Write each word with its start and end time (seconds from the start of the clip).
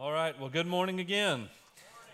All 0.00 0.12
right. 0.12 0.34
Well, 0.40 0.48
good 0.48 0.66
morning 0.66 0.98
again. 0.98 1.50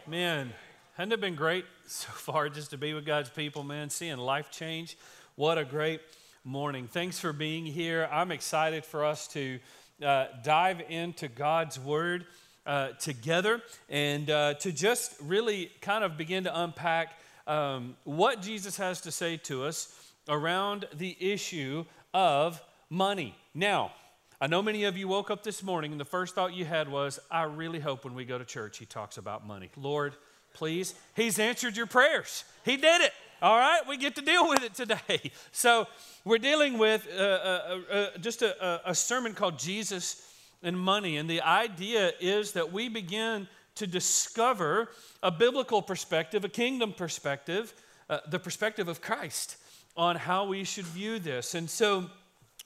Man, 0.09 0.53
hasn't 0.97 1.13
it 1.13 1.21
been 1.21 1.37
great 1.37 1.65
so 1.87 2.09
far 2.09 2.49
just 2.49 2.71
to 2.71 2.77
be 2.77 2.95
with 2.95 3.07
God's 3.07 3.31
people, 3.31 3.63
man? 3.63 3.91
Seeing 3.91 4.17
life 4.19 4.51
change. 4.51 4.99
What 5.37 5.57
a 5.57 5.65
great 5.65 6.01
morning. 6.43 6.89
Thanks 6.89 7.21
for 7.21 7.33
being 7.33 7.65
here. 7.65 8.09
I'm 8.11 8.33
excited 8.33 8.85
for 8.85 9.05
us 9.05 9.29
to 9.29 9.61
uh, 10.05 10.27
dive 10.43 10.83
into 10.89 11.29
God's 11.29 11.79
Word 11.79 12.27
uh, 12.67 12.89
together 12.99 13.63
and 13.89 14.29
uh, 14.31 14.55
to 14.55 14.73
just 14.73 15.15
really 15.23 15.71
kind 15.81 16.03
of 16.03 16.17
begin 16.17 16.43
to 16.43 16.61
unpack 16.63 17.13
um, 17.47 17.95
what 18.03 18.43
Jesus 18.43 18.77
has 18.79 19.01
to 19.03 19.13
say 19.13 19.37
to 19.45 19.63
us 19.63 20.13
around 20.29 20.89
the 20.93 21.17
issue 21.21 21.85
of 22.13 22.61
money. 22.91 23.37
Now, 23.55 23.93
I 24.39 24.49
know 24.49 24.63
many 24.63 24.85
of 24.85 24.99
you 24.99 25.09
woke 25.09 25.31
up 25.31 25.43
this 25.43 25.63
morning 25.63 25.93
and 25.93 26.01
the 26.01 26.05
first 26.05 26.35
thought 26.35 26.53
you 26.53 26.67
had 26.67 26.91
was, 26.91 27.19
I 27.31 27.45
really 27.45 27.81
hope 27.81 28.05
when 28.05 28.15
we 28.15 28.27
go 28.27 28.37
to 28.37 28.45
church 28.45 28.77
he 28.77 28.85
talks 28.85 29.17
about 29.17 29.47
money. 29.47 29.71
Lord, 29.77 30.15
please. 30.53 30.95
He's 31.15 31.39
answered 31.39 31.75
your 31.75 31.87
prayers. 31.87 32.45
He 32.63 32.77
did 32.77 33.01
it. 33.01 33.13
All 33.41 33.57
right, 33.57 33.81
we 33.89 33.97
get 33.97 34.15
to 34.17 34.23
deal 34.23 34.47
with 34.47 34.63
it 34.63 34.75
today. 34.75 35.31
So, 35.53 35.87
we're 36.25 36.39
dealing 36.39 36.77
with 36.77 37.09
uh, 37.11 37.23
uh, 37.23 37.81
uh, 37.91 38.07
just 38.21 38.43
a, 38.43 38.91
a 38.91 38.95
sermon 38.95 39.33
called 39.33 39.59
Jesus 39.59 40.23
and 40.63 40.79
Money. 40.79 41.17
And 41.17 41.31
the 41.31 41.41
idea 41.41 42.13
is 42.21 42.53
that 42.53 42.73
we 42.73 42.91
begin 42.91 43.49
to 43.77 43.87
discover 43.87 44.91
a 45.23 45.31
biblical 45.31 45.81
perspective, 45.81 46.45
a 46.45 46.49
kingdom 46.51 46.93
perspective, 46.93 47.73
uh, 48.11 48.19
the 48.29 48.39
perspective 48.39 48.89
of 48.89 49.01
Christ 49.01 49.57
on 49.97 50.17
how 50.17 50.45
we 50.45 50.65
should 50.65 50.85
view 50.85 51.19
this. 51.19 51.55
And 51.55 51.71
so, 51.71 52.11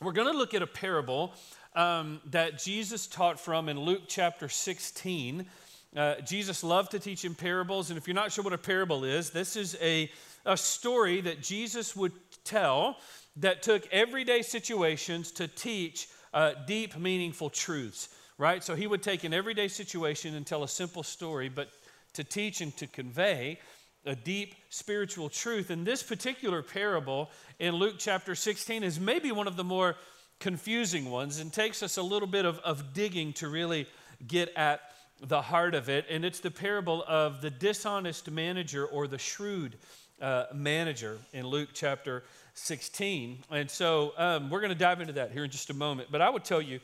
we're 0.02 0.12
going 0.12 0.32
to 0.32 0.38
look 0.38 0.54
at 0.54 0.62
a 0.62 0.66
parable 0.66 1.34
um, 1.74 2.20
that 2.26 2.58
Jesus 2.58 3.06
taught 3.06 3.38
from 3.38 3.68
in 3.68 3.78
Luke 3.78 4.02
chapter 4.08 4.48
16. 4.48 5.46
Uh, 5.96 6.14
Jesus 6.20 6.62
loved 6.62 6.92
to 6.92 6.98
teach 6.98 7.24
in 7.24 7.34
parables, 7.34 7.90
and 7.90 7.98
if 7.98 8.06
you're 8.06 8.14
not 8.14 8.32
sure 8.32 8.44
what 8.44 8.52
a 8.52 8.58
parable 8.58 9.04
is, 9.04 9.30
this 9.30 9.56
is 9.56 9.76
a, 9.80 10.10
a 10.46 10.56
story 10.56 11.20
that 11.20 11.42
Jesus 11.42 11.96
would 11.96 12.12
tell 12.44 12.96
that 13.36 13.62
took 13.62 13.86
everyday 13.92 14.42
situations 14.42 15.32
to 15.32 15.48
teach 15.48 16.08
uh, 16.32 16.52
deep, 16.66 16.96
meaningful 16.96 17.50
truths, 17.50 18.08
right? 18.38 18.62
So 18.62 18.74
he 18.74 18.86
would 18.86 19.02
take 19.02 19.24
an 19.24 19.34
everyday 19.34 19.68
situation 19.68 20.34
and 20.34 20.46
tell 20.46 20.62
a 20.62 20.68
simple 20.68 21.02
story, 21.02 21.48
but 21.48 21.68
to 22.14 22.24
teach 22.24 22.60
and 22.60 22.76
to 22.76 22.86
convey 22.86 23.58
a 24.06 24.14
deep 24.14 24.54
spiritual 24.70 25.28
truth. 25.28 25.70
And 25.70 25.86
this 25.86 26.02
particular 26.02 26.62
parable 26.62 27.30
in 27.58 27.74
Luke 27.74 27.96
chapter 27.98 28.34
16 28.34 28.82
is 28.82 28.98
maybe 28.98 29.30
one 29.30 29.46
of 29.46 29.56
the 29.56 29.64
more 29.64 29.96
confusing 30.40 31.10
ones 31.10 31.38
and 31.38 31.52
takes 31.52 31.82
us 31.82 31.98
a 31.98 32.02
little 32.02 32.26
bit 32.26 32.44
of, 32.44 32.58
of 32.60 32.92
digging 32.92 33.32
to 33.34 33.48
really 33.48 33.86
get 34.26 34.52
at 34.56 34.80
the 35.20 35.40
heart 35.40 35.74
of 35.74 35.88
it. 35.88 36.06
And 36.10 36.24
it's 36.24 36.40
the 36.40 36.50
parable 36.50 37.04
of 37.06 37.42
the 37.42 37.50
dishonest 37.50 38.30
manager 38.30 38.86
or 38.86 39.06
the 39.06 39.18
shrewd 39.18 39.76
uh, 40.20 40.46
manager 40.54 41.18
in 41.32 41.46
Luke 41.46 41.68
chapter 41.74 42.24
16. 42.54 43.44
And 43.50 43.70
so 43.70 44.12
um, 44.16 44.50
we're 44.50 44.60
going 44.60 44.72
to 44.72 44.78
dive 44.78 45.00
into 45.00 45.12
that 45.14 45.30
here 45.30 45.44
in 45.44 45.50
just 45.50 45.70
a 45.70 45.74
moment. 45.74 46.08
But 46.10 46.22
I 46.22 46.30
would 46.30 46.44
tell 46.44 46.62
you, 46.62 46.80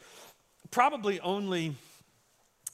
probably 0.70 1.18
only 1.20 1.74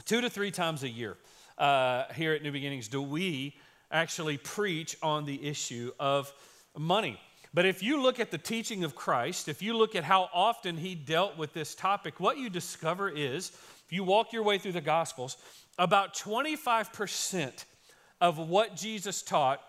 two 0.05 0.21
to 0.21 0.29
three 0.29 0.51
times 0.51 0.83
a 0.83 0.89
year 0.89 1.17
uh, 1.59 2.05
here 2.15 2.33
at 2.33 2.43
New 2.43 2.53
Beginnings 2.53 2.89
do 2.89 3.03
we 3.03 3.57
actually 3.91 4.39
preach 4.39 4.97
on 5.03 5.25
the 5.25 5.47
issue 5.47 5.93
of 6.01 6.33
money. 6.77 7.21
But 7.55 7.67
if 7.67 7.83
you 7.83 8.01
look 8.03 8.19
at 8.19 8.31
the 8.31 8.39
teaching 8.39 8.83
of 8.83 8.95
Christ, 8.95 9.49
if 9.49 9.61
you 9.61 9.77
look 9.77 9.95
at 9.95 10.05
how 10.05 10.31
often 10.33 10.77
he 10.77 10.95
dealt 10.95 11.37
with 11.37 11.53
this 11.53 11.75
topic, 11.75 12.19
what 12.19 12.39
you 12.39 12.49
discover 12.49 13.11
is, 13.11 13.51
if 13.85 13.93
you 13.93 14.05
walk 14.05 14.33
your 14.33 14.43
way 14.43 14.59
through 14.59 14.73
the 14.73 14.81
Gospels, 14.81 15.37
about 15.79 16.15
25% 16.15 17.65
of 18.21 18.39
what 18.39 18.77
Jesus 18.77 19.21
taught 19.21 19.61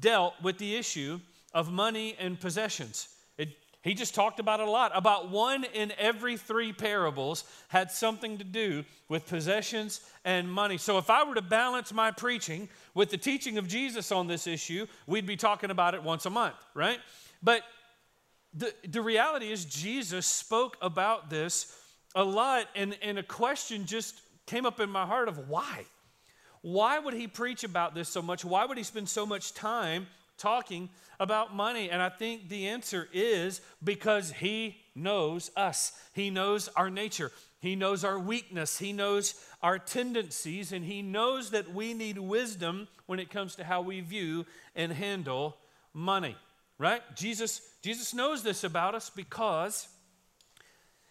dealt 0.00 0.34
with 0.42 0.58
the 0.58 0.74
issue 0.74 1.20
of 1.54 1.70
money 1.70 2.16
and 2.18 2.40
possessions. 2.40 3.08
It, 3.36 3.50
he 3.82 3.94
just 3.94 4.14
talked 4.14 4.40
about 4.40 4.60
it 4.60 4.68
a 4.68 4.70
lot. 4.70 4.92
About 4.94 5.30
one 5.30 5.64
in 5.64 5.92
every 5.98 6.36
three 6.36 6.72
parables 6.72 7.44
had 7.68 7.90
something 7.90 8.38
to 8.38 8.44
do 8.44 8.84
with 9.08 9.26
possessions 9.26 10.00
and 10.24 10.50
money. 10.50 10.76
So 10.76 10.98
if 10.98 11.08
I 11.08 11.22
were 11.24 11.34
to 11.34 11.42
balance 11.42 11.92
my 11.92 12.10
preaching 12.10 12.68
with 12.94 13.10
the 13.10 13.16
teaching 13.16 13.58
of 13.58 13.68
Jesus 13.68 14.10
on 14.10 14.26
this 14.26 14.46
issue, 14.46 14.86
we'd 15.06 15.26
be 15.26 15.36
talking 15.36 15.70
about 15.70 15.94
it 15.94 16.02
once 16.02 16.26
a 16.26 16.30
month, 16.30 16.56
right? 16.74 16.98
But 17.42 17.62
the, 18.54 18.72
the 18.86 19.02
reality 19.02 19.52
is, 19.52 19.64
Jesus 19.64 20.26
spoke 20.26 20.76
about 20.80 21.30
this 21.30 21.74
a 22.14 22.24
lot, 22.24 22.66
and, 22.74 22.96
and 23.02 23.18
a 23.18 23.22
question 23.22 23.86
just 23.86 24.20
came 24.46 24.66
up 24.66 24.80
in 24.80 24.90
my 24.90 25.06
heart 25.06 25.28
of 25.28 25.48
why? 25.48 25.84
Why 26.62 26.98
would 26.98 27.14
he 27.14 27.26
preach 27.28 27.64
about 27.64 27.94
this 27.94 28.08
so 28.08 28.22
much? 28.22 28.44
Why 28.44 28.64
would 28.64 28.78
he 28.78 28.82
spend 28.82 29.08
so 29.08 29.24
much 29.24 29.54
time 29.54 30.06
talking 30.38 30.88
about 31.20 31.54
money? 31.54 31.90
And 31.90 32.02
I 32.02 32.08
think 32.08 32.48
the 32.48 32.68
answer 32.68 33.08
is 33.12 33.60
because 33.84 34.32
he 34.32 34.76
knows 34.94 35.50
us, 35.56 35.92
he 36.14 36.30
knows 36.30 36.68
our 36.68 36.90
nature. 36.90 37.30
He 37.60 37.74
knows 37.74 38.04
our 38.04 38.18
weakness. 38.18 38.78
He 38.78 38.92
knows 38.92 39.34
our 39.62 39.80
tendencies, 39.80 40.70
and 40.70 40.84
He 40.84 41.02
knows 41.02 41.50
that 41.50 41.74
we 41.74 41.92
need 41.92 42.16
wisdom 42.16 42.86
when 43.06 43.18
it 43.18 43.30
comes 43.30 43.56
to 43.56 43.64
how 43.64 43.80
we 43.80 44.00
view 44.00 44.46
and 44.76 44.92
handle 44.92 45.56
money 45.92 46.36
right? 46.78 47.02
Jesus, 47.14 47.60
Jesus 47.82 48.14
knows 48.14 48.42
this 48.42 48.64
about 48.64 48.94
us 48.94 49.10
because 49.10 49.88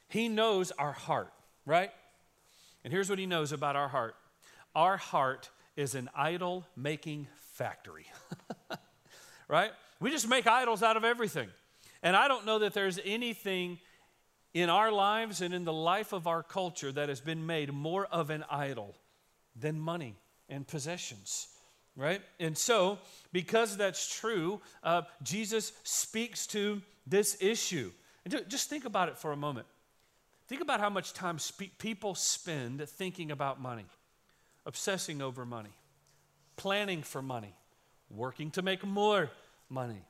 he 0.07 0.29
knows 0.29 0.71
our 0.71 0.93
heart, 0.93 1.31
right? 1.65 1.91
And 2.83 2.93
here's 2.93 3.09
what 3.09 3.19
he 3.19 3.25
knows 3.25 3.51
about 3.51 3.75
our 3.75 3.89
heart 3.89 4.15
our 4.75 4.97
heart 4.97 5.49
is 5.75 5.95
an 5.95 6.09
idol 6.15 6.65
making 6.75 7.27
factory, 7.35 8.05
right? 9.47 9.71
We 9.99 10.11
just 10.11 10.29
make 10.29 10.45
idols 10.45 10.83
out 10.83 10.97
of 10.97 11.03
everything. 11.03 11.49
And 12.03 12.15
I 12.15 12.27
don't 12.27 12.45
know 12.45 12.59
that 12.59 12.73
there's 12.73 12.99
anything 13.03 13.79
in 14.53 14.69
our 14.69 14.91
lives 14.91 15.41
and 15.41 15.53
in 15.53 15.65
the 15.65 15.73
life 15.73 16.13
of 16.13 16.27
our 16.27 16.43
culture 16.43 16.91
that 16.91 17.09
has 17.09 17.21
been 17.21 17.45
made 17.45 17.73
more 17.73 18.05
of 18.05 18.29
an 18.29 18.43
idol 18.51 18.95
than 19.55 19.79
money 19.79 20.15
and 20.47 20.67
possessions 20.67 21.47
right? 21.97 22.21
And 22.39 22.57
so, 22.57 22.99
because 23.33 23.75
that's 23.75 24.15
true, 24.15 24.61
uh, 24.83 25.01
Jesus 25.23 25.73
speaks 25.83 26.47
to 26.47 26.81
this 27.05 27.35
issue. 27.41 27.91
And 28.23 28.45
just 28.47 28.69
think 28.69 28.85
about 28.85 29.09
it 29.09 29.17
for 29.17 29.31
a 29.31 29.37
moment. 29.37 29.65
Think 30.47 30.61
about 30.61 30.79
how 30.79 30.89
much 30.89 31.13
time 31.13 31.39
spe- 31.39 31.77
people 31.79 32.15
spend 32.15 32.87
thinking 32.87 33.31
about 33.31 33.59
money, 33.59 33.85
obsessing 34.65 35.21
over 35.21 35.45
money, 35.45 35.71
planning 36.55 37.01
for 37.01 37.21
money, 37.21 37.53
working 38.09 38.51
to 38.51 38.61
make 38.61 38.85
more 38.85 39.29
money, 39.69 40.01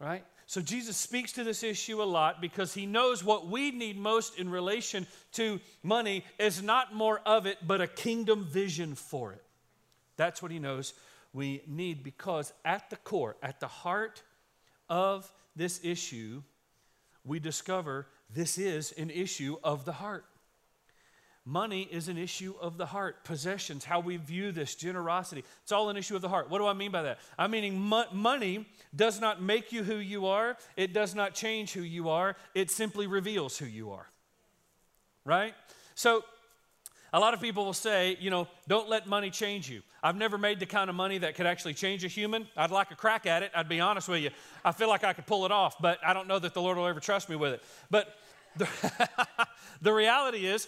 right? 0.00 0.24
So 0.46 0.60
Jesus 0.60 0.96
speaks 0.96 1.32
to 1.32 1.44
this 1.44 1.62
issue 1.62 2.02
a 2.02 2.04
lot 2.04 2.40
because 2.40 2.74
he 2.74 2.86
knows 2.86 3.22
what 3.22 3.48
we 3.48 3.70
need 3.70 3.98
most 3.98 4.38
in 4.38 4.50
relation 4.50 5.06
to 5.32 5.60
money 5.82 6.24
is 6.38 6.62
not 6.62 6.94
more 6.94 7.20
of 7.24 7.46
it, 7.46 7.58
but 7.66 7.80
a 7.80 7.86
kingdom 7.86 8.44
vision 8.44 8.94
for 8.94 9.32
it. 9.32 9.42
That's 10.16 10.42
what 10.42 10.50
he 10.50 10.58
knows 10.58 10.94
we 11.34 11.62
need 11.66 12.02
because 12.02 12.52
at 12.64 12.88
the 12.88 12.96
core, 12.96 13.36
at 13.42 13.60
the 13.60 13.66
heart 13.66 14.22
of 14.88 15.30
this 15.56 15.80
issue, 15.82 16.42
we 17.24 17.40
discover 17.40 18.06
this 18.30 18.56
is 18.56 18.92
an 18.92 19.10
issue 19.10 19.56
of 19.62 19.84
the 19.84 19.92
heart. 19.92 20.24
Money 21.44 21.82
is 21.90 22.08
an 22.08 22.16
issue 22.16 22.54
of 22.58 22.78
the 22.78 22.86
heart. 22.86 23.24
Possessions, 23.24 23.84
how 23.84 24.00
we 24.00 24.16
view 24.16 24.50
this, 24.50 24.74
generosity, 24.74 25.44
it's 25.62 25.72
all 25.72 25.90
an 25.90 25.96
issue 25.96 26.16
of 26.16 26.22
the 26.22 26.28
heart. 26.28 26.48
What 26.48 26.58
do 26.58 26.66
I 26.66 26.72
mean 26.72 26.90
by 26.90 27.02
that? 27.02 27.18
I 27.36 27.48
mean, 27.48 27.78
mo- 27.78 28.06
money 28.12 28.66
does 28.96 29.20
not 29.20 29.42
make 29.42 29.70
you 29.70 29.82
who 29.82 29.96
you 29.96 30.26
are, 30.26 30.56
it 30.76 30.94
does 30.94 31.14
not 31.14 31.34
change 31.34 31.72
who 31.72 31.82
you 31.82 32.08
are, 32.08 32.36
it 32.54 32.70
simply 32.70 33.06
reveals 33.06 33.58
who 33.58 33.66
you 33.66 33.90
are. 33.90 34.06
Right? 35.26 35.54
So, 35.94 36.24
a 37.14 37.20
lot 37.20 37.32
of 37.32 37.40
people 37.40 37.64
will 37.64 37.72
say, 37.72 38.16
you 38.18 38.28
know, 38.28 38.48
don't 38.66 38.88
let 38.88 39.06
money 39.06 39.30
change 39.30 39.70
you. 39.70 39.82
I've 40.02 40.16
never 40.16 40.36
made 40.36 40.58
the 40.58 40.66
kind 40.66 40.90
of 40.90 40.96
money 40.96 41.18
that 41.18 41.36
could 41.36 41.46
actually 41.46 41.74
change 41.74 42.04
a 42.04 42.08
human. 42.08 42.48
I'd 42.56 42.72
like 42.72 42.90
a 42.90 42.96
crack 42.96 43.24
at 43.24 43.44
it. 43.44 43.52
I'd 43.54 43.68
be 43.68 43.78
honest 43.78 44.08
with 44.08 44.20
you. 44.20 44.30
I 44.64 44.72
feel 44.72 44.88
like 44.88 45.04
I 45.04 45.12
could 45.12 45.24
pull 45.24 45.46
it 45.46 45.52
off, 45.52 45.76
but 45.80 46.00
I 46.04 46.12
don't 46.12 46.26
know 46.26 46.40
that 46.40 46.54
the 46.54 46.60
Lord 46.60 46.76
will 46.76 46.88
ever 46.88 46.98
trust 46.98 47.30
me 47.30 47.36
with 47.36 47.52
it. 47.52 47.62
But 47.88 48.12
the, 48.56 48.68
the 49.80 49.92
reality 49.92 50.44
is, 50.44 50.66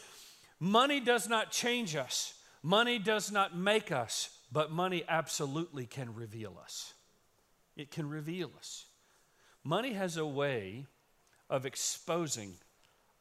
money 0.60 1.00
does 1.00 1.28
not 1.28 1.50
change 1.50 1.96
us, 1.96 2.34
money 2.62 3.00
does 3.00 3.32
not 3.32 3.56
make 3.56 3.90
us, 3.90 4.30
but 4.52 4.70
money 4.70 5.02
absolutely 5.08 5.84
can 5.84 6.14
reveal 6.14 6.56
us. 6.62 6.94
It 7.76 7.90
can 7.90 8.08
reveal 8.08 8.52
us. 8.56 8.84
Money 9.64 9.94
has 9.94 10.16
a 10.16 10.24
way 10.24 10.86
of 11.50 11.66
exposing 11.66 12.54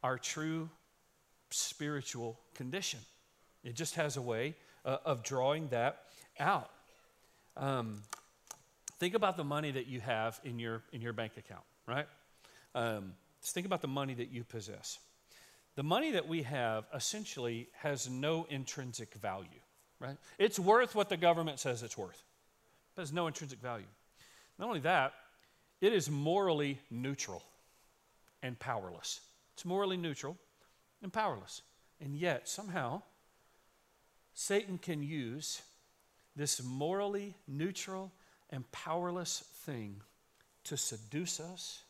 our 0.04 0.20
true 0.20 0.70
spiritual 1.50 2.40
condition. 2.54 3.00
It 3.66 3.76
just 3.76 3.96
has 3.96 4.16
a 4.16 4.22
way 4.22 4.56
uh, 4.86 4.98
of 5.04 5.24
drawing 5.24 5.68
that 5.70 6.04
out. 6.40 6.70
Um, 7.58 8.02
think 9.00 9.16
about 9.16 9.36
the 9.36 9.44
money 9.44 9.72
that 9.72 9.88
you 9.88 10.00
have 10.00 10.40
in 10.44 10.60
your, 10.60 10.84
in 10.94 11.02
your 11.02 11.14
bank 11.14 11.34
account, 11.38 11.64
right? 11.88 12.06
Um, 12.76 13.14
just 13.42 13.54
think 13.54 13.66
about 13.66 13.82
the 13.82 13.88
money 13.88 14.14
that 14.14 14.32
you 14.32 14.44
possess. 14.44 15.00
The 15.76 15.84
money 15.84 16.12
that 16.12 16.28
we 16.28 16.44
have 16.44 16.86
essentially 16.94 17.68
has 17.74 18.10
no 18.10 18.46
intrinsic 18.50 19.14
value, 19.16 19.48
right? 20.00 20.18
It's 20.38 20.60
worth 20.60 20.96
what 20.96 21.10
the 21.10 21.18
government 21.18 21.60
says 21.60 21.84
it's 21.84 21.98
worth, 21.98 22.24
but 22.96 23.02
has 23.02 23.12
no 23.12 23.28
intrinsic 23.28 23.60
value. 23.60 23.88
Not 24.60 24.68
only 24.68 24.80
that, 24.82 25.14
it 25.82 25.92
is 25.92 26.10
morally 26.10 26.80
neutral 26.90 27.44
and 28.42 28.58
powerless. 28.58 29.20
It's 29.54 29.66
morally 29.66 29.98
neutral 29.98 30.38
and 31.02 31.12
powerless. 31.12 31.62
And 32.00 32.16
yet, 32.16 32.48
somehow, 32.48 33.02
Satan 34.36 34.78
can 34.78 35.02
use 35.02 35.62
this 36.36 36.62
morally 36.62 37.36
neutral 37.48 38.12
and 38.50 38.70
powerless 38.72 39.40
thing 39.66 40.02
to 40.66 40.76
seduce 40.76 41.40
us, 41.40 41.84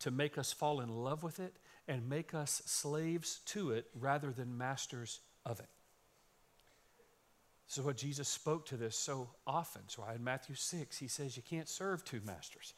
to 0.00 0.10
make 0.10 0.36
us 0.36 0.52
fall 0.52 0.80
in 0.80 0.90
love 0.90 1.22
with 1.22 1.40
it, 1.40 1.54
and 1.88 2.08
make 2.08 2.34
us 2.34 2.62
slaves 2.66 3.40
to 3.46 3.70
it 3.70 3.86
rather 3.98 4.30
than 4.30 4.58
masters 4.58 5.20
of 5.46 5.58
it. 5.58 5.68
This 7.66 7.78
is 7.78 7.84
what 7.84 7.96
Jesus 7.96 8.28
spoke 8.28 8.66
to 8.66 8.76
this 8.76 8.96
so 8.96 9.30
often. 9.46 9.82
So 9.88 10.04
I 10.08 10.14
in 10.14 10.22
Matthew 10.22 10.54
6, 10.54 10.98
he 10.98 11.08
says 11.08 11.36
you 11.36 11.42
can't 11.42 11.68
serve 11.68 12.04
two 12.04 12.20
masters. 12.24 12.74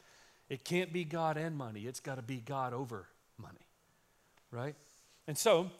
It 0.49 0.65
can't 0.65 0.93
be 0.93 1.05
God 1.05 1.37
and 1.37 1.56
money. 1.56 1.82
It's 1.82 2.00
got 2.00 2.15
to 2.15 2.23
be 2.23 2.37
God 2.37 2.73
over 2.73 3.06
money. 3.37 3.67
Right? 4.50 4.76
And 5.26 5.37
so 5.37 5.70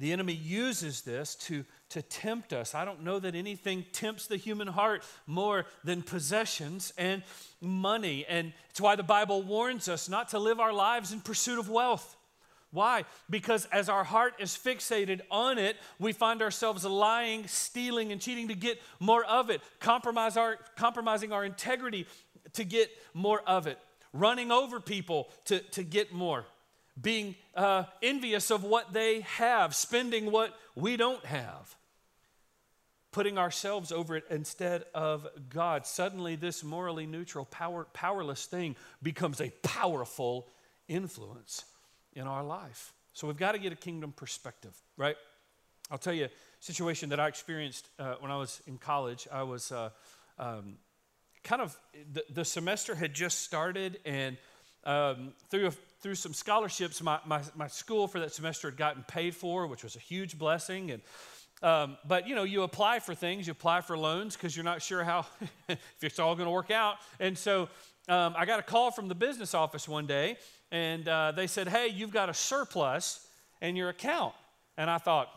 the 0.00 0.12
enemy 0.12 0.32
uses 0.32 1.02
this 1.02 1.34
to, 1.34 1.62
to 1.90 2.00
tempt 2.00 2.54
us. 2.54 2.74
I 2.74 2.86
don't 2.86 3.04
know 3.04 3.18
that 3.18 3.34
anything 3.34 3.84
tempts 3.92 4.26
the 4.26 4.38
human 4.38 4.66
heart 4.66 5.04
more 5.26 5.66
than 5.84 6.00
possessions 6.00 6.94
and 6.96 7.22
money. 7.60 8.24
And 8.26 8.54
it's 8.70 8.80
why 8.80 8.96
the 8.96 9.02
Bible 9.02 9.42
warns 9.42 9.90
us 9.90 10.08
not 10.08 10.30
to 10.30 10.38
live 10.38 10.58
our 10.58 10.72
lives 10.72 11.12
in 11.12 11.20
pursuit 11.20 11.58
of 11.58 11.68
wealth. 11.68 12.16
Why? 12.72 13.04
Because 13.28 13.66
as 13.66 13.90
our 13.90 14.04
heart 14.04 14.34
is 14.38 14.56
fixated 14.56 15.20
on 15.30 15.58
it, 15.58 15.76
we 15.98 16.12
find 16.14 16.40
ourselves 16.40 16.84
lying, 16.84 17.46
stealing, 17.46 18.10
and 18.10 18.22
cheating 18.22 18.48
to 18.48 18.54
get 18.54 18.80
more 19.00 19.24
of 19.24 19.50
it, 19.50 19.60
compromise 19.80 20.38
our, 20.38 20.56
compromising 20.76 21.30
our 21.30 21.44
integrity 21.44 22.06
to 22.54 22.64
get 22.64 22.90
more 23.12 23.42
of 23.46 23.66
it, 23.66 23.78
running 24.14 24.50
over 24.50 24.80
people 24.80 25.28
to, 25.44 25.58
to 25.58 25.82
get 25.82 26.12
more, 26.12 26.46
being 27.00 27.34
uh, 27.54 27.84
envious 28.02 28.50
of 28.50 28.64
what 28.64 28.92
they 28.92 29.20
have, 29.22 29.74
spending 29.74 30.30
what 30.30 30.56
we 30.74 30.96
don't 30.96 31.24
have, 31.24 31.76
putting 33.12 33.38
ourselves 33.38 33.90
over 33.90 34.16
it 34.16 34.24
instead 34.30 34.84
of 34.94 35.26
God. 35.48 35.86
Suddenly, 35.86 36.36
this 36.36 36.62
morally 36.62 37.06
neutral, 37.06 37.44
power, 37.44 37.86
powerless 37.92 38.46
thing 38.46 38.76
becomes 39.02 39.40
a 39.40 39.50
powerful 39.62 40.48
influence 40.88 41.64
in 42.12 42.26
our 42.26 42.44
life. 42.44 42.92
So 43.12 43.26
we've 43.26 43.36
got 43.36 43.52
to 43.52 43.58
get 43.58 43.72
a 43.72 43.76
kingdom 43.76 44.12
perspective, 44.12 44.76
right? 44.96 45.16
I'll 45.90 45.98
tell 45.98 46.12
you 46.12 46.26
a 46.26 46.30
situation 46.60 47.08
that 47.08 47.18
I 47.18 47.26
experienced 47.26 47.88
uh, 47.98 48.14
when 48.20 48.30
I 48.30 48.36
was 48.36 48.62
in 48.66 48.78
college. 48.78 49.26
I 49.32 49.42
was 49.42 49.72
uh, 49.72 49.90
um, 50.38 50.76
kind 51.42 51.60
of, 51.60 51.76
the, 52.12 52.24
the, 52.30 52.44
semester 52.44 52.94
had 52.94 53.12
just 53.12 53.40
started, 53.40 53.98
and 54.04 54.36
um, 54.84 55.32
through, 55.50 55.68
a, 55.68 55.72
through 56.00 56.14
some 56.14 56.32
scholarships, 56.32 57.02
my, 57.02 57.18
my, 57.26 57.42
my, 57.54 57.66
school 57.66 58.08
for 58.08 58.20
that 58.20 58.32
semester 58.32 58.68
had 58.68 58.78
gotten 58.78 59.02
paid 59.02 59.34
for, 59.34 59.66
which 59.66 59.84
was 59.84 59.96
a 59.96 59.98
huge 59.98 60.38
blessing. 60.38 60.90
And 60.90 61.02
um, 61.62 61.98
but 62.06 62.26
you 62.26 62.34
know, 62.34 62.44
you 62.44 62.62
apply 62.62 63.00
for 63.00 63.14
things, 63.14 63.46
you 63.46 63.52
apply 63.52 63.82
for 63.82 63.96
loans 63.96 64.34
because 64.34 64.56
you're 64.56 64.64
not 64.64 64.80
sure 64.80 65.04
how 65.04 65.26
if 65.68 65.78
it's 66.00 66.18
all 66.18 66.34
going 66.34 66.46
to 66.46 66.52
work 66.52 66.70
out. 66.70 66.96
And 67.18 67.36
so 67.36 67.68
um, 68.08 68.34
I 68.36 68.46
got 68.46 68.58
a 68.58 68.62
call 68.62 68.90
from 68.90 69.08
the 69.08 69.14
business 69.14 69.52
office 69.52 69.86
one 69.86 70.06
day, 70.06 70.38
and 70.72 71.06
uh, 71.06 71.32
they 71.32 71.46
said, 71.46 71.68
Hey, 71.68 71.88
you've 71.88 72.12
got 72.12 72.30
a 72.30 72.34
surplus 72.34 73.26
in 73.60 73.76
your 73.76 73.90
account. 73.90 74.34
And 74.78 74.88
I 74.88 74.98
thought, 74.98 75.28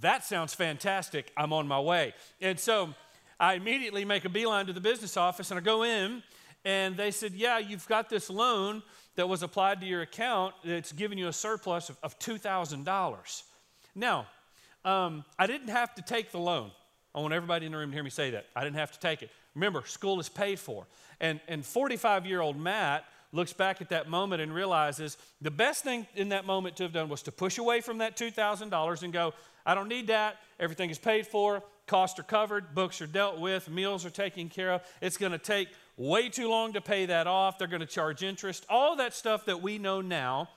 That 0.00 0.24
sounds 0.24 0.54
fantastic. 0.54 1.30
I'm 1.36 1.52
on 1.52 1.68
my 1.68 1.80
way. 1.80 2.14
And 2.40 2.58
so 2.58 2.94
I 3.38 3.54
immediately 3.54 4.06
make 4.06 4.24
a 4.24 4.30
beeline 4.30 4.66
to 4.66 4.72
the 4.72 4.80
business 4.80 5.18
office 5.18 5.50
and 5.50 5.60
I 5.60 5.62
go 5.62 5.82
in, 5.82 6.22
and 6.64 6.96
they 6.96 7.10
said, 7.10 7.34
Yeah, 7.34 7.58
you've 7.58 7.86
got 7.86 8.08
this 8.08 8.30
loan 8.30 8.82
that 9.16 9.28
was 9.28 9.42
applied 9.42 9.80
to 9.80 9.86
your 9.86 10.02
account 10.02 10.54
that's 10.64 10.92
giving 10.92 11.18
you 11.18 11.28
a 11.28 11.32
surplus 11.32 11.88
of, 11.88 11.98
of 12.02 12.18
$2,000. 12.18 13.42
Now, 13.94 14.26
um, 14.84 15.24
I 15.38 15.46
didn't 15.46 15.68
have 15.68 15.94
to 15.96 16.02
take 16.02 16.30
the 16.30 16.38
loan. 16.38 16.70
I 17.14 17.20
want 17.20 17.32
everybody 17.32 17.66
in 17.66 17.72
the 17.72 17.78
room 17.78 17.90
to 17.90 17.94
hear 17.94 18.04
me 18.04 18.10
say 18.10 18.30
that. 18.30 18.46
I 18.54 18.62
didn't 18.62 18.76
have 18.76 18.92
to 18.92 19.00
take 19.00 19.22
it. 19.22 19.30
Remember, 19.54 19.82
school 19.86 20.20
is 20.20 20.28
paid 20.28 20.60
for. 20.60 20.86
And, 21.20 21.40
and 21.48 21.64
45 21.64 22.26
year 22.26 22.42
old 22.42 22.58
Matt 22.58 23.04
looks 23.32 23.52
back 23.52 23.80
at 23.80 23.88
that 23.88 24.08
moment 24.08 24.42
and 24.42 24.54
realizes 24.54 25.16
the 25.40 25.50
best 25.50 25.82
thing 25.82 26.06
in 26.14 26.28
that 26.28 26.46
moment 26.46 26.76
to 26.76 26.82
have 26.84 26.92
done 26.92 27.08
was 27.08 27.22
to 27.22 27.32
push 27.32 27.58
away 27.58 27.80
from 27.80 27.98
that 27.98 28.16
$2,000 28.16 29.02
and 29.02 29.12
go, 29.12 29.32
I 29.64 29.74
don't 29.74 29.88
need 29.88 30.08
that. 30.08 30.36
Everything 30.60 30.90
is 30.90 30.98
paid 30.98 31.26
for. 31.26 31.62
Costs 31.86 32.18
are 32.20 32.24
covered. 32.24 32.74
Books 32.74 33.00
are 33.00 33.06
dealt 33.06 33.38
with. 33.38 33.68
Meals 33.68 34.04
are 34.04 34.10
taken 34.10 34.48
care 34.48 34.72
of. 34.72 34.82
It's 35.00 35.16
going 35.16 35.32
to 35.32 35.38
take 35.38 35.68
way 35.96 36.28
too 36.28 36.48
long 36.48 36.74
to 36.74 36.80
pay 36.80 37.06
that 37.06 37.26
off. 37.26 37.58
They're 37.58 37.68
going 37.68 37.80
to 37.80 37.86
charge 37.86 38.22
interest. 38.22 38.66
All 38.68 38.96
that 38.96 39.14
stuff 39.14 39.46
that 39.46 39.62
we 39.62 39.78
know 39.78 40.00
now, 40.00 40.48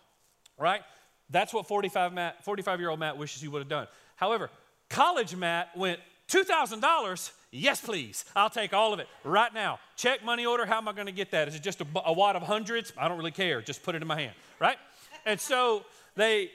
right? 0.58 0.82
That's 1.30 1.54
what 1.54 1.68
45, 1.68 2.14
Matt, 2.14 2.44
45 2.44 2.80
year 2.80 2.90
old 2.90 3.00
Matt 3.00 3.18
wishes 3.18 3.42
he 3.42 3.48
would 3.48 3.60
have 3.60 3.70
done. 3.70 3.88
However, 4.16 4.50
college 4.90 5.36
Matt 5.36 5.76
went, 5.78 6.00
$2,000? 6.30 7.32
Yes, 7.52 7.82
please. 7.82 8.24
I'll 8.36 8.50
take 8.52 8.74
all 8.74 8.94
of 8.94 9.00
it 9.00 9.08
right 9.24 9.52
now. 9.54 9.80
Check 9.96 10.24
money 10.24 10.46
order. 10.46 10.66
How 10.66 10.78
am 10.78 10.88
I 10.88 10.94
going 10.94 11.08
to 11.08 11.12
get 11.12 11.32
that? 11.32 11.48
Is 11.48 11.56
it 11.56 11.64
just 11.64 11.82
a, 11.82 11.86
a 12.06 12.14
wad 12.14 12.36
of 12.36 12.44
hundreds? 12.44 12.94
I 12.98 13.08
don't 13.08 13.18
really 13.18 13.32
care. 13.32 13.62
Just 13.62 13.82
put 13.82 13.96
it 13.96 14.02
in 14.02 14.08
my 14.08 14.20
hand, 14.20 14.34
right? 14.60 14.78
And 15.26 15.40
so 15.40 15.86
they 16.16 16.52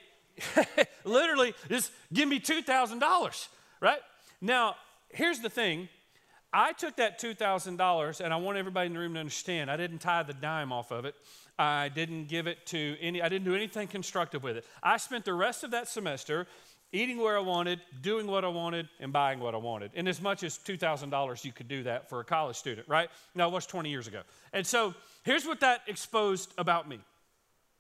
literally 1.05 1.55
just 1.69 1.91
give 2.13 2.29
me 2.29 2.39
$2,000, 2.39 3.49
right? 3.81 3.99
Now, 4.41 4.77
here's 5.09 5.41
the 5.41 5.51
thing. 5.51 5.89
I 6.55 6.73
took 6.73 6.97
that 6.97 7.21
$2,000, 7.21 8.21
and 8.21 8.33
I 8.33 8.37
want 8.37 8.57
everybody 8.57 8.87
in 8.87 8.95
the 8.95 9.01
room 9.01 9.15
to 9.15 9.21
understand 9.21 9.69
I 9.69 9.77
didn't 9.77 9.99
tithe 9.99 10.31
a 10.31 10.35
dime 10.35 10.71
off 10.71 10.93
of 10.93 11.05
it. 11.05 11.17
I 11.59 11.89
didn't 11.89 12.29
give 12.29 12.47
it 12.47 12.65
to 12.67 12.97
any, 13.01 13.21
I 13.21 13.29
didn't 13.29 13.45
do 13.45 13.57
anything 13.57 13.89
constructive 13.89 14.45
with 14.45 14.57
it. 14.57 14.65
I 14.81 14.97
spent 14.99 15.25
the 15.25 15.35
rest 15.35 15.65
of 15.65 15.73
that 15.73 15.89
semester 15.89 16.47
eating 16.93 17.19
where 17.19 17.37
I 17.37 17.41
wanted, 17.41 17.81
doing 18.03 18.29
what 18.29 18.45
I 18.45 18.49
wanted, 18.49 18.89
and 19.01 19.13
buying 19.13 19.41
what 19.41 19.53
I 19.55 19.59
wanted. 19.59 19.91
And 19.97 20.09
as 20.09 20.23
much 20.23 20.45
as 20.45 20.57
$2,000, 20.59 21.45
you 21.45 21.51
could 21.51 21.67
do 21.67 21.83
that 21.83 22.09
for 22.09 22.21
a 22.21 22.25
college 22.25 22.55
student, 22.55 22.89
right? 22.89 23.09
Now, 23.35 23.49
it 23.49 23.53
was 23.53 23.67
20 23.67 23.91
years 23.91 24.07
ago. 24.07 24.23
And 24.53 24.65
so 24.65 24.95
here's 25.25 25.45
what 25.45 25.59
that 25.61 25.81
exposed 25.89 26.55
about 26.57 26.89
me. 26.89 27.01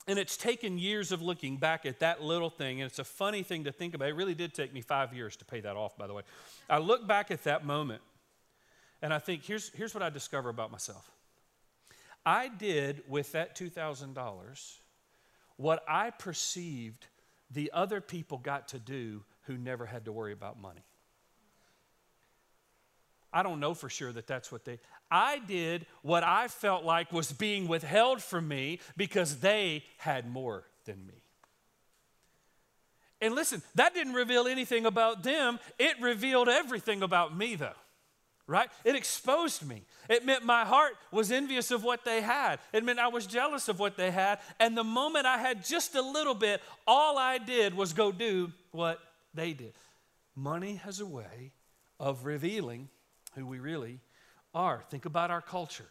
And 0.08 0.18
it's 0.18 0.36
taken 0.36 0.78
years 0.78 1.12
of 1.12 1.22
looking 1.22 1.58
back 1.58 1.86
at 1.86 2.00
that 2.00 2.22
little 2.22 2.50
thing, 2.50 2.80
and 2.80 2.90
it's 2.90 2.98
a 2.98 3.04
funny 3.04 3.44
thing 3.44 3.64
to 3.64 3.72
think 3.72 3.94
about. 3.94 4.08
It 4.08 4.16
really 4.16 4.34
did 4.34 4.52
take 4.52 4.74
me 4.74 4.80
five 4.80 5.14
years 5.14 5.36
to 5.36 5.44
pay 5.44 5.60
that 5.60 5.76
off, 5.76 5.96
by 5.96 6.08
the 6.08 6.12
way. 6.12 6.22
I 6.68 6.78
look 6.78 7.06
back 7.06 7.30
at 7.30 7.44
that 7.44 7.64
moment, 7.64 8.02
and 9.04 9.12
I 9.12 9.18
think 9.18 9.44
here's, 9.44 9.68
here's 9.74 9.92
what 9.92 10.02
I 10.02 10.08
discover 10.08 10.48
about 10.48 10.72
myself. 10.72 11.10
I 12.24 12.48
did 12.48 13.02
with 13.06 13.32
that 13.32 13.54
$2,000 13.54 14.76
what 15.56 15.84
I 15.86 16.08
perceived 16.08 17.06
the 17.50 17.70
other 17.74 18.00
people 18.00 18.38
got 18.38 18.68
to 18.68 18.78
do 18.78 19.22
who 19.42 19.58
never 19.58 19.84
had 19.84 20.06
to 20.06 20.12
worry 20.12 20.32
about 20.32 20.58
money. 20.58 20.80
I 23.30 23.42
don't 23.42 23.60
know 23.60 23.74
for 23.74 23.90
sure 23.90 24.10
that 24.10 24.26
that's 24.26 24.50
what 24.50 24.64
they. 24.64 24.78
I 25.10 25.38
did 25.38 25.84
what 26.00 26.24
I 26.24 26.48
felt 26.48 26.82
like 26.82 27.12
was 27.12 27.30
being 27.30 27.68
withheld 27.68 28.22
from 28.22 28.48
me 28.48 28.80
because 28.96 29.40
they 29.40 29.84
had 29.98 30.26
more 30.26 30.64
than 30.86 31.06
me. 31.06 31.22
And 33.20 33.34
listen, 33.34 33.60
that 33.74 33.92
didn't 33.92 34.14
reveal 34.14 34.46
anything 34.46 34.86
about 34.86 35.22
them, 35.22 35.60
it 35.78 36.00
revealed 36.00 36.48
everything 36.48 37.02
about 37.02 37.36
me, 37.36 37.54
though 37.54 37.74
right? 38.46 38.68
It 38.84 38.94
exposed 38.94 39.66
me. 39.66 39.82
It 40.08 40.24
meant 40.24 40.44
my 40.44 40.64
heart 40.64 40.92
was 41.10 41.32
envious 41.32 41.70
of 41.70 41.82
what 41.82 42.04
they 42.04 42.20
had. 42.20 42.58
It 42.72 42.84
meant 42.84 42.98
I 42.98 43.08
was 43.08 43.26
jealous 43.26 43.68
of 43.68 43.78
what 43.78 43.96
they 43.96 44.10
had. 44.10 44.38
And 44.60 44.76
the 44.76 44.84
moment 44.84 45.26
I 45.26 45.38
had 45.38 45.64
just 45.64 45.94
a 45.94 46.02
little 46.02 46.34
bit, 46.34 46.60
all 46.86 47.18
I 47.18 47.38
did 47.38 47.74
was 47.74 47.92
go 47.92 48.12
do 48.12 48.52
what 48.70 49.00
they 49.32 49.52
did. 49.52 49.72
Money 50.36 50.76
has 50.76 51.00
a 51.00 51.06
way 51.06 51.52
of 51.98 52.24
revealing 52.24 52.88
who 53.34 53.46
we 53.46 53.58
really 53.58 54.00
are. 54.54 54.84
Think 54.90 55.06
about 55.06 55.30
our 55.30 55.40
culture. 55.40 55.88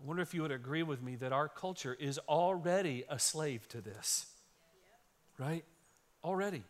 I 0.00 0.06
wonder 0.06 0.22
if 0.22 0.32
you 0.32 0.42
would 0.42 0.52
agree 0.52 0.82
with 0.82 1.02
me 1.02 1.16
that 1.16 1.32
our 1.32 1.48
culture 1.48 1.96
is 1.98 2.18
already 2.28 3.04
a 3.08 3.18
slave 3.18 3.68
to 3.68 3.80
this. 3.80 4.26
Right? 5.38 5.64
Already. 6.22 6.62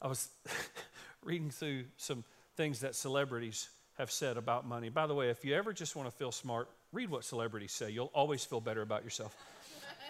I 0.00 0.08
was 0.08 0.28
reading 1.24 1.50
through 1.50 1.84
some 1.96 2.24
things 2.56 2.80
that 2.80 2.94
celebrities 2.94 3.68
have 3.98 4.10
said 4.10 4.36
about 4.36 4.66
money. 4.66 4.88
By 4.88 5.06
the 5.06 5.14
way, 5.14 5.30
if 5.30 5.44
you 5.44 5.54
ever 5.54 5.72
just 5.72 5.96
want 5.96 6.10
to 6.10 6.14
feel 6.16 6.32
smart, 6.32 6.68
read 6.92 7.10
what 7.10 7.24
celebrities 7.24 7.72
say. 7.72 7.90
You'll 7.90 8.10
always 8.14 8.44
feel 8.44 8.60
better 8.60 8.82
about 8.82 9.04
yourself. 9.04 9.36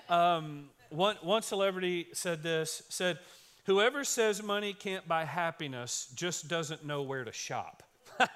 Um, 0.08 0.68
one, 0.90 1.16
one 1.20 1.42
celebrity 1.42 2.06
said 2.12 2.40
this 2.40 2.84
said, 2.90 3.18
Whoever 3.64 4.04
says 4.04 4.40
money 4.40 4.72
can't 4.72 5.06
buy 5.08 5.24
happiness 5.24 6.08
just 6.14 6.46
doesn't 6.46 6.86
know 6.86 7.02
where 7.02 7.24
to 7.24 7.32
shop. 7.32 7.82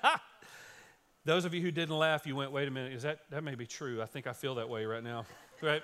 Those 1.25 1.45
of 1.45 1.55
you 1.55 1.61
who 1.61 1.71
didn't 1.71 1.97
laugh, 1.97 2.26
you 2.26 2.35
went, 2.35 2.50
wait 2.50 2.67
a 2.67 2.71
minute, 2.73 2.93
is 2.93 3.05
that, 3.05 3.21
that 3.31 3.45
may 3.45 3.55
be 3.55 3.67
true. 3.67 4.02
I 4.02 4.07
think 4.07 4.26
I 4.26 4.33
feel 4.33 4.57
that 4.57 4.69
way 4.69 4.85
right 4.85 5.02
now. 5.02 5.26
Right? 5.62 5.83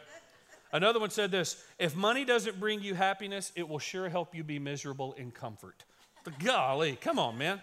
Another 0.72 0.98
one 0.98 1.10
said 1.10 1.30
this 1.30 1.62
if 1.78 1.94
money 1.94 2.24
doesn't 2.24 2.58
bring 2.58 2.80
you 2.80 2.94
happiness, 2.94 3.52
it 3.54 3.68
will 3.68 3.78
sure 3.78 4.08
help 4.08 4.34
you 4.34 4.42
be 4.42 4.58
miserable 4.58 5.12
in 5.18 5.30
comfort. 5.30 5.84
But 6.24 6.38
Golly, 6.38 6.96
come 6.96 7.18
on, 7.18 7.36
man. 7.36 7.60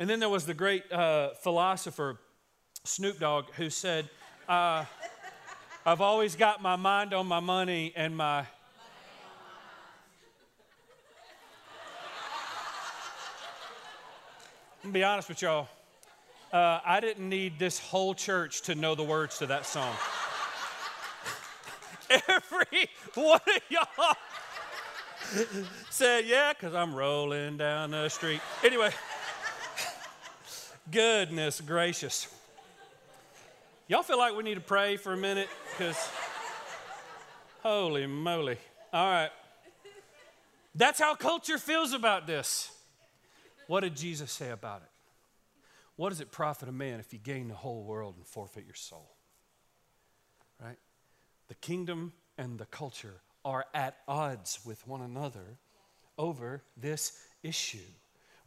And 0.00 0.08
then 0.08 0.20
there 0.20 0.28
was 0.28 0.46
the 0.46 0.54
great 0.54 0.90
uh, 0.92 1.30
philosopher 1.42 2.20
Snoop 2.84 3.18
Dogg 3.18 3.46
who 3.56 3.68
said, 3.68 4.08
uh, 4.48 4.84
I've 5.84 6.00
always 6.00 6.36
got 6.36 6.62
my 6.62 6.76
mind 6.76 7.12
on 7.12 7.26
my 7.26 7.40
money 7.40 7.92
and 7.96 8.16
my. 8.16 8.40
I'm 14.84 14.92
be 14.92 15.02
honest 15.02 15.28
with 15.28 15.42
y'all. 15.42 15.66
Uh, 16.52 16.78
I 16.86 17.00
didn't 17.00 17.28
need 17.28 17.58
this 17.58 17.80
whole 17.80 18.14
church 18.14 18.62
to 18.62 18.76
know 18.76 18.94
the 18.94 19.02
words 19.02 19.38
to 19.38 19.46
that 19.46 19.66
song. 19.66 19.94
Every 22.28 22.88
one 23.14 23.40
of 23.46 23.62
y'all 23.68 24.14
said, 25.90 26.24
Yeah, 26.24 26.52
because 26.52 26.74
I'm 26.74 26.94
rolling 26.94 27.56
down 27.56 27.90
the 27.90 28.08
street. 28.08 28.40
Anyway, 28.64 28.92
goodness 30.90 31.60
gracious. 31.60 32.28
Y'all 33.88 34.02
feel 34.02 34.18
like 34.18 34.36
we 34.36 34.42
need 34.42 34.56
to 34.56 34.60
pray 34.60 34.96
for 34.96 35.12
a 35.12 35.16
minute? 35.16 35.48
Because, 35.76 36.10
holy 37.62 38.06
moly. 38.06 38.58
All 38.92 39.10
right. 39.10 39.30
That's 40.74 41.00
how 41.00 41.14
culture 41.14 41.58
feels 41.58 41.92
about 41.92 42.26
this. 42.26 42.70
What 43.66 43.80
did 43.80 43.96
Jesus 43.96 44.30
say 44.30 44.50
about 44.50 44.82
it? 44.82 44.88
What 45.96 46.10
does 46.10 46.20
it 46.20 46.30
profit 46.30 46.68
a 46.68 46.72
man 46.72 47.00
if 47.00 47.12
you 47.12 47.18
gain 47.18 47.48
the 47.48 47.54
whole 47.54 47.82
world 47.82 48.14
and 48.16 48.26
forfeit 48.26 48.64
your 48.64 48.74
soul? 48.74 49.10
Right? 50.62 50.78
The 51.48 51.54
kingdom 51.56 52.12
and 52.36 52.58
the 52.58 52.66
culture 52.66 53.20
are 53.44 53.66
at 53.74 53.96
odds 54.06 54.60
with 54.64 54.86
one 54.86 55.00
another 55.00 55.58
over 56.16 56.62
this 56.76 57.18
issue, 57.42 57.78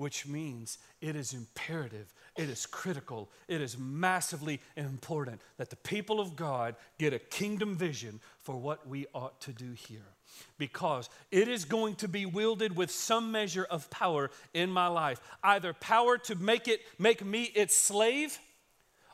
which 0.02 0.26
means 0.26 0.80
it 1.00 1.16
is 1.16 1.34
imperative, 1.34 2.14
it 2.36 2.50
is 2.50 2.66
critical, 2.66 3.30
it 3.48 3.62
is 3.62 3.78
massively 3.78 4.60
important 4.76 5.40
that 5.58 5.70
the 5.70 5.76
people 5.76 6.20
of 6.20 6.36
God 6.36 6.76
get 6.98 7.14
a 7.14 7.20
kingdom 7.20 7.76
vision 7.76 8.20
for 8.40 8.58
what 8.58 8.88
we 8.88 9.06
ought 9.14 9.40
to 9.42 9.54
do 9.54 9.72
here. 9.72 10.16
Because 10.58 11.10
it 11.30 11.48
is 11.48 11.66
going 11.66 11.96
to 11.96 12.08
be 12.08 12.26
wielded 12.26 12.76
with 12.76 12.90
some 12.90 13.32
measure 13.32 13.68
of 13.70 13.90
power 13.90 14.32
in 14.54 14.72
my 14.72 14.88
life. 14.88 15.22
Either 15.44 15.74
power 15.74 16.18
to 16.18 16.36
make 16.36 16.68
it 16.68 16.82
make 16.98 17.24
me 17.24 17.44
its 17.44 17.76
slave 17.76 18.40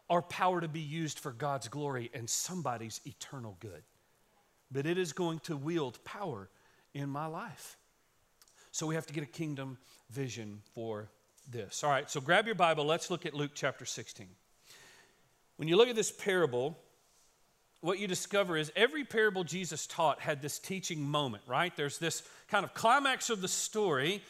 or 0.07 0.21
power 0.21 0.61
to 0.61 0.67
be 0.67 0.79
used 0.79 1.19
for 1.19 1.31
God's 1.31 1.67
glory 1.67 2.09
and 2.13 2.29
somebody's 2.29 3.01
eternal 3.05 3.57
good 3.59 3.83
but 4.71 4.85
it 4.85 4.97
is 4.97 5.13
going 5.13 5.39
to 5.39 5.55
wield 5.55 6.03
power 6.03 6.49
in 6.93 7.09
my 7.09 7.25
life. 7.25 7.77
So 8.71 8.85
we 8.87 8.95
have 8.95 9.07
to 9.07 9.13
get 9.13 9.23
a 9.23 9.27
kingdom 9.27 9.77
vision 10.09 10.61
for 10.73 11.09
this. 11.49 11.83
All 11.83 11.89
right, 11.89 12.09
so 12.09 12.21
grab 12.21 12.45
your 12.45 12.55
Bible. 12.55 12.85
Let's 12.85 13.09
look 13.09 13.25
at 13.25 13.33
Luke 13.33 13.51
chapter 13.53 13.85
16. 13.85 14.27
When 15.57 15.67
you 15.67 15.75
look 15.75 15.89
at 15.89 15.95
this 15.95 16.11
parable, 16.11 16.77
what 17.81 17.99
you 17.99 18.07
discover 18.07 18.57
is 18.57 18.71
every 18.75 19.03
parable 19.03 19.43
Jesus 19.43 19.87
taught 19.87 20.19
had 20.19 20.41
this 20.41 20.59
teaching 20.59 21.01
moment, 21.01 21.43
right? 21.47 21.75
There's 21.75 21.97
this 21.97 22.23
kind 22.47 22.63
of 22.63 22.73
climax 22.73 23.29
of 23.29 23.41
the 23.41 23.47
story 23.47 24.21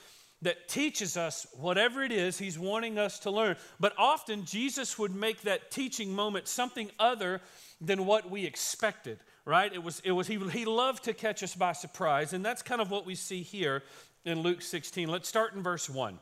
that 0.44 0.68
teaches 0.68 1.18
us 1.18 1.48
whatever 1.54 2.04
it 2.04 2.12
is 2.12 2.38
he's 2.38 2.60
wanting 2.60 3.00
us 3.00 3.20
to 3.20 3.32
learn. 3.32 3.56
But 3.80 3.94
often 3.98 4.46
Jesus 4.46 5.00
would 5.00 5.16
make 5.16 5.42
that 5.42 5.72
teaching 5.72 6.14
moment 6.14 6.48
something 6.48 6.92
other 7.00 7.42
than 7.82 8.06
what 8.06 8.30
we 8.30 8.46
expected 8.46 9.20
right? 9.48 9.74
It 9.74 9.82
was, 9.82 10.02
it 10.04 10.12
was 10.12 10.28
he, 10.28 10.38
he 10.50 10.66
loved 10.66 11.06
to 11.06 11.14
catch 11.14 11.42
us 11.42 11.56
by 11.56 11.72
surprise, 11.72 12.34
and 12.34 12.46
that's 12.46 12.62
kind 12.62 12.82
of 12.82 12.92
what 12.92 13.06
we 13.06 13.16
see 13.16 13.42
here 13.44 13.82
in 14.28 14.42
Luke 14.42 14.62
16. 14.62 15.08
Let's 15.10 15.30
start 15.30 15.54
in 15.54 15.64
verse 15.64 15.90
1. 15.90 16.20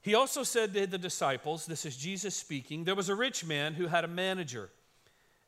He 0.00 0.14
also 0.14 0.42
said 0.42 0.72
to 0.74 0.86
the 0.86 0.98
disciples, 0.98 1.66
this 1.66 1.84
is 1.84 1.96
Jesus 1.96 2.34
speaking, 2.34 2.84
there 2.84 2.94
was 2.94 3.08
a 3.08 3.14
rich 3.14 3.44
man 3.44 3.74
who 3.74 3.88
had 3.88 4.04
a 4.04 4.08
manager, 4.08 4.70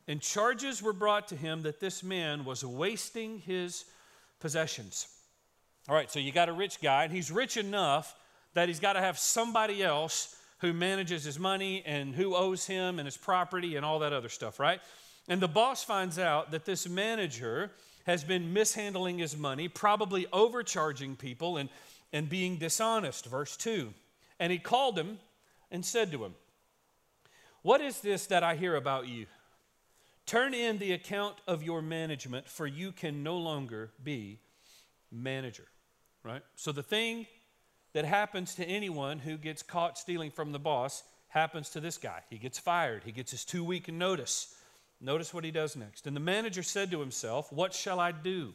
and 0.07 0.21
charges 0.21 0.83
were 0.83 0.93
brought 0.93 1.27
to 1.29 1.35
him 1.35 1.63
that 1.63 1.79
this 1.79 2.03
man 2.03 2.45
was 2.45 2.63
wasting 2.63 3.39
his 3.39 3.85
possessions. 4.39 5.07
All 5.89 5.95
right, 5.95 6.11
so 6.11 6.19
you 6.19 6.31
got 6.31 6.49
a 6.49 6.53
rich 6.53 6.81
guy, 6.81 7.05
and 7.05 7.13
he's 7.13 7.31
rich 7.31 7.57
enough 7.57 8.15
that 8.53 8.67
he's 8.67 8.79
got 8.79 8.93
to 8.93 9.01
have 9.01 9.17
somebody 9.17 9.81
else 9.81 10.35
who 10.59 10.73
manages 10.73 11.23
his 11.23 11.39
money 11.39 11.81
and 11.85 12.13
who 12.13 12.35
owes 12.35 12.67
him 12.67 12.99
and 12.99 13.07
his 13.07 13.17
property 13.17 13.77
and 13.77 13.85
all 13.85 13.99
that 13.99 14.13
other 14.13 14.29
stuff, 14.29 14.59
right? 14.59 14.79
And 15.27 15.41
the 15.41 15.47
boss 15.47 15.83
finds 15.83 16.19
out 16.19 16.51
that 16.51 16.65
this 16.65 16.87
manager 16.87 17.71
has 18.05 18.23
been 18.23 18.53
mishandling 18.53 19.19
his 19.19 19.37
money, 19.37 19.67
probably 19.67 20.27
overcharging 20.33 21.15
people 21.15 21.57
and, 21.57 21.69
and 22.11 22.29
being 22.29 22.57
dishonest. 22.57 23.25
Verse 23.25 23.55
2. 23.57 23.93
And 24.39 24.51
he 24.51 24.57
called 24.57 24.97
him 24.97 25.19
and 25.69 25.85
said 25.85 26.11
to 26.11 26.25
him, 26.25 26.35
What 27.61 27.81
is 27.81 28.01
this 28.01 28.25
that 28.27 28.43
I 28.43 28.55
hear 28.55 28.75
about 28.75 29.07
you? 29.07 29.25
Turn 30.25 30.53
in 30.53 30.77
the 30.77 30.93
account 30.93 31.35
of 31.47 31.63
your 31.63 31.81
management, 31.81 32.47
for 32.47 32.65
you 32.65 32.91
can 32.91 33.23
no 33.23 33.37
longer 33.37 33.91
be 34.03 34.39
manager. 35.11 35.67
Right? 36.23 36.43
So 36.55 36.71
the 36.71 36.83
thing 36.83 37.25
that 37.93 38.05
happens 38.05 38.55
to 38.55 38.65
anyone 38.65 39.19
who 39.19 39.37
gets 39.37 39.63
caught 39.63 39.97
stealing 39.97 40.31
from 40.31 40.51
the 40.51 40.59
boss 40.59 41.03
happens 41.29 41.69
to 41.71 41.79
this 41.79 41.97
guy. 41.97 42.21
He 42.29 42.37
gets 42.37 42.59
fired, 42.59 43.03
he 43.03 43.11
gets 43.11 43.31
his 43.31 43.45
two 43.45 43.63
week 43.63 43.91
notice. 43.91 44.55
Notice 45.01 45.33
what 45.33 45.43
he 45.43 45.51
does 45.51 45.75
next. 45.75 46.05
And 46.05 46.15
the 46.15 46.21
manager 46.21 46.61
said 46.61 46.91
to 46.91 46.99
himself, 46.99 47.51
What 47.51 47.73
shall 47.73 47.99
I 47.99 48.11
do? 48.11 48.53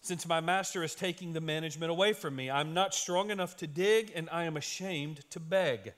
Since 0.00 0.26
my 0.26 0.40
master 0.40 0.82
is 0.82 0.94
taking 0.94 1.32
the 1.32 1.40
management 1.40 1.92
away 1.92 2.12
from 2.12 2.34
me, 2.34 2.50
I'm 2.50 2.74
not 2.74 2.94
strong 2.94 3.30
enough 3.30 3.56
to 3.58 3.66
dig 3.68 4.10
and 4.16 4.28
I 4.32 4.44
am 4.44 4.56
ashamed 4.56 5.30
to 5.30 5.38
beg. 5.38 5.92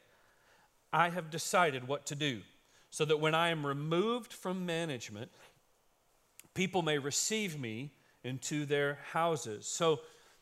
I 0.92 1.08
have 1.08 1.30
decided 1.30 1.88
what 1.88 2.04
to 2.06 2.14
do 2.14 2.42
so 2.90 3.04
that 3.04 3.18
when 3.18 3.34
I 3.34 3.48
am 3.48 3.66
removed 3.66 4.32
from 4.32 4.66
management, 4.66 5.30
people 6.52 6.82
may 6.82 6.98
receive 6.98 7.58
me 7.58 7.92
into 8.22 8.66
their 8.66 8.98
houses. 9.12 9.66
So, 9.66 10.00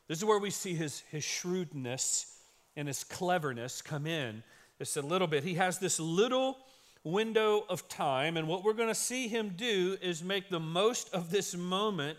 this 0.08 0.18
is 0.18 0.24
where 0.24 0.38
we 0.38 0.50
see 0.50 0.74
his, 0.74 1.00
his 1.10 1.24
shrewdness 1.24 2.36
and 2.76 2.88
his 2.88 3.04
cleverness 3.04 3.80
come 3.80 4.06
in. 4.06 4.42
Just 4.78 4.96
a 4.96 5.02
little 5.02 5.28
bit. 5.28 5.44
He 5.44 5.54
has 5.54 5.78
this 5.78 6.00
little 6.00 6.58
window 7.04 7.64
of 7.68 7.88
time. 7.88 8.36
And 8.36 8.48
what 8.48 8.64
we're 8.64 8.72
going 8.72 8.88
to 8.88 8.94
see 8.94 9.28
him 9.28 9.54
do 9.56 9.96
is 10.00 10.22
make 10.22 10.48
the 10.48 10.60
most 10.60 11.12
of 11.14 11.30
this 11.30 11.56
moment 11.56 12.18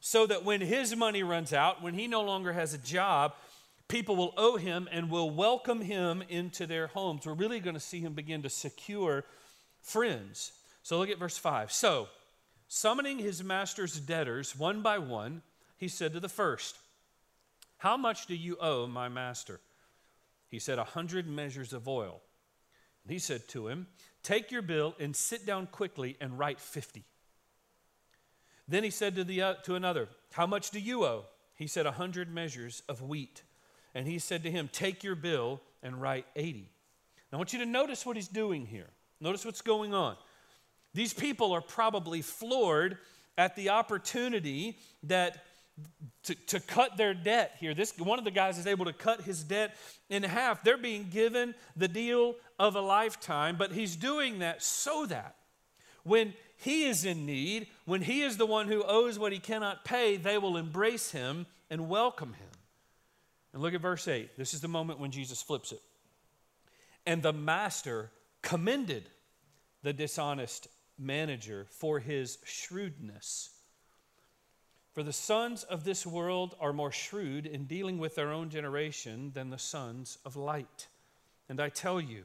so 0.00 0.26
that 0.26 0.44
when 0.44 0.60
his 0.60 0.94
money 0.94 1.22
runs 1.22 1.52
out, 1.52 1.82
when 1.82 1.94
he 1.94 2.06
no 2.06 2.22
longer 2.22 2.52
has 2.52 2.74
a 2.74 2.78
job, 2.78 3.34
people 3.88 4.16
will 4.16 4.34
owe 4.36 4.56
him 4.56 4.88
and 4.92 5.10
will 5.10 5.30
welcome 5.30 5.80
him 5.80 6.22
into 6.28 6.66
their 6.66 6.88
homes. 6.88 7.26
We're 7.26 7.34
really 7.34 7.60
going 7.60 7.74
to 7.74 7.80
see 7.80 8.00
him 8.00 8.12
begin 8.12 8.42
to 8.42 8.50
secure 8.50 9.24
friends. 9.80 10.52
So 10.82 10.98
look 10.98 11.08
at 11.08 11.18
verse 11.18 11.38
5. 11.38 11.72
So, 11.72 12.08
summoning 12.68 13.18
his 13.18 13.42
master's 13.42 13.98
debtors 13.98 14.56
one 14.56 14.82
by 14.82 14.98
one, 14.98 15.42
he 15.78 15.88
said 15.88 16.12
to 16.12 16.20
the 16.20 16.28
first, 16.28 16.76
How 17.78 17.96
much 17.96 18.26
do 18.26 18.34
you 18.34 18.56
owe 18.60 18.86
my 18.86 19.08
master? 19.08 19.60
He 20.50 20.58
said, 20.58 20.78
A 20.78 20.84
hundred 20.84 21.26
measures 21.26 21.72
of 21.72 21.88
oil. 21.88 22.20
He 23.08 23.18
said 23.18 23.48
to 23.48 23.68
him, 23.68 23.86
Take 24.22 24.50
your 24.50 24.62
bill 24.62 24.94
and 24.98 25.14
sit 25.14 25.44
down 25.44 25.66
quickly 25.66 26.16
and 26.20 26.38
write 26.38 26.60
50. 26.60 27.04
Then 28.66 28.82
he 28.82 28.90
said 28.90 29.14
to, 29.16 29.24
the, 29.24 29.42
uh, 29.42 29.54
to 29.64 29.74
another, 29.74 30.08
How 30.32 30.46
much 30.46 30.70
do 30.70 30.80
you 30.80 31.04
owe? 31.04 31.26
He 31.54 31.66
said, 31.66 31.86
A 31.86 31.92
hundred 31.92 32.32
measures 32.32 32.82
of 32.88 33.02
wheat. 33.02 33.42
And 33.94 34.08
he 34.08 34.18
said 34.18 34.42
to 34.44 34.50
him, 34.50 34.70
Take 34.72 35.04
your 35.04 35.14
bill 35.14 35.60
and 35.82 36.00
write 36.00 36.26
80. 36.34 36.70
Now 37.30 37.36
I 37.36 37.38
want 37.38 37.52
you 37.52 37.58
to 37.60 37.66
notice 37.66 38.06
what 38.06 38.16
he's 38.16 38.28
doing 38.28 38.66
here. 38.66 38.88
Notice 39.20 39.44
what's 39.44 39.62
going 39.62 39.92
on. 39.92 40.16
These 40.94 41.12
people 41.12 41.52
are 41.52 41.60
probably 41.60 42.22
floored 42.22 42.98
at 43.36 43.56
the 43.56 43.70
opportunity 43.70 44.78
that 45.02 45.44
to, 46.24 46.34
to 46.34 46.60
cut 46.60 46.96
their 46.96 47.14
debt 47.14 47.56
here. 47.58 47.74
This 47.74 47.96
one 47.98 48.18
of 48.18 48.24
the 48.24 48.30
guys 48.30 48.58
is 48.58 48.66
able 48.66 48.84
to 48.86 48.92
cut 48.92 49.22
his 49.22 49.42
debt 49.44 49.76
in 50.08 50.22
half. 50.22 50.62
They're 50.62 50.76
being 50.76 51.08
given 51.10 51.54
the 51.76 51.88
deal 51.88 52.36
of 52.58 52.76
a 52.76 52.80
lifetime, 52.80 53.56
but 53.58 53.72
he's 53.72 53.96
doing 53.96 54.38
that 54.38 54.62
so 54.62 55.06
that 55.06 55.36
when 56.04 56.34
he 56.56 56.84
is 56.84 57.04
in 57.04 57.26
need, 57.26 57.66
when 57.84 58.02
he 58.02 58.22
is 58.22 58.36
the 58.36 58.46
one 58.46 58.68
who 58.68 58.84
owes 58.84 59.18
what 59.18 59.32
he 59.32 59.38
cannot 59.38 59.84
pay, 59.84 60.16
they 60.16 60.38
will 60.38 60.56
embrace 60.56 61.10
him 61.10 61.46
and 61.70 61.88
welcome 61.88 62.34
him. 62.34 62.48
And 63.52 63.62
look 63.62 63.74
at 63.74 63.80
verse 63.80 64.08
8. 64.08 64.36
This 64.36 64.54
is 64.54 64.60
the 64.60 64.68
moment 64.68 64.98
when 64.98 65.10
Jesus 65.10 65.42
flips 65.42 65.72
it. 65.72 65.80
And 67.06 67.22
the 67.22 67.32
master 67.32 68.10
commended 68.42 69.10
the 69.82 69.92
dishonest 69.92 70.68
manager 70.98 71.66
for 71.70 71.98
his 71.98 72.38
shrewdness. 72.44 73.50
For 74.94 75.02
the 75.02 75.12
sons 75.12 75.64
of 75.64 75.82
this 75.82 76.06
world 76.06 76.54
are 76.60 76.72
more 76.72 76.92
shrewd 76.92 77.46
in 77.46 77.64
dealing 77.64 77.98
with 77.98 78.14
their 78.14 78.30
own 78.30 78.48
generation 78.48 79.32
than 79.34 79.50
the 79.50 79.58
sons 79.58 80.18
of 80.24 80.36
light. 80.36 80.86
And 81.48 81.60
I 81.60 81.68
tell 81.68 82.00
you, 82.00 82.22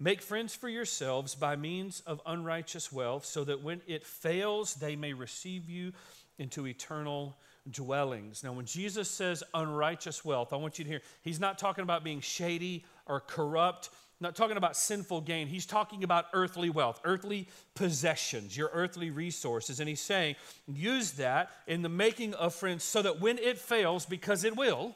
make 0.00 0.22
friends 0.22 0.54
for 0.54 0.70
yourselves 0.70 1.34
by 1.34 1.56
means 1.56 2.02
of 2.06 2.22
unrighteous 2.24 2.90
wealth, 2.90 3.26
so 3.26 3.44
that 3.44 3.62
when 3.62 3.82
it 3.86 4.06
fails, 4.06 4.74
they 4.76 4.96
may 4.96 5.12
receive 5.12 5.68
you 5.68 5.92
into 6.38 6.66
eternal 6.66 7.36
dwellings. 7.70 8.42
Now, 8.42 8.54
when 8.54 8.64
Jesus 8.64 9.10
says 9.10 9.44
unrighteous 9.52 10.24
wealth, 10.24 10.54
I 10.54 10.56
want 10.56 10.78
you 10.78 10.84
to 10.84 10.90
hear, 10.90 11.02
he's 11.20 11.38
not 11.38 11.58
talking 11.58 11.82
about 11.82 12.02
being 12.02 12.20
shady 12.22 12.86
or 13.04 13.20
corrupt, 13.20 13.90
not 14.20 14.36
talking 14.36 14.56
about 14.56 14.76
sinful 14.76 15.22
gain. 15.22 15.48
He's 15.48 15.66
talking 15.66 16.04
about 16.04 16.26
earthly 16.32 16.70
wealth, 16.70 17.00
earthly 17.04 17.48
possessions, 17.74 18.56
your 18.56 18.70
earthly 18.72 19.10
resources. 19.10 19.80
And 19.80 19.88
he's 19.88 20.00
saying, 20.00 20.36
use 20.66 21.12
that 21.12 21.50
in 21.66 21.82
the 21.82 21.88
making 21.88 22.34
of 22.34 22.54
friends 22.54 22.84
so 22.84 23.02
that 23.02 23.20
when 23.20 23.38
it 23.38 23.58
fails, 23.58 24.06
because 24.06 24.44
it 24.44 24.56
will, 24.56 24.94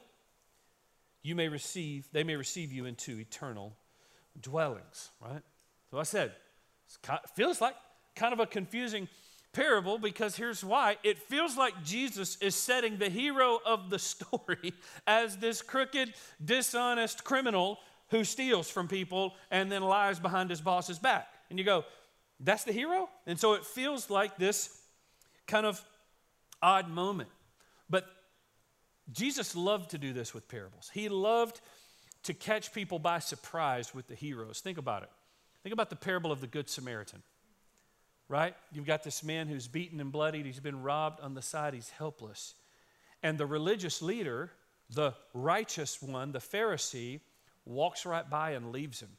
you 1.23 1.35
may 1.35 1.49
receive, 1.49 2.09
they 2.13 2.25
may 2.25 2.37
receive 2.37 2.73
you 2.73 2.87
into 2.87 3.19
eternal 3.19 3.75
dwellings, 4.41 5.11
right? 5.21 5.43
So 5.91 5.99
I 5.99 6.05
said, 6.05 6.33
it 7.09 7.31
feels 7.35 7.61
like 7.61 7.75
kind 8.15 8.33
of 8.33 8.41
a 8.41 8.47
confusing 8.47 9.09
parable 9.53 9.99
because 9.99 10.37
here's 10.37 10.65
why. 10.65 10.97
It 11.03 11.19
feels 11.19 11.57
like 11.57 11.83
Jesus 11.83 12.37
is 12.41 12.55
setting 12.55 12.99
the 12.99 13.09
hero 13.09 13.59
of 13.67 13.91
the 13.91 13.99
story 13.99 14.73
as 15.07 15.37
this 15.39 15.63
crooked, 15.63 16.15
dishonest 16.45 17.25
criminal 17.25 17.79
who 18.11 18.25
steals 18.25 18.71
from 18.71 18.89
people 18.89 19.35
and 19.51 19.71
then 19.71 19.83
lies 19.83 20.19
behind 20.19 20.51
his 20.51 20.61
boss's 20.61 20.99
back. 20.99 21.29
And 21.51 21.59
you 21.59 21.65
go, 21.65 21.85
that's 22.41 22.65
the 22.65 22.73
hero? 22.73 23.09
And 23.27 23.39
so 23.39 23.55
it 23.55 23.65
feels 23.65 24.11
like 24.11 24.37
this 24.37 24.81
kind 25.47 25.67
of 25.67 25.83
odd 26.63 26.89
moment. 26.89 27.29
But 27.91 28.07
Jesus 29.13 29.57
loved 29.57 29.91
to 29.91 29.99
do 29.99 30.13
this 30.13 30.35
with 30.35 30.49
parables. 30.49 30.91
He 30.93 31.09
loved 31.09 31.61
to 32.25 32.35
catch 32.35 32.73
people 32.73 32.99
by 32.99 33.19
surprise 33.19 33.95
with 33.95 34.09
the 34.09 34.15
heroes. 34.15 34.61
Think 34.61 34.79
about 34.79 35.03
it. 35.03 35.11
Think 35.63 35.73
about 35.73 35.91
the 35.91 35.97
parable 35.97 36.31
of 36.31 36.41
the 36.41 36.47
Good 36.47 36.69
Samaritan, 36.69 37.23
right? 38.29 38.55
You've 38.73 38.87
got 38.87 39.03
this 39.03 39.25
man 39.25 39.49
who's 39.49 39.67
beaten 39.67 40.01
and 40.01 40.13
bloodied, 40.13 40.47
he's 40.47 40.61
been 40.61 40.83
robbed 40.83 41.21
on 41.21 41.35
the 41.35 41.43
side, 41.43 41.75
he's 41.75 41.91
helpless. 41.91 42.55
And 43.23 43.39
the 43.39 43.47
religious 43.47 44.01
leader, 44.01 44.53
the 44.91 45.15
righteous 45.35 46.01
one, 46.01 46.33
the 46.33 46.39
Pharisee, 46.39 47.21
walks 47.69 48.07
right 48.07 48.29
by 48.29 48.53
and 48.53 48.73
leaves 48.73 49.01
him. 49.01 49.11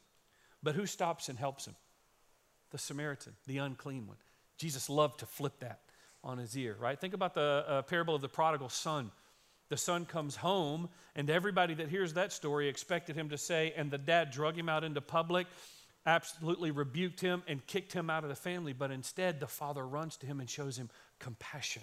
But 0.62 0.74
who 0.74 0.86
stops 0.86 1.28
and 1.28 1.38
helps 1.38 1.66
him? 1.66 1.76
The 2.70 2.78
Samaritan, 2.78 3.34
the 3.46 3.58
unclean 3.58 4.06
one. 4.06 4.18
Jesus 4.58 4.90
loved 4.90 5.20
to 5.20 5.26
flip 5.26 5.60
that 5.60 5.80
on 6.22 6.38
his 6.38 6.56
ear, 6.56 6.76
right? 6.78 7.00
Think 7.00 7.14
about 7.14 7.34
the 7.34 7.64
uh, 7.66 7.82
parable 7.82 8.14
of 8.14 8.20
the 8.20 8.28
prodigal 8.28 8.68
son 8.68 9.10
the 9.70 9.76
son 9.76 10.04
comes 10.04 10.34
home, 10.36 10.88
and 11.14 11.30
everybody 11.30 11.74
that 11.74 11.88
hears 11.88 12.14
that 12.14 12.32
story 12.32 12.68
expected 12.68 13.14
him 13.14 13.30
to 13.30 13.38
say, 13.38 13.72
and 13.76 13.90
the 13.90 13.98
dad 13.98 14.32
drug 14.32 14.58
him 14.58 14.68
out 14.68 14.82
into 14.82 15.00
public, 15.00 15.46
absolutely 16.04 16.72
rebuked 16.72 17.20
him, 17.20 17.44
and 17.46 17.64
kicked 17.66 17.92
him 17.92 18.10
out 18.10 18.24
of 18.24 18.30
the 18.30 18.36
family. 18.36 18.72
But 18.72 18.90
instead, 18.90 19.38
the 19.38 19.46
father 19.46 19.86
runs 19.86 20.16
to 20.18 20.26
him 20.26 20.40
and 20.40 20.50
shows 20.50 20.76
him 20.76 20.90
compassion. 21.20 21.82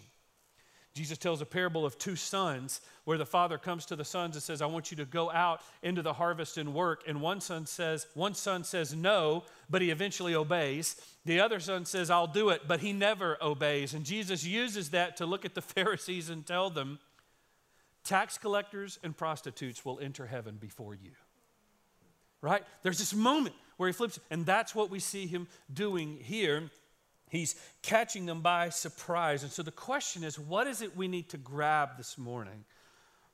Jesus 0.98 1.20
tells 1.20 1.42
a 1.42 1.46
parable 1.46 1.86
of 1.86 1.98
two 2.00 2.16
sons 2.16 2.82
where 3.06 3.20
the 3.20 3.25
father 3.25 3.60
comes 3.60 3.86
to 3.86 3.96
the 3.96 4.04
sons 4.04 4.36
and 4.36 4.42
says, 4.42 4.63
I 4.63 4.66
want 4.66 4.89
you 4.89 4.98
to 4.98 5.06
go 5.06 5.30
out 5.30 5.62
into 5.84 6.01
the 6.01 6.13
harvest 6.13 6.58
and 6.58 6.74
work. 6.74 7.04
And 7.08 7.22
one 7.22 7.39
son 7.39 7.68
says, 7.68 8.08
one 8.16 8.34
son 8.34 8.63
says 8.63 8.96
no, 8.96 9.44
but 9.70 9.84
he 9.84 9.92
eventually 9.92 10.34
obeys. 10.34 11.00
The 11.24 11.39
other 11.39 11.60
son 11.60 11.86
says, 11.86 12.10
I'll 12.10 12.25
do 12.25 12.50
it, 12.50 12.63
but 12.68 12.80
he 12.80 12.94
never 12.94 13.38
obeys. 13.42 13.94
And 13.94 14.04
Jesus 14.04 14.44
uses 14.44 14.89
that 14.89 15.18
to 15.18 15.27
look 15.27 15.46
at 15.46 15.54
the 15.54 15.62
Pharisees 15.75 16.30
and 16.30 16.46
tell 16.46 16.72
them, 16.72 16.98
Tax 18.04 18.38
collectors 18.38 19.00
and 19.04 19.16
prostitutes 19.16 19.84
will 19.84 20.00
enter 20.00 20.25
heaven 20.25 20.56
before 20.56 20.96
you. 20.96 21.12
Right? 22.42 22.63
There's 22.82 23.00
this 23.00 23.13
moment 23.13 23.54
where 23.75 23.88
he 23.88 23.94
flips, 23.94 24.18
and 24.32 24.46
that's 24.46 24.74
what 24.74 24.89
we 24.89 25.00
see 25.00 25.27
him 25.27 25.48
doing 25.72 26.18
here. 26.22 26.72
He's 27.29 27.55
catching 27.81 28.25
them 28.25 28.41
by 28.41 28.69
surprise. 28.69 29.43
And 29.43 29.51
so 29.51 29.63
the 29.63 29.72
question 29.72 30.24
is 30.24 30.39
what 30.39 30.67
is 30.67 30.81
it 30.81 30.96
we 30.96 31.07
need 31.07 31.29
to 31.29 31.38
grab 31.38 31.98
this 31.98 32.17
morning 32.17 32.63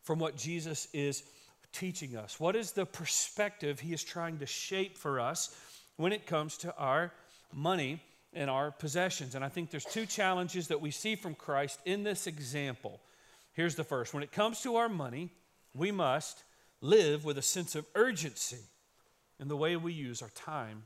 from 0.01 0.19
what 0.19 0.35
Jesus 0.35 0.87
is 0.93 1.23
teaching 1.71 2.15
us? 2.15 2.39
What 2.39 2.55
is 2.55 2.71
the 2.71 2.85
perspective 2.85 3.79
he 3.79 3.93
is 3.93 4.03
trying 4.03 4.39
to 4.39 4.45
shape 4.45 4.97
for 4.97 5.19
us 5.19 5.55
when 5.97 6.11
it 6.11 6.25
comes 6.25 6.57
to 6.59 6.75
our 6.75 7.11
money 7.53 8.01
and 8.33 8.49
our 8.49 8.71
possessions? 8.71 9.35
And 9.35 9.45
I 9.45 9.49
think 9.49 9.69
there's 9.69 9.85
two 9.85 10.05
challenges 10.05 10.67
that 10.69 10.81
we 10.81 10.91
see 10.91 11.15
from 11.15 11.35
Christ 11.35 11.79
in 11.85 12.03
this 12.03 12.25
example. 12.27 12.99
Here's 13.53 13.75
the 13.75 13.83
first 13.83 14.13
when 14.13 14.23
it 14.23 14.31
comes 14.31 14.61
to 14.61 14.75
our 14.77 14.89
money, 14.89 15.29
we 15.75 15.91
must 15.91 16.43
live 16.81 17.23
with 17.25 17.37
a 17.37 17.43
sense 17.43 17.75
of 17.75 17.85
urgency 17.95 18.57
in 19.39 19.47
the 19.47 19.57
way 19.57 19.75
we 19.75 19.93
use 19.93 20.21
our 20.21 20.29
time 20.29 20.83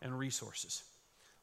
and 0.00 0.18
resources. 0.18 0.82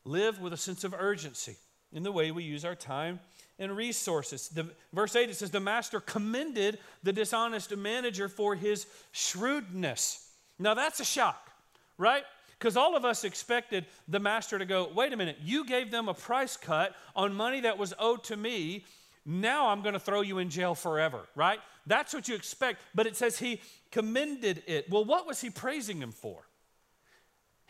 Live 0.06 0.39
with 0.39 0.54
a 0.54 0.58
sense 0.58 0.84
of 0.84 0.94
urgency 0.94 1.56
in 1.92 2.04
the 2.04 2.12
way 2.12 2.32
we 2.32 2.44
use 2.44 2.66
our 2.66 2.76
time 2.76 3.20
and 3.60 3.76
resources. 3.76 4.50
The, 4.50 4.68
verse 4.92 5.16
8 5.16 5.30
it 5.30 5.36
says, 5.36 5.52
The 5.52 5.60
master 5.60 6.00
commended 6.00 6.80
the 7.04 7.13
dishonest 7.13 7.76
manager 7.76 8.28
for 8.28 8.56
his 8.56 8.86
shrewdness. 9.12 10.30
Now 10.60 10.74
that's 10.74 11.00
a 11.00 11.06
shock, 11.06 11.52
right? 11.98 12.24
Because 12.58 12.78
all 12.78 12.96
of 12.96 13.06
us 13.06 13.24
expected 13.24 13.86
the 14.08 14.20
master 14.20 14.58
to 14.58 14.66
go, 14.66 14.89
Wait 14.94 15.13
a 15.13 15.18
minute, 15.18 15.38
you 15.42 15.66
gave 15.66 15.92
them 15.92 16.10
a 16.10 16.13
price 16.13 16.58
cut 16.58 16.96
on 17.16 17.34
money 17.34 17.62
that 17.62 17.78
was 17.78 17.94
owed 18.00 18.24
to 18.26 18.38
me 18.38 18.84
now 19.26 19.70
I'm 19.70 19.82
going 19.82 19.94
to 19.94 20.00
throw 20.00 20.22
you 20.22 20.39
in 20.39 20.50
jail 20.50 20.76
forever, 20.76 21.22
right? 21.36 21.60
That's 21.88 22.13
what 22.13 22.28
you 22.28 22.36
expect. 22.36 22.82
But 22.94 23.08
it 23.08 23.16
says 23.16 23.39
he 23.39 23.62
commended 23.92 24.63
it. 24.68 24.89
Well, 24.89 25.06
what 25.06 25.26
was 25.26 25.39
he 25.42 25.50
praising 25.50 26.00
him 26.00 26.12
for? 26.12 26.46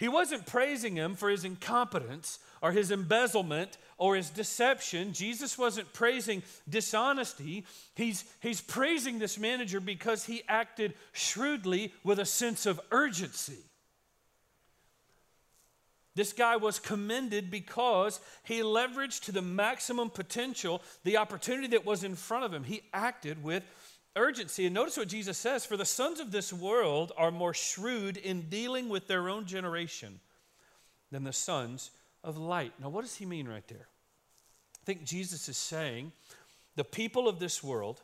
He 0.04 0.10
wasn't 0.10 0.46
praising 0.46 0.98
him 0.98 1.16
for 1.16 1.30
his 1.30 1.46
incompetence 1.46 2.40
or 2.62 2.74
his 2.74 2.92
embezzlement 2.92 3.78
or 3.98 4.18
his 4.18 4.30
deception. 4.30 5.14
Jesus 5.14 5.58
wasn't 5.58 5.94
praising 5.94 6.44
dishonesty. 6.68 7.64
He's, 7.96 8.26
he's 8.42 8.60
praising 8.60 9.18
this 9.18 9.40
manager 9.40 9.80
because 9.80 10.26
he 10.26 10.44
acted 10.50 10.96
shrewdly 11.14 11.94
with 12.04 12.20
a 12.20 12.26
sense 12.26 12.66
of 12.66 12.82
urgency. 12.92 13.60
This 16.16 16.34
guy 16.34 16.58
was 16.58 16.80
commended 16.80 17.50
because 17.50 18.20
he 18.44 18.60
leveraged 18.60 19.22
to 19.22 19.32
the 19.32 19.42
maximum 19.42 20.10
potential 20.10 20.82
the 21.06 21.16
opportunity 21.16 21.68
that 21.68 21.86
was 21.86 22.04
in 22.04 22.16
front 22.16 22.44
of 22.44 22.54
him. 22.54 22.66
He 22.66 22.82
acted 22.94 23.42
with 23.42 23.64
urgency. 24.16 24.66
And 24.66 24.74
notice 24.74 24.98
what 24.98 25.08
Jesus 25.08 25.38
says 25.38 25.66
For 25.66 25.78
the 25.78 25.86
sons 25.86 26.20
of 26.20 26.32
this 26.32 26.52
world 26.52 27.12
are 27.18 27.32
more 27.32 27.54
shrewd 27.54 28.18
in 28.18 28.50
dealing 28.50 28.90
with 28.90 29.08
their 29.08 29.30
own 29.30 29.46
generation 29.46 30.20
than 31.12 31.24
the 31.24 31.34
sons 31.34 31.92
of 32.24 32.38
light. 32.38 32.74
Now, 32.80 32.90
what 32.90 33.02
does 33.02 33.16
he 33.16 33.26
mean 33.26 33.48
right 33.48 33.68
there? 33.68 33.88
I 34.82 34.86
think 34.86 35.04
Jesus 35.04 35.48
is 35.48 35.58
saying 35.58 36.12
the 36.76 36.84
people 36.84 37.28
of 37.28 37.40
this 37.40 37.64
world 37.64 38.02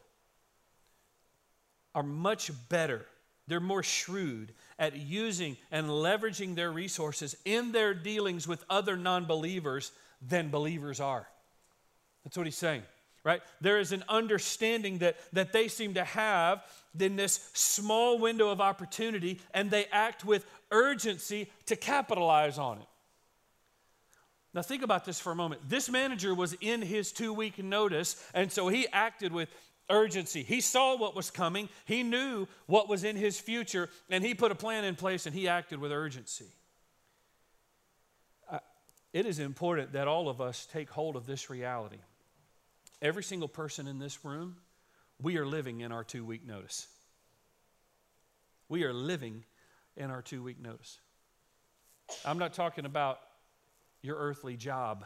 are 1.95 2.03
much 2.03 2.51
better 2.69 3.05
they're 3.49 3.59
more 3.59 3.81
shrewd 3.81 4.53
at 4.77 4.95
using 4.95 5.57
and 5.71 5.87
leveraging 5.87 6.55
their 6.55 6.71
resources 6.71 7.35
in 7.45 7.71
their 7.71 7.95
dealings 7.95 8.47
with 8.47 8.63
other 8.69 8.95
non 8.95 9.25
believers 9.25 9.91
than 10.21 10.51
believers 10.51 10.99
are. 10.99 11.27
That's 12.23 12.37
what 12.37 12.45
he's 12.45 12.55
saying, 12.55 12.83
right? 13.23 13.41
There 13.61 13.79
is 13.79 13.91
an 13.91 14.03
understanding 14.07 14.99
that, 14.99 15.17
that 15.33 15.53
they 15.53 15.67
seem 15.67 15.95
to 15.95 16.03
have 16.03 16.63
in 16.99 17.15
this 17.15 17.49
small 17.53 18.17
window 18.19 18.49
of 18.49 18.61
opportunity, 18.61 19.39
and 19.53 19.69
they 19.69 19.85
act 19.91 20.25
with 20.25 20.45
urgency 20.71 21.51
to 21.65 21.75
capitalize 21.75 22.57
on 22.57 22.79
it. 22.79 22.87
Now, 24.53 24.63
think 24.63 24.81
about 24.81 25.05
this 25.05 25.19
for 25.19 25.31
a 25.31 25.35
moment. 25.35 25.61
This 25.69 25.89
manager 25.89 26.33
was 26.33 26.53
in 26.59 26.81
his 26.81 27.11
two 27.11 27.33
week 27.33 27.63
notice, 27.63 28.15
and 28.33 28.51
so 28.51 28.67
he 28.67 28.87
acted 28.91 29.31
with 29.31 29.49
urgency. 29.89 30.43
He 30.43 30.61
saw 30.61 30.97
what 30.97 31.15
was 31.15 31.29
coming, 31.29 31.69
he 31.85 32.03
knew 32.03 32.47
what 32.65 32.87
was 32.87 33.03
in 33.03 33.15
his 33.15 33.39
future, 33.39 33.89
and 34.09 34.23
he 34.23 34.33
put 34.33 34.51
a 34.51 34.55
plan 34.55 34.85
in 34.85 34.95
place 34.95 35.25
and 35.25 35.35
he 35.35 35.47
acted 35.47 35.79
with 35.79 35.91
urgency. 35.91 36.45
Uh, 38.49 38.59
it 39.13 39.25
is 39.25 39.39
important 39.39 39.93
that 39.93 40.07
all 40.07 40.29
of 40.29 40.41
us 40.41 40.67
take 40.71 40.89
hold 40.89 41.15
of 41.15 41.25
this 41.25 41.49
reality. 41.49 41.97
Every 43.01 43.23
single 43.23 43.47
person 43.47 43.87
in 43.87 43.99
this 43.99 44.25
room, 44.25 44.57
we 45.21 45.37
are 45.37 45.45
living 45.45 45.81
in 45.81 45.91
our 45.91 46.03
two 46.03 46.25
week 46.25 46.45
notice. 46.45 46.87
We 48.67 48.83
are 48.83 48.93
living 48.93 49.45
in 49.95 50.11
our 50.11 50.21
two 50.21 50.43
week 50.43 50.61
notice. 50.61 50.99
I'm 52.25 52.37
not 52.37 52.53
talking 52.53 52.85
about 52.85 53.19
your 54.01 54.17
earthly 54.17 54.57
job. 54.57 55.05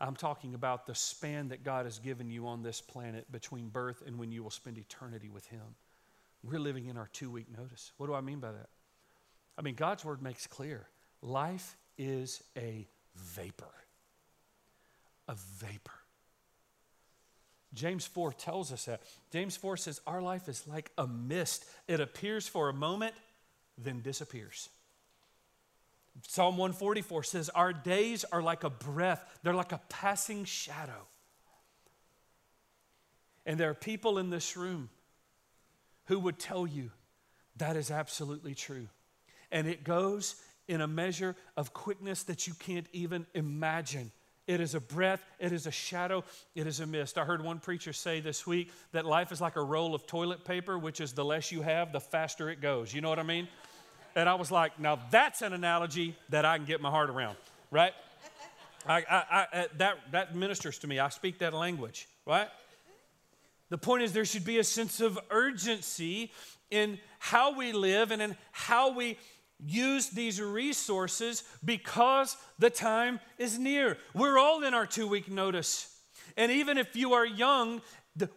I'm 0.00 0.14
talking 0.14 0.54
about 0.54 0.86
the 0.86 0.94
span 0.94 1.48
that 1.48 1.64
God 1.64 1.84
has 1.84 1.98
given 1.98 2.30
you 2.30 2.46
on 2.46 2.62
this 2.62 2.80
planet 2.80 3.30
between 3.32 3.68
birth 3.68 4.02
and 4.06 4.18
when 4.18 4.30
you 4.30 4.42
will 4.42 4.50
spend 4.50 4.78
eternity 4.78 5.28
with 5.28 5.46
Him. 5.46 5.74
We're 6.44 6.60
living 6.60 6.86
in 6.86 6.96
our 6.96 7.08
two 7.12 7.30
week 7.30 7.46
notice. 7.56 7.92
What 7.96 8.06
do 8.06 8.14
I 8.14 8.20
mean 8.20 8.38
by 8.38 8.52
that? 8.52 8.68
I 9.56 9.62
mean, 9.62 9.74
God's 9.74 10.04
word 10.04 10.22
makes 10.22 10.46
clear 10.46 10.86
life 11.20 11.76
is 11.96 12.42
a 12.56 12.86
vapor. 13.16 13.66
A 15.26 15.34
vapor. 15.34 15.92
James 17.74 18.06
4 18.06 18.32
tells 18.32 18.72
us 18.72 18.86
that. 18.86 19.02
James 19.30 19.56
4 19.56 19.76
says, 19.76 20.00
Our 20.06 20.22
life 20.22 20.48
is 20.48 20.66
like 20.66 20.90
a 20.96 21.06
mist. 21.06 21.64
It 21.86 22.00
appears 22.00 22.48
for 22.48 22.68
a 22.68 22.72
moment, 22.72 23.14
then 23.76 24.00
disappears. 24.00 24.68
Psalm 26.26 26.56
144 26.56 27.22
says, 27.22 27.48
Our 27.50 27.72
days 27.72 28.24
are 28.24 28.42
like 28.42 28.64
a 28.64 28.70
breath, 28.70 29.24
they're 29.42 29.54
like 29.54 29.72
a 29.72 29.80
passing 29.88 30.44
shadow. 30.44 31.06
And 33.46 33.58
there 33.58 33.70
are 33.70 33.74
people 33.74 34.18
in 34.18 34.30
this 34.30 34.56
room 34.56 34.90
who 36.06 36.18
would 36.18 36.38
tell 36.38 36.66
you 36.66 36.90
that 37.56 37.76
is 37.76 37.90
absolutely 37.90 38.54
true. 38.54 38.88
And 39.50 39.66
it 39.66 39.84
goes 39.84 40.36
in 40.66 40.80
a 40.80 40.86
measure 40.86 41.34
of 41.56 41.72
quickness 41.72 42.24
that 42.24 42.46
you 42.46 42.54
can't 42.54 42.86
even 42.92 43.26
imagine. 43.34 44.12
It 44.48 44.62
is 44.62 44.74
a 44.74 44.80
breath, 44.80 45.22
it 45.38 45.52
is 45.52 45.66
a 45.66 45.70
shadow, 45.70 46.24
it 46.54 46.66
is 46.66 46.80
a 46.80 46.86
mist. 46.86 47.18
I 47.18 47.24
heard 47.26 47.44
one 47.44 47.58
preacher 47.58 47.92
say 47.92 48.20
this 48.20 48.46
week 48.46 48.72
that 48.92 49.04
life 49.04 49.30
is 49.30 49.42
like 49.42 49.56
a 49.56 49.62
roll 49.62 49.94
of 49.94 50.06
toilet 50.06 50.46
paper, 50.46 50.78
which 50.78 51.02
is 51.02 51.12
the 51.12 51.22
less 51.24 51.52
you 51.52 51.60
have, 51.60 51.92
the 51.92 52.00
faster 52.00 52.48
it 52.48 52.62
goes. 52.62 52.94
You 52.94 53.02
know 53.02 53.10
what 53.10 53.18
I 53.18 53.24
mean? 53.24 53.46
And 54.16 54.26
I 54.26 54.36
was 54.36 54.50
like, 54.50 54.80
now 54.80 55.00
that's 55.10 55.42
an 55.42 55.52
analogy 55.52 56.16
that 56.30 56.46
I 56.46 56.56
can 56.56 56.64
get 56.64 56.80
my 56.80 56.88
heart 56.88 57.10
around, 57.10 57.36
right? 57.70 57.92
I, 58.86 58.96
I, 58.96 59.02
I, 59.10 59.46
uh, 59.52 59.64
that, 59.76 59.98
that 60.12 60.34
ministers 60.34 60.78
to 60.78 60.86
me. 60.86 60.98
I 60.98 61.10
speak 61.10 61.40
that 61.40 61.52
language, 61.52 62.08
right? 62.24 62.48
The 63.68 63.76
point 63.76 64.02
is, 64.02 64.14
there 64.14 64.24
should 64.24 64.46
be 64.46 64.58
a 64.58 64.64
sense 64.64 65.02
of 65.02 65.18
urgency 65.30 66.32
in 66.70 66.98
how 67.18 67.54
we 67.54 67.72
live 67.72 68.12
and 68.12 68.22
in 68.22 68.34
how 68.52 68.94
we 68.94 69.18
use 69.64 70.10
these 70.10 70.40
resources 70.40 71.44
because 71.64 72.36
the 72.58 72.70
time 72.70 73.20
is 73.38 73.58
near. 73.58 73.98
We're 74.14 74.38
all 74.38 74.62
in 74.62 74.74
our 74.74 74.86
two 74.86 75.08
week 75.08 75.30
notice. 75.30 75.94
And 76.36 76.52
even 76.52 76.78
if 76.78 76.94
you 76.94 77.14
are 77.14 77.26
young, 77.26 77.80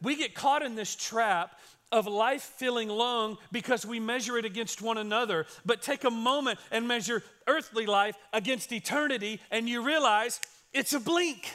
we 0.02 0.16
get 0.16 0.34
caught 0.34 0.64
in 0.64 0.76
this 0.76 0.96
trap 0.96 1.60
of 1.92 2.08
life 2.08 2.42
feeling 2.42 2.88
long 2.88 3.38
because 3.52 3.86
we 3.86 4.00
measure 4.00 4.38
it 4.38 4.46
against 4.46 4.82
one 4.82 4.98
another. 4.98 5.46
But 5.66 5.82
take 5.82 6.04
a 6.04 6.10
moment 6.10 6.60
and 6.72 6.88
measure 6.88 7.24
earthly 7.48 7.86
life 7.86 8.16
against 8.34 8.72
eternity, 8.72 9.42
and 9.52 9.68
you 9.68 9.84
realize 9.84 10.40
it's 10.74 10.94
a 10.94 11.00
blink, 11.00 11.50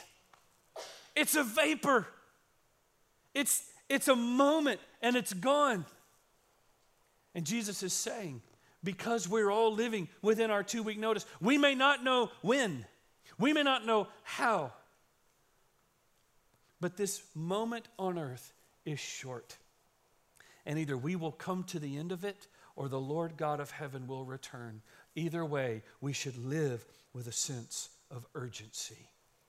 it's 1.15 1.35
a 1.35 1.43
vapor, 1.43 2.07
it's, 3.35 3.63
it's 3.89 4.09
a 4.09 4.17
moment, 4.17 4.81
and 5.01 5.17
it's 5.17 5.33
gone. 5.33 5.87
And 7.35 7.45
Jesus 7.45 7.83
is 7.83 7.93
saying, 7.93 8.43
because 8.83 9.29
we're 9.29 9.51
all 9.51 9.73
living 9.73 10.09
within 10.23 10.51
our 10.51 10.63
two 10.63 10.83
week 10.83 10.99
notice, 10.99 11.27
we 11.41 11.59
may 11.59 11.75
not 11.75 12.05
know 12.05 12.31
when, 12.43 12.85
we 13.39 13.53
may 13.53 13.63
not 13.63 13.85
know 13.87 14.09
how, 14.23 14.73
but 16.81 16.97
this 16.97 17.23
moment 17.35 17.89
on 17.99 18.19
earth 18.19 18.53
is 18.85 19.01
short. 19.01 19.57
And 20.65 20.79
either 20.79 20.97
we 20.97 21.17
will 21.17 21.33
come 21.33 21.65
to 21.65 21.79
the 21.79 21.97
end 21.97 22.13
of 22.13 22.25
it 22.25 22.47
or 22.75 22.89
the 22.89 23.01
Lord 23.01 23.37
God 23.37 23.61
of 23.61 23.71
heaven 23.71 24.07
will 24.07 24.25
return. 24.25 24.83
Either 25.15 25.45
way, 25.45 25.83
we 26.01 26.13
should 26.13 26.37
live 26.37 26.85
with 27.13 27.27
a 27.27 27.33
sense 27.33 27.89
of 28.11 28.27
urgency 28.35 29.09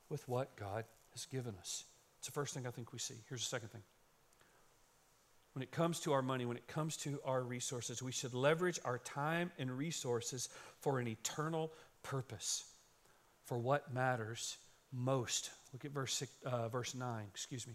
with 0.10 0.28
what 0.30 0.56
God 0.56 0.86
has 1.12 1.26
given 1.26 1.56
us. 1.60 1.84
It's 2.20 2.28
the 2.28 2.34
first 2.34 2.54
thing 2.54 2.66
I 2.66 2.72
think 2.72 2.94
we 2.94 3.00
see. 3.00 3.16
Here's 3.28 3.42
the 3.42 3.50
second 3.50 3.70
thing. 3.70 3.84
When 5.58 5.63
it 5.63 5.72
comes 5.72 6.00
to 6.02 6.13
our 6.13 6.22
money, 6.22 6.46
when 6.46 6.56
it 6.56 6.67
comes 6.67 6.98
to 6.98 7.20
our 7.26 7.41
resources, 7.41 8.04
we 8.04 8.12
should 8.12 8.36
leverage 8.36 8.80
our 8.86 9.00
time 9.00 9.50
and 9.58 9.76
resources 9.76 10.50
for 10.82 11.00
an 11.00 11.08
eternal 11.08 11.74
purpose, 12.04 12.65
for 13.43 13.58
what 13.58 13.91
matters 13.91 14.58
most. 14.93 15.50
Look 15.74 15.84
at 15.84 15.89
verse, 15.89 16.13
six, 16.13 16.32
uh, 16.46 16.70
verse 16.70 16.93
9, 16.93 17.26
excuse 17.28 17.65
me. 17.65 17.74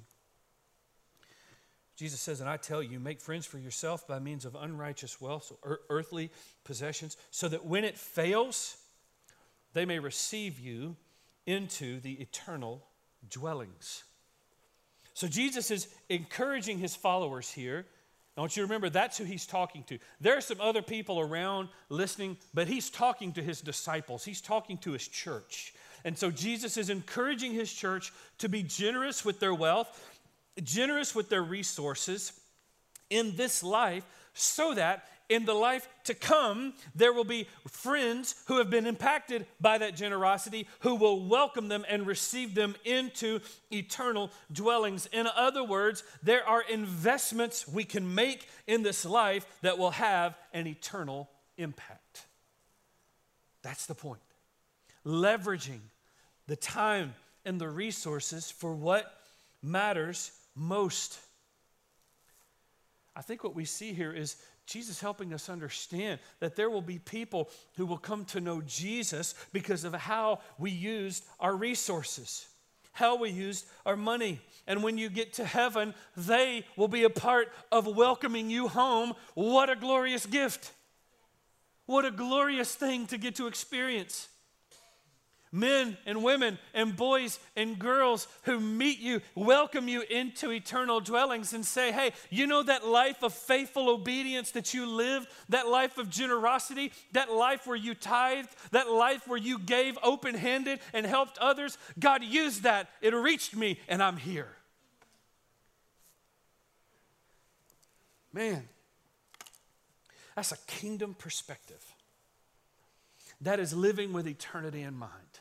Jesus 1.97 2.21
says, 2.21 2.41
And 2.41 2.49
I 2.49 2.57
tell 2.57 2.85
you, 2.85 3.01
make 3.01 3.21
friends 3.21 3.47
for 3.47 3.59
yourself 3.59 4.07
by 4.07 4.21
means 4.21 4.45
of 4.45 4.55
unrighteous 4.55 5.21
wealth, 5.21 5.47
so 5.47 5.59
er- 5.67 5.81
earthly 5.91 6.31
possessions, 6.63 7.17
so 7.33 7.49
that 7.49 7.65
when 7.65 7.83
it 7.83 7.99
fails, 7.99 8.77
they 9.73 9.87
may 9.87 9.99
receive 9.99 10.61
you 10.61 10.95
into 11.47 11.99
the 11.99 12.13
eternal 12.13 12.87
dwellings. 13.29 14.05
So 15.15 15.29
Jesus 15.29 15.71
is 15.71 15.89
encouraging 16.09 16.79
his 16.79 16.97
followers 16.97 17.51
here. 17.51 17.87
I 18.37 18.41
want 18.41 18.57
you 18.57 18.63
to 18.63 18.67
remember 18.67 18.89
that's 18.89 19.19
who 19.19 19.25
he's 19.25 19.47
talking 19.47 19.85
to. 19.85 19.99
There 20.21 20.37
are 20.37 20.41
some 20.41 20.61
other 20.61 20.81
people 20.81 21.21
around 21.21 21.69
listening, 21.91 22.39
but 22.55 22.67
he's 22.67 22.89
talking 22.89 23.33
to 23.35 23.43
his 23.43 23.61
disciples, 23.61 24.25
he's 24.25 24.41
talking 24.41 24.79
to 24.79 24.93
his 24.93 25.07
church. 25.07 25.75
And 26.05 26.17
so 26.17 26.31
Jesus 26.31 26.77
is 26.77 26.91
encouraging 26.91 27.53
his 27.53 27.73
church 27.73 28.13
to 28.39 28.49
be 28.49 28.63
generous 28.63 29.25
with 29.25 29.39
their 29.39 29.55
wealth, 29.55 30.19
generous 30.63 31.15
with 31.15 31.29
their 31.29 31.43
resources 31.43 32.33
in 33.11 33.37
this 33.37 33.63
life, 33.63 34.05
so 34.35 34.75
that 34.75 35.07
in 35.29 35.45
the 35.45 35.55
life 35.55 35.89
to 36.05 36.15
come, 36.15 36.75
there 36.95 37.13
will 37.13 37.25
be 37.25 37.49
friends 37.69 38.35
who 38.47 38.59
have 38.59 38.71
been 38.71 38.87
impacted 38.87 39.47
by 39.61 39.79
that 39.79 39.97
generosity 39.97 40.67
who 40.81 40.95
will 40.95 41.27
welcome 41.27 41.69
them 41.69 41.85
and 41.89 42.07
receive 42.07 42.55
them 42.55 42.75
into 42.85 43.41
eternal 43.71 44.31
dwellings. 44.53 45.07
In 45.13 45.27
other 45.27 45.65
words, 45.65 46.05
there 46.23 46.47
are 46.47 46.63
investments 46.63 47.67
we 47.67 47.85
can 47.85 48.15
make 48.15 48.49
in 48.67 48.83
this 48.83 49.05
life 49.05 49.47
that 49.63 49.79
will 49.79 49.93
have 49.93 50.37
an 50.53 50.67
eternal 50.67 51.31
impact. 51.57 52.27
That's 53.63 53.87
the 53.87 53.95
point. 53.95 54.21
Leveraging 55.07 55.81
the 56.47 56.57
time 56.57 57.15
and 57.45 57.61
the 57.61 57.69
resources 57.69 58.51
for 58.51 58.75
what 58.75 59.19
matters 59.63 60.33
most. 60.55 61.19
I 63.15 63.23
think 63.23 63.45
what 63.45 63.55
we 63.55 63.65
see 63.65 63.93
here 63.93 64.13
is 64.13 64.37
Jesus 64.67 65.01
helping 65.01 65.35
us 65.35 65.49
understand 65.49 66.21
that 66.41 66.57
there 66.57 66.71
will 66.71 66.83
be 66.83 66.99
people 66.99 67.51
who 67.77 67.85
will 67.85 67.99
come 67.99 68.25
to 68.27 68.41
know 68.41 68.63
Jesus 68.63 69.35
because 69.53 69.85
of 69.85 69.93
how 69.95 70.41
we 70.59 70.71
used 70.71 71.25
our 71.41 71.55
resources, 71.55 72.47
how 72.93 73.17
we 73.17 73.31
used 73.31 73.67
our 73.85 73.97
money. 73.97 74.41
And 74.67 74.83
when 74.83 74.99
you 74.99 75.09
get 75.11 75.35
to 75.35 75.45
heaven, 75.45 75.95
they 76.17 76.65
will 76.77 76.89
be 76.89 77.05
a 77.05 77.11
part 77.11 77.49
of 77.71 77.87
welcoming 77.87 78.51
you 78.51 78.69
home. 78.69 79.15
What 79.35 79.69
a 79.69 79.77
glorious 79.77 80.27
gift! 80.27 80.73
What 81.87 82.05
a 82.05 82.13
glorious 82.13 82.75
thing 82.75 83.07
to 83.09 83.19
get 83.19 83.35
to 83.37 83.49
experience 83.49 84.29
men 85.53 85.99
and 86.07 86.25
women 86.25 86.59
and 86.73 86.97
boys 86.97 87.39
and 87.55 87.79
girls 87.79 88.27
who 88.45 88.59
meet 88.59 88.99
you, 88.99 89.21
welcome 89.35 89.87
you 89.87 90.03
into 90.03 90.51
eternal 90.51 90.99
dwellings, 90.99 91.53
and 91.53 91.65
say, 91.65 91.93
Hey, 91.93 92.13
you 92.31 92.47
know 92.47 92.63
that 92.63 92.87
life 92.87 93.23
of 93.23 93.35
faithful 93.35 93.91
obedience 93.91 94.51
that 94.53 94.73
you 94.73 94.87
lived, 94.87 95.29
that 95.51 95.69
life 95.69 95.99
of 95.99 96.09
generosity, 96.09 96.91
that 97.13 97.31
life 97.31 97.67
where 97.67 97.77
you 97.77 97.95
tithed, 97.95 98.49
that 98.71 98.91
life 98.91 99.29
where 99.29 99.39
you 99.39 99.59
gave 99.59 99.99
open 100.03 100.35
handed 100.35 100.81
and 100.95 101.05
helped 101.05 101.39
others? 101.39 101.77
God 101.99 102.25
used 102.25 102.63
that. 102.63 102.89
It 103.03 103.15
reached 103.15 103.55
me, 103.55 103.79
and 103.87 104.03
I'm 104.03 104.17
here. 104.17 104.57
Man, 108.33 108.67
that's 110.35 110.53
a 110.53 110.57
kingdom 110.67 111.15
perspective. 111.15 111.85
That 113.43 113.61
is 113.61 113.75
living 113.75 114.13
with 114.13 114.27
eternity 114.27 114.83
in 114.83 114.97
mind. 114.97 115.32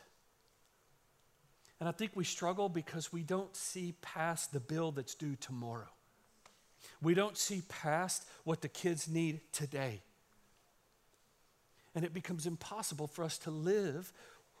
And 1.82 1.88
I 1.88 1.92
think 1.92 2.12
we 2.14 2.22
struggle 2.22 2.68
because 2.68 3.12
we 3.12 3.24
don't 3.24 3.56
see 3.56 3.94
past 4.02 4.52
the 4.52 4.60
bill 4.60 4.92
that's 4.92 5.16
due 5.16 5.34
tomorrow. 5.34 5.88
We 7.02 7.14
don't 7.14 7.36
see 7.36 7.62
past 7.68 8.24
what 8.44 8.60
the 8.60 8.68
kids 8.68 9.08
need 9.08 9.40
today. 9.50 10.00
And 11.96 12.04
it 12.04 12.14
becomes 12.14 12.46
impossible 12.46 13.08
for 13.08 13.24
us 13.24 13.36
to 13.38 13.50
live 13.50 14.12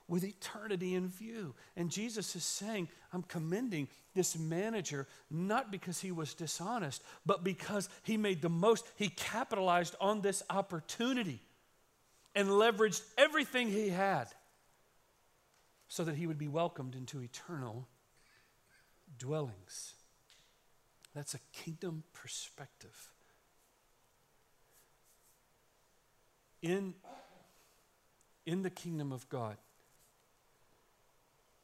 with 0.08 0.24
eternity 0.24 0.96
in 0.96 1.06
view. 1.06 1.54
And 1.76 1.92
Jesus 1.92 2.34
is 2.34 2.42
saying, 2.42 2.88
I'm 3.12 3.22
commending 3.22 3.86
this 4.16 4.36
manager 4.36 5.06
not 5.30 5.70
because 5.70 6.00
he 6.00 6.10
was 6.10 6.34
dishonest, 6.34 7.04
but 7.24 7.44
because 7.44 7.88
he 8.02 8.16
made 8.16 8.42
the 8.42 8.48
most, 8.48 8.84
he 8.96 9.08
capitalized 9.08 9.94
on 10.00 10.22
this 10.22 10.42
opportunity 10.50 11.38
and 12.34 12.48
leveraged 12.48 13.02
everything 13.16 13.68
he 13.68 13.90
had 13.90 14.26
so 15.92 16.04
that 16.04 16.14
he 16.14 16.26
would 16.26 16.38
be 16.38 16.48
welcomed 16.48 16.94
into 16.94 17.20
eternal 17.20 17.86
dwellings. 19.18 19.92
That's 21.14 21.34
a 21.34 21.38
kingdom 21.52 22.04
perspective. 22.14 23.10
In, 26.62 26.94
in 28.46 28.62
the 28.62 28.70
kingdom 28.70 29.12
of 29.12 29.28
God, 29.28 29.58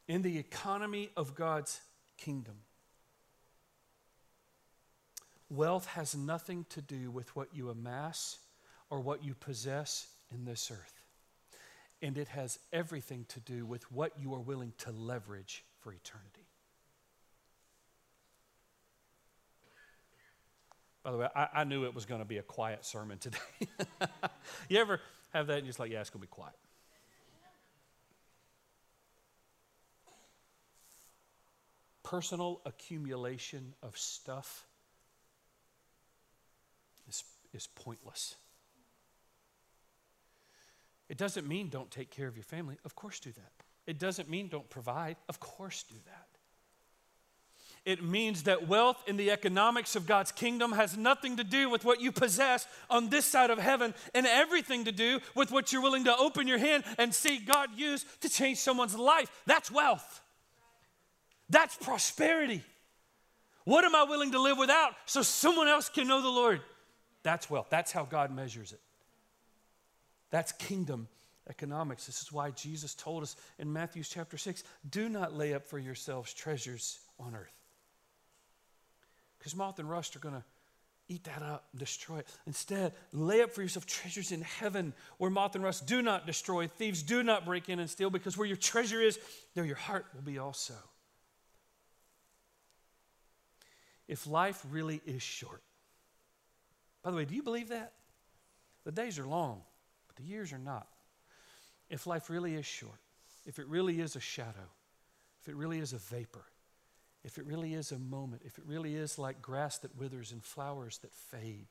in 0.06 0.20
the 0.20 0.36
economy 0.36 1.08
of 1.16 1.34
God's 1.34 1.80
kingdom, 2.18 2.56
wealth 5.48 5.86
has 5.86 6.14
nothing 6.14 6.66
to 6.68 6.82
do 6.82 7.10
with 7.10 7.34
what 7.34 7.48
you 7.54 7.70
amass 7.70 8.36
or 8.90 9.00
what 9.00 9.24
you 9.24 9.34
possess 9.34 10.08
in 10.30 10.44
this 10.44 10.70
earth 10.70 10.97
and 12.00 12.16
it 12.16 12.28
has 12.28 12.58
everything 12.72 13.24
to 13.28 13.40
do 13.40 13.66
with 13.66 13.90
what 13.90 14.12
you 14.18 14.34
are 14.34 14.40
willing 14.40 14.72
to 14.78 14.90
leverage 14.90 15.64
for 15.80 15.92
eternity. 15.92 16.46
By 21.02 21.12
the 21.12 21.18
way, 21.18 21.28
I, 21.34 21.48
I 21.54 21.64
knew 21.64 21.84
it 21.84 21.94
was 21.94 22.04
going 22.04 22.20
to 22.20 22.26
be 22.26 22.38
a 22.38 22.42
quiet 22.42 22.84
sermon 22.84 23.18
today. 23.18 23.38
you 24.68 24.78
ever 24.78 25.00
have 25.32 25.46
that 25.46 25.54
and 25.54 25.64
you're 25.64 25.70
just 25.70 25.80
like, 25.80 25.90
yeah, 25.90 26.00
it's 26.00 26.10
going 26.10 26.20
to 26.20 26.26
be 26.26 26.30
quiet? 26.30 26.54
personal 32.08 32.62
accumulation 32.64 33.74
of 33.82 33.98
stuff 33.98 34.66
is, 37.06 37.22
is 37.52 37.66
pointless. 37.66 38.36
It 41.08 41.16
doesn't 41.16 41.46
mean 41.46 41.68
don't 41.68 41.90
take 41.90 42.10
care 42.10 42.28
of 42.28 42.36
your 42.36 42.44
family. 42.44 42.76
Of 42.84 42.94
course, 42.94 43.20
do 43.20 43.32
that. 43.32 43.52
It 43.86 43.98
doesn't 43.98 44.28
mean 44.28 44.48
don't 44.48 44.68
provide. 44.68 45.16
Of 45.28 45.40
course, 45.40 45.84
do 45.88 45.96
that. 46.06 46.26
It 47.84 48.04
means 48.04 48.42
that 48.42 48.68
wealth 48.68 49.02
in 49.06 49.16
the 49.16 49.30
economics 49.30 49.96
of 49.96 50.06
God's 50.06 50.30
kingdom 50.30 50.72
has 50.72 50.98
nothing 50.98 51.38
to 51.38 51.44
do 51.44 51.70
with 51.70 51.86
what 51.86 52.02
you 52.02 52.12
possess 52.12 52.66
on 52.90 53.08
this 53.08 53.24
side 53.24 53.48
of 53.48 53.58
heaven 53.58 53.94
and 54.14 54.26
everything 54.26 54.84
to 54.84 54.92
do 54.92 55.20
with 55.34 55.50
what 55.50 55.72
you're 55.72 55.80
willing 55.80 56.04
to 56.04 56.14
open 56.14 56.46
your 56.46 56.58
hand 56.58 56.84
and 56.98 57.14
see 57.14 57.38
God 57.38 57.70
use 57.76 58.04
to 58.20 58.28
change 58.28 58.58
someone's 58.58 58.94
life. 58.94 59.30
That's 59.46 59.70
wealth. 59.70 60.20
That's 61.48 61.76
prosperity. 61.76 62.62
What 63.64 63.84
am 63.84 63.94
I 63.94 64.04
willing 64.04 64.32
to 64.32 64.40
live 64.40 64.58
without 64.58 64.92
so 65.06 65.22
someone 65.22 65.68
else 65.68 65.88
can 65.88 66.08
know 66.08 66.20
the 66.20 66.28
Lord? 66.28 66.60
That's 67.22 67.48
wealth. 67.48 67.68
That's 67.70 67.92
how 67.92 68.04
God 68.04 68.30
measures 68.30 68.72
it. 68.72 68.80
That's 70.30 70.52
kingdom 70.52 71.08
economics. 71.48 72.06
This 72.06 72.20
is 72.22 72.32
why 72.32 72.50
Jesus 72.50 72.94
told 72.94 73.22
us 73.22 73.36
in 73.58 73.72
Matthew 73.72 74.02
chapter 74.02 74.36
6 74.36 74.62
do 74.90 75.08
not 75.08 75.34
lay 75.34 75.54
up 75.54 75.66
for 75.66 75.78
yourselves 75.78 76.34
treasures 76.34 76.98
on 77.18 77.34
earth. 77.34 77.54
Because 79.38 79.56
moth 79.56 79.78
and 79.78 79.88
rust 79.88 80.16
are 80.16 80.20
going 80.20 80.34
to 80.34 80.44
eat 81.08 81.24
that 81.24 81.42
up, 81.42 81.64
and 81.72 81.80
destroy 81.80 82.18
it. 82.18 82.26
Instead, 82.46 82.92
lay 83.12 83.40
up 83.40 83.50
for 83.50 83.62
yourself 83.62 83.86
treasures 83.86 84.30
in 84.30 84.42
heaven 84.42 84.92
where 85.16 85.30
moth 85.30 85.54
and 85.54 85.64
rust 85.64 85.86
do 85.86 86.02
not 86.02 86.26
destroy, 86.26 86.66
thieves 86.66 87.02
do 87.02 87.22
not 87.22 87.46
break 87.46 87.68
in 87.70 87.78
and 87.78 87.88
steal, 87.88 88.10
because 88.10 88.36
where 88.36 88.46
your 88.46 88.58
treasure 88.58 89.00
is, 89.00 89.18
there 89.54 89.64
your 89.64 89.76
heart 89.76 90.06
will 90.14 90.22
be 90.22 90.38
also. 90.38 90.74
If 94.06 94.26
life 94.26 94.62
really 94.70 95.00
is 95.06 95.22
short, 95.22 95.62
by 97.02 97.10
the 97.10 97.16
way, 97.16 97.24
do 97.24 97.34
you 97.34 97.42
believe 97.42 97.68
that? 97.68 97.92
The 98.84 98.92
days 98.92 99.18
are 99.18 99.26
long, 99.26 99.62
the 100.18 100.24
years 100.24 100.52
are 100.52 100.58
not. 100.58 100.86
If 101.88 102.06
life 102.06 102.28
really 102.28 102.54
is 102.54 102.66
short, 102.66 103.00
if 103.46 103.58
it 103.58 103.66
really 103.66 104.00
is 104.00 104.14
a 104.14 104.20
shadow, 104.20 104.68
if 105.40 105.48
it 105.48 105.56
really 105.56 105.78
is 105.78 105.92
a 105.92 105.98
vapor, 105.98 106.44
if 107.24 107.38
it 107.38 107.46
really 107.46 107.74
is 107.74 107.92
a 107.92 107.98
moment, 107.98 108.42
if 108.44 108.58
it 108.58 108.64
really 108.66 108.94
is 108.94 109.18
like 109.18 109.40
grass 109.40 109.78
that 109.78 109.96
withers 109.96 110.32
and 110.32 110.42
flowers 110.42 110.98
that 110.98 111.14
fade, 111.14 111.66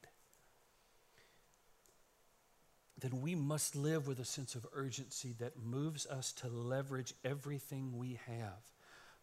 then 2.99 3.21
we 3.21 3.35
must 3.35 3.75
live 3.75 4.07
with 4.07 4.19
a 4.19 4.25
sense 4.25 4.55
of 4.55 4.65
urgency 4.73 5.35
that 5.39 5.63
moves 5.63 6.07
us 6.07 6.31
to 6.33 6.47
leverage 6.47 7.13
everything 7.23 7.97
we 7.97 8.19
have 8.25 8.63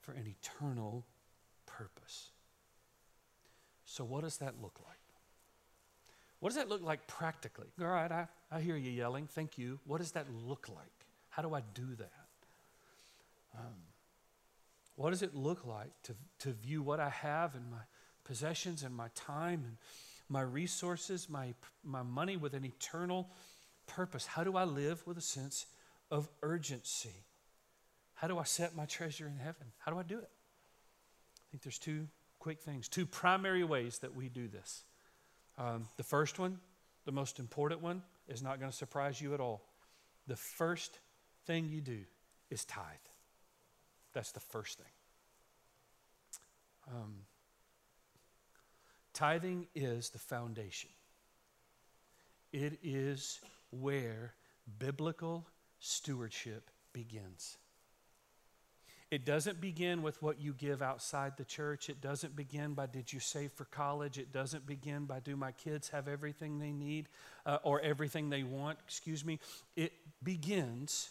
for 0.00 0.12
an 0.12 0.26
eternal 0.28 1.04
purpose. 1.66 2.30
So, 3.84 4.04
what 4.04 4.22
does 4.22 4.37
that 4.38 4.54
look 4.62 4.78
like? 4.87 5.03
What 6.44 6.50
does 6.50 6.59
that 6.59 6.68
look 6.68 6.83
like 6.83 7.07
practically? 7.07 7.68
All 7.80 7.87
right, 7.87 8.12
I, 8.12 8.26
I 8.52 8.61
hear 8.61 8.76
you 8.76 8.90
yelling. 8.90 9.26
Thank 9.26 9.57
you. 9.57 9.80
What 9.87 9.96
does 9.96 10.12
that 10.12 10.26
look 10.30 10.68
like? 10.68 11.07
How 11.30 11.40
do 11.40 11.54
I 11.54 11.62
do 11.72 11.87
that? 11.96 12.12
Um, 13.59 13.80
what 14.94 15.09
does 15.09 15.22
it 15.22 15.35
look 15.35 15.64
like 15.64 15.88
to, 16.02 16.14
to 16.40 16.52
view 16.52 16.83
what 16.83 17.00
I 17.00 17.09
have 17.09 17.54
and 17.54 17.70
my 17.70 17.78
possessions 18.24 18.83
and 18.83 18.94
my 18.94 19.09
time 19.14 19.62
and 19.64 19.78
my 20.28 20.42
resources, 20.42 21.30
my, 21.30 21.54
my 21.83 22.02
money 22.02 22.37
with 22.37 22.52
an 22.52 22.66
eternal 22.66 23.30
purpose? 23.87 24.26
How 24.26 24.44
do 24.44 24.54
I 24.54 24.64
live 24.64 25.02
with 25.07 25.16
a 25.16 25.22
sense 25.22 25.64
of 26.11 26.28
urgency? 26.42 27.24
How 28.12 28.28
do 28.28 28.38
I 28.38 28.44
set 28.44 28.76
my 28.76 28.85
treasure 28.85 29.26
in 29.26 29.38
heaven? 29.38 29.68
How 29.78 29.90
do 29.92 29.98
I 29.98 30.02
do 30.02 30.18
it? 30.18 30.28
I 30.28 31.44
think 31.52 31.62
there's 31.62 31.78
two 31.78 32.07
quick 32.38 32.61
things, 32.61 32.87
two 32.87 33.07
primary 33.07 33.64
ways 33.64 34.00
that 34.00 34.14
we 34.14 34.28
do 34.28 34.46
this. 34.46 34.83
Um, 35.56 35.86
the 35.96 36.02
first 36.02 36.38
one, 36.38 36.58
the 37.04 37.12
most 37.12 37.38
important 37.38 37.82
one, 37.82 38.02
is 38.28 38.42
not 38.42 38.58
going 38.58 38.70
to 38.70 38.76
surprise 38.76 39.20
you 39.20 39.34
at 39.34 39.40
all. 39.40 39.62
The 40.26 40.36
first 40.36 40.98
thing 41.46 41.68
you 41.68 41.80
do 41.80 42.00
is 42.50 42.64
tithe. 42.64 42.84
That's 44.12 44.32
the 44.32 44.40
first 44.40 44.78
thing. 44.78 44.86
Um, 46.88 47.14
tithing 49.12 49.66
is 49.74 50.10
the 50.10 50.18
foundation, 50.18 50.90
it 52.52 52.78
is 52.82 53.40
where 53.70 54.34
biblical 54.78 55.46
stewardship 55.80 56.70
begins. 56.92 57.56
It 59.14 59.24
doesn't 59.24 59.61
begin 59.61 60.03
with 60.03 60.20
what 60.24 60.40
you 60.40 60.53
give 60.53 60.83
outside 60.83 61.37
the 61.37 61.44
church. 61.44 61.88
It 61.88 62.00
doesn't 62.00 62.35
begin 62.35 62.74
by 62.74 62.87
did 62.87 63.12
you 63.12 63.20
save 63.20 63.53
for 63.53 63.64
college. 63.64 64.18
It 64.18 64.33
doesn't 64.33 64.66
begin 64.66 65.05
by 65.05 65.20
do 65.20 65.37
my 65.37 65.53
kids 65.53 65.88
have 65.90 66.09
everything 66.09 66.59
they 66.59 66.72
need 66.72 67.09
uh, 67.46 67.59
or 67.62 67.81
everything 67.81 68.29
they 68.29 68.42
want, 68.42 68.77
excuse 68.85 69.24
me. 69.24 69.38
It 69.77 69.92
begins 70.24 71.11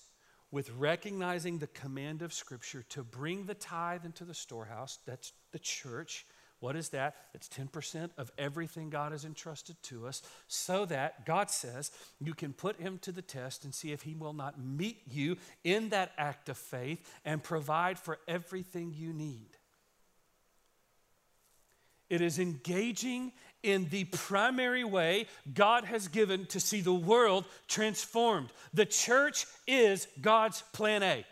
with 0.51 0.69
recognizing 0.71 1.59
the 1.59 1.67
command 1.67 2.21
of 2.23 2.33
Scripture 2.33 2.83
to 2.89 3.03
bring 3.03 3.45
the 3.45 3.53
tithe 3.53 4.03
into 4.03 4.25
the 4.25 4.33
storehouse. 4.33 4.99
That's 5.05 5.31
the 5.53 5.59
church. 5.59 6.25
What 6.63 6.77
is 6.77 6.87
that? 6.89 7.15
It's 7.33 7.49
10% 7.49 8.11
of 8.17 8.31
everything 8.37 8.89
God 8.89 9.11
has 9.11 9.25
entrusted 9.25 9.75
to 9.83 10.07
us, 10.07 10.21
so 10.47 10.85
that 10.85 11.25
God 11.25 11.51
says 11.51 11.91
you 12.21 12.33
can 12.33 12.53
put 12.53 12.79
Him 12.79 12.99
to 12.99 13.11
the 13.11 13.21
test 13.21 13.65
and 13.65 13.75
see 13.75 13.91
if 13.91 14.03
He 14.03 14.15
will 14.15 14.31
not 14.31 14.57
meet 14.57 15.01
you 15.11 15.35
in 15.65 15.89
that 15.89 16.13
act 16.17 16.47
of 16.47 16.57
faith 16.57 17.05
and 17.25 17.43
provide 17.43 17.99
for 17.99 18.17
everything 18.29 18.93
you 18.95 19.11
need. 19.11 19.49
It 22.09 22.21
is 22.21 22.39
engaging 22.39 23.33
in 23.61 23.89
the 23.89 24.05
primary 24.05 24.85
way 24.85 25.27
God 25.53 25.83
has 25.83 26.07
given 26.07 26.45
to 26.45 26.61
see 26.61 26.79
the 26.79 26.93
world 26.93 27.43
transformed. 27.67 28.53
The 28.73 28.85
church 28.85 29.47
is 29.67 30.07
God's 30.21 30.63
plan 30.71 31.03
A. 31.03 31.25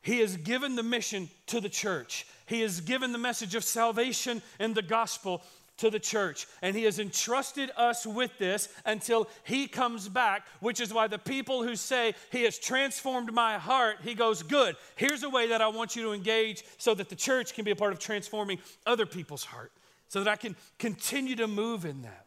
He 0.00 0.20
has 0.20 0.36
given 0.36 0.76
the 0.76 0.84
mission 0.84 1.28
to 1.46 1.60
the 1.60 1.68
church. 1.68 2.24
He 2.48 2.62
has 2.62 2.80
given 2.80 3.12
the 3.12 3.18
message 3.18 3.54
of 3.54 3.62
salvation 3.62 4.42
and 4.58 4.74
the 4.74 4.82
gospel 4.82 5.42
to 5.78 5.90
the 5.90 5.98
church. 5.98 6.46
And 6.62 6.76
He 6.76 6.84
has 6.84 6.98
entrusted 6.98 7.70
us 7.76 8.06
with 8.06 8.36
this 8.38 8.68
until 8.84 9.28
He 9.44 9.66
comes 9.66 10.08
back, 10.08 10.46
which 10.60 10.80
is 10.80 10.92
why 10.92 11.06
the 11.06 11.18
people 11.18 11.62
who 11.62 11.76
say, 11.76 12.14
He 12.30 12.42
has 12.44 12.58
transformed 12.58 13.32
my 13.32 13.58
heart, 13.58 13.98
He 14.02 14.14
goes, 14.14 14.42
Good. 14.42 14.76
Here's 14.96 15.22
a 15.22 15.30
way 15.30 15.48
that 15.48 15.60
I 15.60 15.68
want 15.68 15.96
you 15.96 16.02
to 16.04 16.12
engage 16.12 16.64
so 16.78 16.94
that 16.94 17.08
the 17.08 17.16
church 17.16 17.54
can 17.54 17.64
be 17.64 17.70
a 17.70 17.76
part 17.76 17.92
of 17.92 17.98
transforming 17.98 18.58
other 18.86 19.06
people's 19.06 19.44
heart, 19.44 19.72
so 20.08 20.22
that 20.22 20.30
I 20.30 20.36
can 20.36 20.56
continue 20.78 21.36
to 21.36 21.46
move 21.46 21.84
in 21.84 22.02
that. 22.02 22.26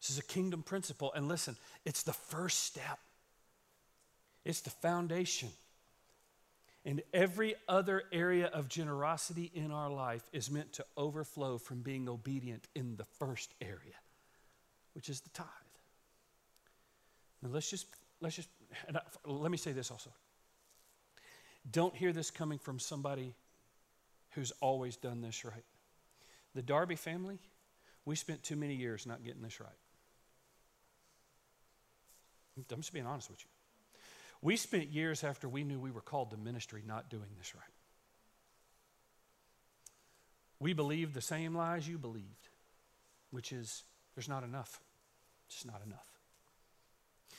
This 0.00 0.10
is 0.10 0.18
a 0.18 0.24
kingdom 0.24 0.62
principle. 0.62 1.12
And 1.14 1.28
listen, 1.28 1.56
it's 1.84 2.02
the 2.02 2.12
first 2.12 2.64
step, 2.64 2.98
it's 4.44 4.60
the 4.60 4.70
foundation. 4.70 5.48
And 6.84 7.02
every 7.14 7.54
other 7.66 8.02
area 8.12 8.46
of 8.46 8.68
generosity 8.68 9.50
in 9.54 9.70
our 9.70 9.90
life 9.90 10.22
is 10.32 10.50
meant 10.50 10.74
to 10.74 10.84
overflow 10.96 11.56
from 11.56 11.80
being 11.80 12.08
obedient 12.08 12.68
in 12.74 12.96
the 12.96 13.04
first 13.18 13.54
area, 13.62 13.96
which 14.92 15.08
is 15.08 15.20
the 15.20 15.30
tithe. 15.30 15.46
Now 17.42 17.48
let's 17.52 17.70
just 17.70 17.86
let's 18.20 18.36
just 18.36 18.48
I, 18.94 19.00
let 19.24 19.50
me 19.50 19.56
say 19.56 19.72
this 19.72 19.90
also. 19.90 20.10
Don't 21.70 21.96
hear 21.96 22.12
this 22.12 22.30
coming 22.30 22.58
from 22.58 22.78
somebody 22.78 23.34
who's 24.32 24.52
always 24.60 24.96
done 24.96 25.22
this 25.22 25.44
right. 25.44 25.64
The 26.54 26.62
Darby 26.62 26.96
family, 26.96 27.38
we 28.04 28.16
spent 28.16 28.42
too 28.42 28.56
many 28.56 28.74
years 28.74 29.06
not 29.06 29.24
getting 29.24 29.42
this 29.42 29.60
right. 29.60 29.70
I'm 32.56 32.80
just 32.80 32.92
being 32.92 33.06
honest 33.06 33.30
with 33.30 33.40
you. 33.40 33.53
We 34.44 34.56
spent 34.56 34.92
years 34.92 35.24
after 35.24 35.48
we 35.48 35.64
knew 35.64 35.80
we 35.80 35.90
were 35.90 36.02
called 36.02 36.30
to 36.32 36.36
ministry 36.36 36.82
not 36.86 37.08
doing 37.08 37.30
this 37.38 37.54
right. 37.54 37.64
We 40.60 40.74
believed 40.74 41.14
the 41.14 41.22
same 41.22 41.56
lies 41.56 41.88
you 41.88 41.96
believed, 41.96 42.50
which 43.30 43.52
is 43.52 43.84
there's 44.14 44.28
not 44.28 44.44
enough. 44.44 44.82
Just 45.48 45.64
not 45.64 45.80
enough. 45.86 46.13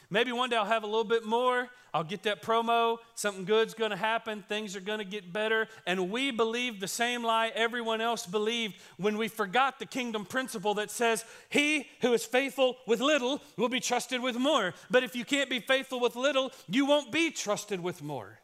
Maybe 0.09 0.31
one 0.31 0.49
day 0.49 0.55
I'll 0.55 0.65
have 0.65 0.83
a 0.83 0.87
little 0.87 1.03
bit 1.03 1.25
more. 1.25 1.69
I'll 1.93 2.03
get 2.03 2.23
that 2.23 2.41
promo. 2.41 2.97
Something 3.15 3.45
good's 3.45 3.73
going 3.73 3.91
to 3.91 3.97
happen. 3.97 4.43
Things 4.49 4.75
are 4.75 4.81
going 4.81 4.99
to 4.99 5.05
get 5.05 5.31
better. 5.31 5.67
And 5.87 6.11
we 6.11 6.31
believed 6.31 6.81
the 6.81 6.89
same 6.89 7.23
lie 7.23 7.51
everyone 7.55 8.01
else 8.01 8.25
believed 8.25 8.75
when 8.97 9.17
we 9.17 9.29
forgot 9.29 9.79
the 9.79 9.85
kingdom 9.85 10.25
principle 10.25 10.73
that 10.73 10.91
says, 10.91 11.23
He 11.49 11.87
who 12.01 12.13
is 12.13 12.25
faithful 12.25 12.75
with 12.85 12.99
little 12.99 13.41
will 13.57 13.69
be 13.69 13.79
trusted 13.79 14.21
with 14.21 14.35
more. 14.37 14.73
But 14.91 15.03
if 15.03 15.15
you 15.15 15.23
can't 15.23 15.49
be 15.49 15.59
faithful 15.59 16.01
with 16.01 16.17
little, 16.17 16.51
you 16.67 16.85
won't 16.85 17.13
be 17.13 17.31
trusted 17.31 17.81
with 17.81 18.03
more. 18.03 18.39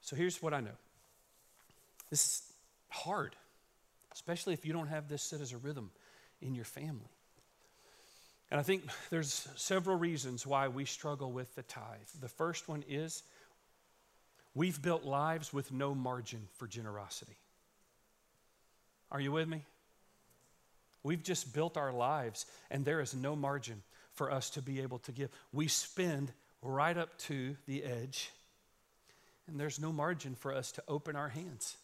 So 0.00 0.16
here's 0.16 0.40
what 0.40 0.54
I 0.54 0.60
know 0.60 0.76
this 2.08 2.24
is 2.24 2.42
hard, 2.88 3.36
especially 4.12 4.54
if 4.54 4.64
you 4.64 4.72
don't 4.72 4.86
have 4.86 5.08
this 5.08 5.22
set 5.22 5.40
as 5.40 5.52
a 5.52 5.58
rhythm 5.58 5.90
in 6.40 6.54
your 6.54 6.64
family. 6.64 7.10
And 8.50 8.58
I 8.58 8.62
think 8.62 8.84
there's 9.10 9.48
several 9.56 9.96
reasons 9.96 10.46
why 10.46 10.68
we 10.68 10.84
struggle 10.84 11.32
with 11.32 11.54
the 11.54 11.62
tithe. 11.62 12.08
The 12.20 12.28
first 12.28 12.68
one 12.68 12.82
is 12.88 13.22
we've 14.54 14.80
built 14.80 15.04
lives 15.04 15.52
with 15.52 15.70
no 15.70 15.94
margin 15.94 16.48
for 16.56 16.66
generosity. 16.66 17.36
Are 19.10 19.20
you 19.20 19.32
with 19.32 19.48
me? 19.48 19.64
We've 21.02 21.22
just 21.22 21.54
built 21.54 21.76
our 21.76 21.92
lives, 21.92 22.46
and 22.70 22.84
there 22.84 23.00
is 23.00 23.14
no 23.14 23.36
margin 23.36 23.82
for 24.14 24.30
us 24.30 24.50
to 24.50 24.62
be 24.62 24.80
able 24.80 24.98
to 25.00 25.12
give. 25.12 25.30
We 25.52 25.68
spend 25.68 26.32
right 26.62 26.96
up 26.96 27.16
to 27.18 27.56
the 27.66 27.84
edge, 27.84 28.30
and 29.46 29.60
there's 29.60 29.78
no 29.78 29.92
margin 29.92 30.34
for 30.34 30.52
us 30.52 30.72
to 30.72 30.82
open 30.88 31.16
our 31.16 31.28
hands. 31.28 31.76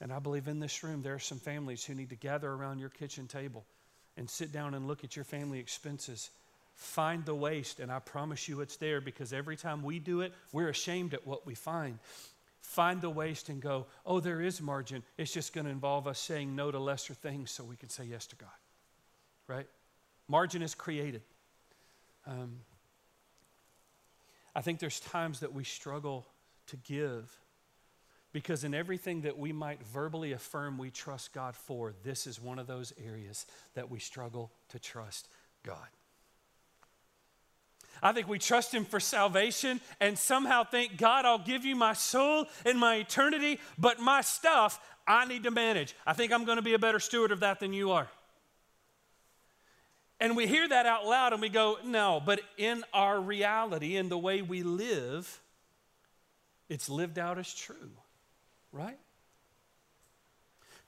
And 0.00 0.12
I 0.12 0.20
believe 0.20 0.46
in 0.46 0.60
this 0.60 0.84
room, 0.84 1.02
there 1.02 1.14
are 1.14 1.18
some 1.18 1.38
families 1.38 1.84
who 1.84 1.94
need 1.94 2.10
to 2.10 2.16
gather 2.16 2.48
around 2.48 2.78
your 2.78 2.90
kitchen 2.90 3.26
table 3.26 3.64
and 4.18 4.28
sit 4.28 4.52
down 4.52 4.74
and 4.74 4.86
look 4.86 5.04
at 5.04 5.16
your 5.16 5.24
family 5.24 5.58
expenses. 5.58 6.30
Find 6.74 7.24
the 7.24 7.34
waste, 7.34 7.80
and 7.80 7.90
I 7.90 8.00
promise 8.00 8.48
you 8.48 8.60
it's 8.60 8.76
there 8.76 9.00
because 9.00 9.32
every 9.32 9.56
time 9.56 9.82
we 9.82 9.98
do 9.98 10.20
it, 10.20 10.32
we're 10.52 10.68
ashamed 10.68 11.14
at 11.14 11.26
what 11.26 11.46
we 11.46 11.54
find. 11.54 11.98
Find 12.60 13.00
the 13.00 13.10
waste 13.10 13.48
and 13.48 13.62
go, 13.62 13.86
oh, 14.04 14.20
there 14.20 14.40
is 14.40 14.60
margin. 14.60 15.02
It's 15.16 15.32
just 15.32 15.52
going 15.52 15.64
to 15.64 15.70
involve 15.70 16.06
us 16.06 16.18
saying 16.18 16.54
no 16.54 16.70
to 16.70 16.78
lesser 16.78 17.14
things 17.14 17.50
so 17.50 17.64
we 17.64 17.76
can 17.76 17.88
say 17.88 18.04
yes 18.04 18.26
to 18.26 18.36
God. 18.36 18.50
Right? 19.46 19.66
Margin 20.28 20.62
is 20.62 20.74
created. 20.74 21.22
Um, 22.26 22.58
I 24.54 24.60
think 24.60 24.80
there's 24.80 25.00
times 25.00 25.40
that 25.40 25.54
we 25.54 25.64
struggle 25.64 26.26
to 26.66 26.76
give 26.76 27.34
because 28.32 28.64
in 28.64 28.74
everything 28.74 29.22
that 29.22 29.38
we 29.38 29.52
might 29.52 29.82
verbally 29.82 30.32
affirm 30.32 30.78
we 30.78 30.90
trust 30.90 31.32
God 31.32 31.56
for, 31.56 31.94
this 32.04 32.26
is 32.26 32.40
one 32.40 32.58
of 32.58 32.66
those 32.66 32.92
areas 33.04 33.46
that 33.74 33.90
we 33.90 33.98
struggle 33.98 34.50
to 34.68 34.78
trust 34.78 35.28
God. 35.64 35.88
I 38.02 38.12
think 38.12 38.28
we 38.28 38.38
trust 38.38 38.72
Him 38.72 38.84
for 38.84 39.00
salvation 39.00 39.80
and 40.00 40.16
somehow 40.16 40.64
think, 40.64 40.96
God, 40.98 41.24
I'll 41.24 41.38
give 41.38 41.64
you 41.64 41.74
my 41.74 41.94
soul 41.94 42.46
and 42.64 42.78
my 42.78 42.96
eternity, 42.96 43.58
but 43.78 43.98
my 43.98 44.20
stuff 44.20 44.80
I 45.06 45.24
need 45.24 45.44
to 45.44 45.50
manage. 45.50 45.94
I 46.06 46.12
think 46.12 46.32
I'm 46.32 46.44
going 46.44 46.56
to 46.56 46.62
be 46.62 46.74
a 46.74 46.78
better 46.78 47.00
steward 47.00 47.32
of 47.32 47.40
that 47.40 47.60
than 47.60 47.72
you 47.72 47.92
are. 47.92 48.08
And 50.20 50.36
we 50.36 50.46
hear 50.46 50.68
that 50.68 50.84
out 50.84 51.06
loud 51.06 51.32
and 51.32 51.40
we 51.40 51.48
go, 51.48 51.78
no, 51.84 52.20
but 52.24 52.40
in 52.56 52.84
our 52.92 53.20
reality, 53.20 53.96
in 53.96 54.08
the 54.08 54.18
way 54.18 54.42
we 54.42 54.62
live, 54.62 55.40
it's 56.68 56.88
lived 56.88 57.18
out 57.18 57.38
as 57.38 57.52
true, 57.54 57.92
right? 58.78 58.98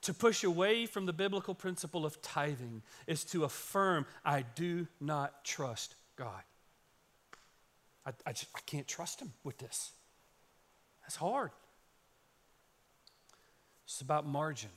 To 0.02 0.14
push 0.14 0.44
away 0.44 0.86
from 0.86 1.04
the 1.06 1.12
biblical 1.12 1.54
principle 1.54 2.06
of 2.06 2.22
tithing 2.22 2.82
is 3.06 3.24
to 3.26 3.44
affirm, 3.44 4.06
I 4.24 4.44
do 4.54 4.86
not 5.00 5.44
trust 5.44 5.94
God. 6.16 6.42
I, 8.06 8.12
I, 8.24 8.32
just, 8.32 8.46
I 8.56 8.60
can't 8.64 8.88
trust 8.88 9.20
Him 9.20 9.32
with 9.44 9.58
this. 9.58 9.90
That's 11.02 11.16
hard. 11.16 11.50
It's 13.84 14.00
about 14.00 14.26
margin, 14.26 14.70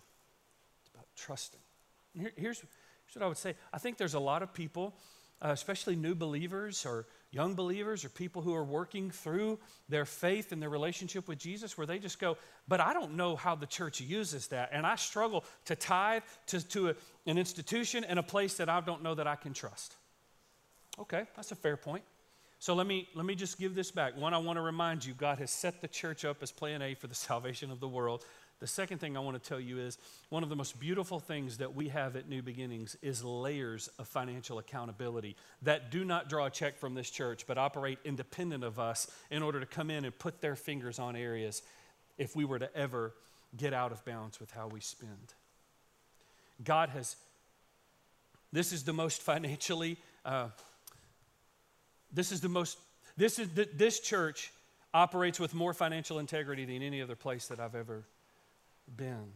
it's 0.82 0.90
about 0.94 1.06
trusting. 1.16 1.62
Here, 2.14 2.32
here's, 2.36 2.64
Here's 3.06 3.22
what 3.22 3.26
I 3.26 3.28
would 3.28 3.38
say 3.38 3.56
I 3.72 3.78
think 3.78 3.98
there's 3.98 4.14
a 4.14 4.20
lot 4.20 4.42
of 4.42 4.54
people, 4.54 4.96
uh, 5.42 5.50
especially 5.50 5.96
new 5.96 6.16
believers 6.16 6.86
or 6.86 7.06
young 7.34 7.56
believers 7.56 8.06
or 8.06 8.10
people 8.10 8.42
who 8.42 8.54
are 8.54 8.64
working 8.64 9.10
through 9.10 9.58
their 9.90 10.06
faith 10.06 10.52
and 10.52 10.62
their 10.62 10.70
relationship 10.70 11.28
with 11.28 11.40
Jesus 11.40 11.78
where 11.78 11.88
they 11.88 11.98
just 11.98 12.20
go, 12.20 12.38
but 12.68 12.80
I 12.80 12.94
don't 12.94 13.16
know 13.16 13.36
how 13.36 13.56
the 13.56 13.66
church 13.66 14.00
uses 14.00 14.48
that. 14.48 14.70
And 14.72 14.86
I 14.86 14.96
struggle 14.96 15.44
to 15.66 15.76
tithe 15.76 16.22
to, 16.48 16.66
to 16.70 16.90
a, 16.90 16.96
an 17.26 17.40
institution 17.40 18.04
and 18.04 18.20
a 18.20 18.24
place 18.24 18.56
that 18.58 18.70
I 18.70 18.80
don't 18.82 19.02
know 19.02 19.16
that 19.16 19.26
I 19.26 19.36
can 19.36 19.54
trust. 19.54 19.96
Okay, 21.00 21.24
that's 21.36 21.52
a 21.52 21.56
fair 21.56 21.76
point. 21.76 22.04
So 22.60 22.76
let 22.76 22.88
me, 22.88 23.10
let 23.14 23.26
me 23.26 23.36
just 23.36 23.60
give 23.60 23.76
this 23.76 23.92
back. 23.92 24.16
One, 24.16 24.34
I 24.34 24.38
want 24.38 24.58
to 24.58 24.62
remind 24.62 25.04
you 25.04 25.14
God 25.16 25.40
has 25.40 25.52
set 25.52 25.82
the 25.82 25.88
church 25.88 26.24
up 26.24 26.42
as 26.42 26.52
plan 26.52 26.82
A 26.82 26.94
for 26.94 27.08
the 27.08 27.16
salvation 27.30 27.72
of 27.72 27.80
the 27.80 27.90
world. 27.90 28.24
The 28.64 28.68
second 28.68 29.00
thing 29.00 29.18
I 29.18 29.20
want 29.20 29.44
to 29.44 29.46
tell 29.46 29.60
you 29.60 29.78
is 29.78 29.98
one 30.30 30.42
of 30.42 30.48
the 30.48 30.56
most 30.56 30.80
beautiful 30.80 31.20
things 31.20 31.58
that 31.58 31.76
we 31.76 31.90
have 31.90 32.16
at 32.16 32.30
New 32.30 32.42
Beginnings 32.42 32.96
is 33.02 33.22
layers 33.22 33.90
of 34.00 34.08
financial 34.08 34.58
accountability 34.58 35.36
that 35.64 35.92
do 35.92 36.06
not 36.06 36.30
draw 36.30 36.46
a 36.46 36.50
check 36.50 36.78
from 36.78 36.94
this 36.94 37.10
church, 37.10 37.46
but 37.46 37.58
operate 37.58 38.00
independent 38.06 38.64
of 38.64 38.80
us 38.80 39.12
in 39.30 39.44
order 39.44 39.60
to 39.60 39.66
come 39.66 39.90
in 39.90 40.06
and 40.06 40.18
put 40.18 40.40
their 40.40 40.56
fingers 40.56 40.98
on 40.98 41.18
areas 41.18 41.62
if 42.18 42.38
we 42.38 42.46
were 42.46 42.58
to 42.58 42.74
ever 42.74 43.14
get 43.58 43.74
out 43.74 43.92
of 43.92 44.06
bounds 44.06 44.40
with 44.40 44.52
how 44.52 44.70
we 44.70 44.80
spend. 44.80 45.34
God 46.64 46.88
has, 46.88 47.18
this 48.54 48.72
is 48.72 48.84
the 48.84 48.94
most 48.94 49.22
financially, 49.22 49.98
uh, 50.24 50.48
this 52.14 52.32
is 52.32 52.40
the 52.40 52.48
most, 52.48 52.78
this 53.18 53.40
is, 53.40 53.50
this 53.50 54.00
church 54.00 54.54
operates 54.94 55.38
with 55.38 55.54
more 55.54 55.74
financial 55.74 56.18
integrity 56.18 56.64
than 56.64 56.82
any 56.82 57.02
other 57.02 57.18
place 57.18 57.48
that 57.48 57.60
I've 57.60 57.76
ever 57.76 58.06
been. 58.96 59.34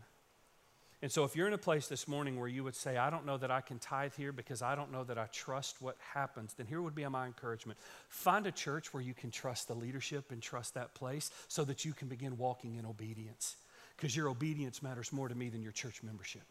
And 1.01 1.11
so, 1.11 1.23
if 1.23 1.35
you're 1.35 1.47
in 1.47 1.53
a 1.53 1.59
place 1.59 1.87
this 1.87 2.07
morning 2.07 2.39
where 2.39 2.47
you 2.47 2.63
would 2.63 2.75
say, 2.75 2.97
I 2.97 3.11
don't 3.11 3.25
know 3.25 3.37
that 3.37 3.51
I 3.51 3.61
can 3.61 3.77
tithe 3.77 4.13
here 4.17 4.31
because 4.31 4.63
I 4.63 4.73
don't 4.73 4.91
know 4.91 5.03
that 5.03 5.17
I 5.17 5.27
trust 5.27 5.79
what 5.79 5.95
happens, 6.13 6.55
then 6.55 6.65
here 6.65 6.81
would 6.81 6.95
be 6.95 7.07
my 7.07 7.27
encouragement. 7.27 7.77
Find 8.09 8.47
a 8.47 8.51
church 8.51 8.93
where 8.93 9.03
you 9.03 9.13
can 9.13 9.29
trust 9.29 9.67
the 9.67 9.75
leadership 9.75 10.31
and 10.31 10.41
trust 10.41 10.73
that 10.73 10.95
place 10.95 11.29
so 11.47 11.63
that 11.65 11.85
you 11.85 11.93
can 11.93 12.07
begin 12.07 12.37
walking 12.37 12.75
in 12.77 12.85
obedience. 12.85 13.57
Because 13.95 14.15
your 14.15 14.27
obedience 14.27 14.81
matters 14.81 15.13
more 15.13 15.27
to 15.27 15.35
me 15.35 15.49
than 15.49 15.61
your 15.61 15.71
church 15.71 16.01
membership. 16.01 16.43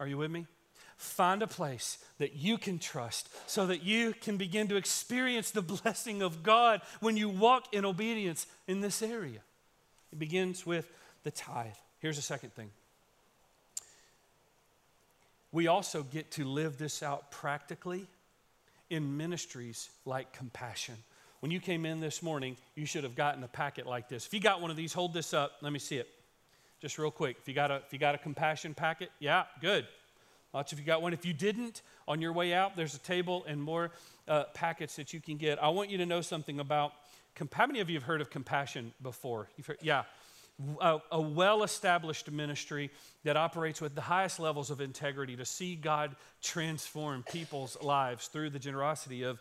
Are 0.00 0.06
you 0.06 0.16
with 0.16 0.30
me? 0.30 0.46
Find 0.96 1.42
a 1.42 1.46
place 1.46 1.98
that 2.18 2.34
you 2.34 2.56
can 2.56 2.78
trust 2.78 3.28
so 3.46 3.66
that 3.66 3.82
you 3.82 4.14
can 4.20 4.36
begin 4.36 4.68
to 4.68 4.76
experience 4.76 5.50
the 5.50 5.62
blessing 5.62 6.22
of 6.22 6.42
God 6.42 6.80
when 7.00 7.16
you 7.16 7.28
walk 7.28 7.74
in 7.74 7.84
obedience 7.84 8.46
in 8.66 8.80
this 8.80 9.02
area. 9.02 9.40
It 10.12 10.18
begins 10.18 10.64
with 10.64 10.88
the 11.24 11.30
tithe. 11.30 11.74
Here's 11.98 12.16
the 12.16 12.22
second 12.22 12.54
thing 12.54 12.70
we 15.52 15.68
also 15.68 16.02
get 16.02 16.32
to 16.32 16.44
live 16.44 16.78
this 16.78 17.02
out 17.02 17.30
practically 17.30 18.06
in 18.90 19.16
ministries 19.16 19.88
like 20.04 20.32
compassion. 20.32 20.96
When 21.40 21.52
you 21.52 21.60
came 21.60 21.86
in 21.86 22.00
this 22.00 22.22
morning, 22.22 22.56
you 22.74 22.86
should 22.86 23.04
have 23.04 23.14
gotten 23.14 23.44
a 23.44 23.48
packet 23.48 23.86
like 23.86 24.08
this. 24.08 24.26
If 24.26 24.34
you 24.34 24.40
got 24.40 24.60
one 24.60 24.70
of 24.70 24.76
these, 24.76 24.92
hold 24.92 25.14
this 25.14 25.32
up. 25.32 25.52
Let 25.60 25.72
me 25.72 25.78
see 25.78 25.96
it. 25.96 26.08
Just 26.80 26.98
real 26.98 27.10
quick. 27.10 27.36
If 27.40 27.46
you 27.46 27.54
got 27.54 27.70
a, 27.70 27.76
if 27.76 27.92
you 27.92 27.98
got 27.98 28.14
a 28.14 28.18
compassion 28.18 28.74
packet, 28.74 29.10
yeah, 29.20 29.44
good. 29.60 29.86
Lots 30.52 30.72
of 30.72 30.80
you 30.80 30.84
got 30.84 31.02
one. 31.02 31.12
If 31.12 31.24
you 31.24 31.32
didn't, 31.32 31.82
on 32.08 32.20
your 32.20 32.32
way 32.32 32.52
out, 32.52 32.76
there's 32.76 32.94
a 32.94 33.00
table 33.00 33.44
and 33.46 33.62
more 33.62 33.92
uh, 34.26 34.44
packets 34.54 34.96
that 34.96 35.12
you 35.12 35.20
can 35.20 35.36
get. 35.36 35.62
I 35.62 35.68
want 35.68 35.88
you 35.88 35.98
to 35.98 36.06
know 36.06 36.20
something 36.20 36.60
about. 36.60 36.92
How 37.52 37.66
many 37.66 37.80
of 37.80 37.90
you 37.90 37.96
have 37.96 38.04
heard 38.04 38.20
of 38.20 38.30
compassion 38.30 38.92
before? 39.02 39.48
Heard, 39.66 39.78
yeah 39.82 40.04
a, 40.80 40.98
a 41.10 41.20
well 41.20 41.62
established 41.62 42.30
ministry 42.30 42.90
that 43.24 43.36
operates 43.36 43.80
with 43.80 43.94
the 43.94 44.00
highest 44.00 44.38
levels 44.38 44.70
of 44.70 44.80
integrity 44.80 45.36
to 45.36 45.44
see 45.44 45.74
God 45.74 46.14
transform 46.42 47.24
people's 47.24 47.80
lives 47.82 48.28
through 48.28 48.50
the 48.50 48.58
generosity 48.58 49.22
of 49.22 49.40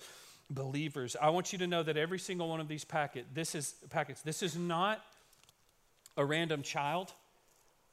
believers. 0.50 1.16
I 1.22 1.30
want 1.30 1.54
you 1.54 1.60
to 1.60 1.68
know 1.68 1.84
that 1.84 1.98
every 1.98 2.20
single 2.20 2.50
one 2.50 2.60
of 2.60 2.68
these 2.68 2.84
packet, 2.84 3.26
this 3.34 3.56
is, 3.56 3.76
packets, 3.90 4.22
this 4.22 4.42
is 4.42 4.58
not 4.58 5.02
a 6.18 6.26
random 6.26 6.62
child, 6.62 7.14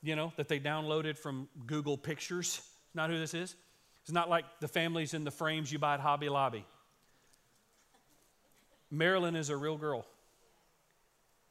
you 0.03 0.17
know, 0.17 0.33
that 0.37 0.49
they 0.49 0.61
downloaded 0.61 1.17
from 1.17 1.49
Google 1.67 1.97
Pictures. 1.97 2.63
Not 2.95 3.11
who 3.11 3.19
this 3.19 3.35
is. 3.35 3.55
It's 4.03 4.13
not 4.13 4.29
like 4.29 4.45
the 4.61 4.69
families 4.69 5.15
in 5.15 5.25
the 5.25 5.31
frames 5.31 5.71
you 5.71 5.79
buy 5.79 5.95
at 5.95 6.01
Hobby 6.01 6.29
Lobby. 6.29 6.65
Marilyn 8.91 9.37
is 9.37 9.51
a 9.51 9.57
real 9.57 9.77
girl. 9.77 10.07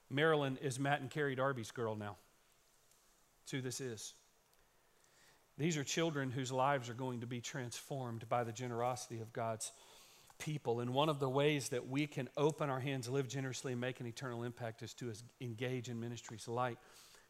Marilyn 0.09 0.57
is 0.61 0.79
Matt 0.79 1.01
and 1.01 1.09
Carrie 1.09 1.35
Darby's 1.35 1.71
girl 1.71 1.95
now. 1.95 2.15
That's 3.41 3.51
who 3.51 3.61
this 3.61 3.81
is. 3.81 4.13
These 5.57 5.77
are 5.77 5.83
children 5.83 6.31
whose 6.31 6.51
lives 6.51 6.89
are 6.89 6.93
going 6.93 7.19
to 7.19 7.27
be 7.27 7.41
transformed 7.41 8.27
by 8.29 8.43
the 8.43 8.51
generosity 8.51 9.19
of 9.19 9.33
God's 9.33 9.71
people. 10.39 10.79
And 10.79 10.93
one 10.93 11.09
of 11.09 11.19
the 11.19 11.29
ways 11.29 11.69
that 11.69 11.89
we 11.89 12.07
can 12.07 12.29
open 12.37 12.69
our 12.69 12.79
hands, 12.79 13.09
live 13.09 13.27
generously, 13.27 13.73
and 13.73 13.81
make 13.81 13.99
an 13.99 14.07
eternal 14.07 14.43
impact 14.43 14.81
is 14.81 14.93
to 14.95 15.11
engage 15.41 15.89
in 15.89 15.99
ministries 15.99 16.47
like 16.47 16.77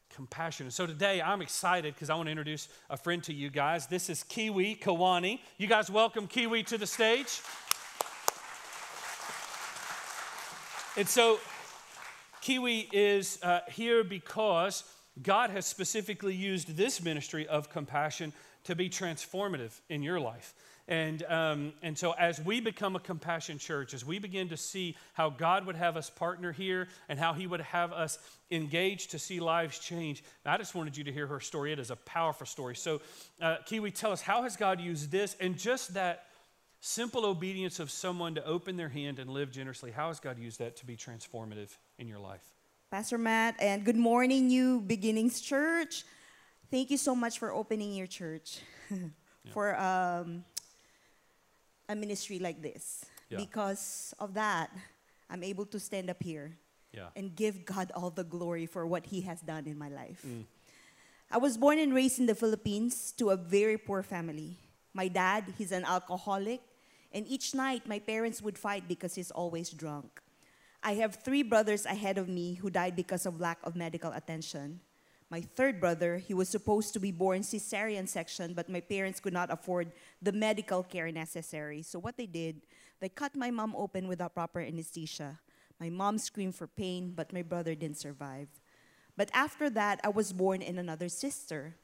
compassion. 0.10 0.68
And 0.68 0.74
so 0.74 0.86
today 0.86 1.22
I'm 1.22 1.42
excited 1.42 1.96
because 1.96 2.10
I 2.10 2.16
want 2.16 2.28
to 2.28 2.32
introduce 2.32 2.70
a 2.90 2.98
friend 2.98 3.24
to 3.24 3.34
you 3.34 3.50
guys. 3.50 3.88
This 3.88 4.10
is 4.10 4.24
Kiwi 4.24 4.76
Kawani. 4.76 5.40
You 5.58 5.68
guys 5.68 5.90
welcome 5.90 6.28
Kiwi 6.28 6.64
to 6.64 6.78
the 6.78 6.88
stage. 6.88 7.42
And 10.98 11.08
so 11.08 11.40
Kiwi 12.42 12.90
is 12.92 13.40
uh, 13.44 13.62
here 13.70 14.04
because 14.04 14.84
God 15.22 15.50
has 15.50 15.66
specifically 15.66 16.36
used 16.36 16.78
this 16.78 17.04
ministry 17.04 17.48
of 17.48 17.70
compassion 17.70 18.34
to 18.66 18.76
be 18.76 18.90
transformative 18.90 19.80
in 19.90 20.04
your 20.04 20.20
life. 20.20 20.54
And, 20.88 21.22
um, 21.30 21.74
and 21.84 21.96
so, 21.96 22.14
as 22.14 22.42
we 22.42 22.62
become 22.62 22.96
a 22.96 23.00
compassion 23.00 23.60
church, 23.60 23.94
as 23.94 24.04
we 24.04 24.18
begin 24.18 24.50
to 24.50 24.58
see 24.58 24.96
how 25.14 25.30
God 25.30 25.68
would 25.68 25.76
have 25.76 25.96
us 25.96 26.10
partner 26.10 26.52
here 26.52 26.88
and 27.10 27.20
how 27.20 27.34
He 27.34 27.46
would 27.46 27.62
have 27.62 27.94
us 27.94 28.18
engage 28.50 29.08
to 29.10 29.20
see 29.20 29.40
lives 29.40 29.78
change, 29.78 30.24
I 30.44 30.58
just 30.58 30.74
wanted 30.74 30.98
you 30.98 31.04
to 31.04 31.12
hear 31.12 31.28
her 31.28 31.40
story. 31.40 31.72
It 31.72 31.80
is 31.80 31.92
a 31.92 31.96
powerful 31.96 32.48
story. 32.48 32.76
So, 32.76 33.02
uh, 33.40 33.58
Kiwi, 33.68 33.92
tell 33.92 34.12
us 34.12 34.22
how 34.22 34.42
has 34.42 34.56
God 34.56 34.82
used 34.82 35.12
this 35.12 35.36
and 35.40 35.56
just 35.60 35.94
that 35.94 36.26
simple 36.80 37.26
obedience 37.26 37.80
of 37.80 37.92
someone 37.92 38.36
to 38.36 38.46
open 38.46 38.78
their 38.78 38.90
hand 38.90 39.20
and 39.20 39.30
live 39.30 39.52
generously, 39.52 39.92
how 39.92 40.08
has 40.08 40.20
God 40.20 40.40
used 40.40 40.60
that 40.60 40.76
to 40.78 40.86
be 40.86 40.96
transformative 40.96 41.70
in 41.98 42.08
your 42.08 42.20
life? 42.20 42.44
Pastor 42.92 43.18
Matt, 43.18 43.56
and 43.60 43.86
good 43.86 43.98
morning, 43.98 44.48
New 44.48 44.82
Beginnings 44.82 45.42
Church. 45.42 46.04
Thank 46.72 46.90
you 46.90 46.98
so 46.98 47.16
much 47.16 47.38
for 47.40 47.52
opening 47.52 47.94
your 47.94 48.08
church 48.08 48.60
for 49.54 49.80
um, 49.80 50.44
a 51.88 51.96
ministry 51.96 52.40
like 52.40 52.62
this. 52.62 53.06
Yeah. 53.30 53.38
Because 53.38 54.14
of 54.20 54.34
that, 54.34 54.72
I'm 55.30 55.44
able 55.44 55.66
to 55.68 55.80
stand 55.80 56.10
up 56.10 56.22
here 56.24 56.58
Yeah. 56.94 57.10
and 57.16 57.36
give 57.36 57.66
God 57.66 57.92
all 57.94 58.10
the 58.10 58.24
glory 58.24 58.66
for 58.66 58.88
what 58.88 59.06
He 59.06 59.22
has 59.22 59.42
done 59.42 59.68
in 59.68 59.78
my 59.78 59.90
life. 59.90 60.24
Mm. 60.26 60.46
I 61.32 61.38
was 61.38 61.58
born 61.58 61.78
and 61.78 61.94
raised 61.94 62.18
in 62.20 62.26
the 62.26 62.34
Philippines 62.34 63.14
to 63.18 63.30
a 63.30 63.38
very 63.38 63.78
poor 63.78 64.02
family. 64.02 64.58
My 64.94 65.08
dad, 65.08 65.54
he's 65.58 65.72
an 65.72 65.86
alcoholic, 65.86 66.62
and 67.12 67.28
each 67.28 67.54
night 67.54 67.88
my 67.88 68.00
parents 68.00 68.42
would 68.42 68.58
fight 68.58 68.88
because 68.88 69.16
he's 69.16 69.32
always 69.32 69.70
drunk. 69.70 70.22
I 70.82 70.94
have 70.96 71.16
three 71.16 71.44
brothers 71.44 71.86
ahead 71.86 72.18
of 72.18 72.30
me 72.30 72.56
who 72.56 72.70
died 72.70 72.96
because 72.96 73.26
of 73.26 73.40
lack 73.40 73.60
of 73.64 73.76
medical 73.76 74.12
attention. 74.12 74.80
My 75.30 75.42
third 75.42 75.80
brother, 75.80 76.18
he 76.18 76.34
was 76.34 76.50
supposed 76.50 76.94
to 76.94 77.00
be 77.00 77.12
born 77.12 77.42
cesarean 77.42 78.08
section, 78.08 78.54
but 78.54 78.70
my 78.70 78.80
parents 78.80 79.20
could 79.20 79.34
not 79.34 79.52
afford 79.52 79.92
the 80.22 80.32
medical 80.32 80.82
care 80.82 81.12
necessary. 81.12 81.84
So 81.84 82.00
what 82.00 82.18
they 82.18 82.26
did, 82.26 82.62
they 83.00 83.10
cut 83.10 83.36
my 83.36 83.52
mom 83.52 83.76
open 83.78 84.08
without 84.08 84.34
proper 84.34 84.60
anesthesia. 84.60 85.40
My 85.80 85.90
mom 85.90 86.18
screamed 86.18 86.56
for 86.56 86.66
pain, 86.66 87.14
but 87.16 87.32
my 87.32 87.44
brother 87.44 87.76
didn't 87.76 88.00
survive. 88.00 88.48
But 89.16 89.30
after 89.34 89.70
that, 89.72 90.00
I 90.04 90.10
was 90.10 90.34
born 90.34 90.62
in 90.62 90.80
another 90.80 91.10
sister. 91.10 91.76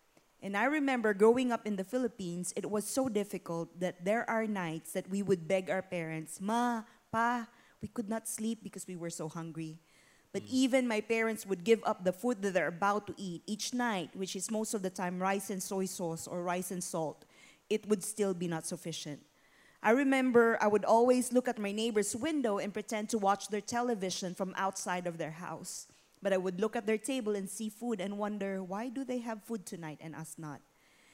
And 0.42 0.56
I 0.56 0.66
remember 0.66 1.14
growing 1.14 1.52
up 1.52 1.66
in 1.66 1.76
the 1.76 1.84
Philippines, 1.84 2.54
it 2.56 2.70
was 2.70 2.86
so 2.86 3.10
difficult 3.10 3.80
that 3.80 4.06
there 4.06 4.30
are 4.30 4.46
nights 4.46 4.92
that 4.94 5.10
we 5.10 5.24
would 5.24 5.48
beg 5.48 5.70
our 5.70 5.82
parents, 5.82 6.40
Ma, 6.40 6.84
Pa, 7.12 7.48
we 7.82 7.88
could 7.88 8.10
not 8.10 8.28
sleep 8.28 8.60
because 8.64 8.88
we 8.88 8.96
were 8.96 9.10
so 9.10 9.30
hungry. 9.30 9.80
But 10.34 10.44
mm. 10.44 10.50
even 10.50 10.88
my 10.88 11.02
parents 11.02 11.46
would 11.46 11.64
give 11.64 11.82
up 11.86 12.04
the 12.04 12.12
food 12.12 12.42
that 12.42 12.54
they're 12.54 12.68
about 12.68 13.08
to 13.08 13.14
eat 13.18 13.44
each 13.48 13.74
night, 13.74 14.10
which 14.14 14.36
is 14.36 14.52
most 14.52 14.74
of 14.74 14.82
the 14.82 14.90
time 14.90 15.22
rice 15.22 15.50
and 15.50 15.62
soy 15.62 15.86
sauce 15.86 16.28
or 16.28 16.44
rice 16.44 16.72
and 16.72 16.84
salt. 16.84 17.26
It 17.70 17.88
would 17.88 18.04
still 18.04 18.34
be 18.34 18.48
not 18.48 18.66
sufficient. 18.66 19.22
I 19.82 19.92
remember 19.92 20.58
I 20.60 20.68
would 20.68 20.84
always 20.84 21.32
look 21.32 21.48
at 21.48 21.60
my 21.60 21.72
neighbor's 21.72 22.16
window 22.16 22.58
and 22.58 22.74
pretend 22.74 23.10
to 23.10 23.20
watch 23.20 23.50
their 23.50 23.62
television 23.62 24.34
from 24.34 24.54
outside 24.58 25.06
of 25.06 25.18
their 25.18 25.32
house. 25.32 25.88
But 26.26 26.34
I 26.34 26.42
would 26.42 26.60
look 26.60 26.76
at 26.76 26.90
their 26.90 26.98
table 26.98 27.38
and 27.38 27.46
see 27.46 27.70
food 27.70 28.02
and 28.02 28.18
wonder, 28.18 28.64
why 28.64 28.90
do 28.90 29.06
they 29.06 29.20
have 29.20 29.46
food 29.46 29.64
tonight 29.64 30.02
and 30.02 30.16
us 30.16 30.42
not? 30.42 30.58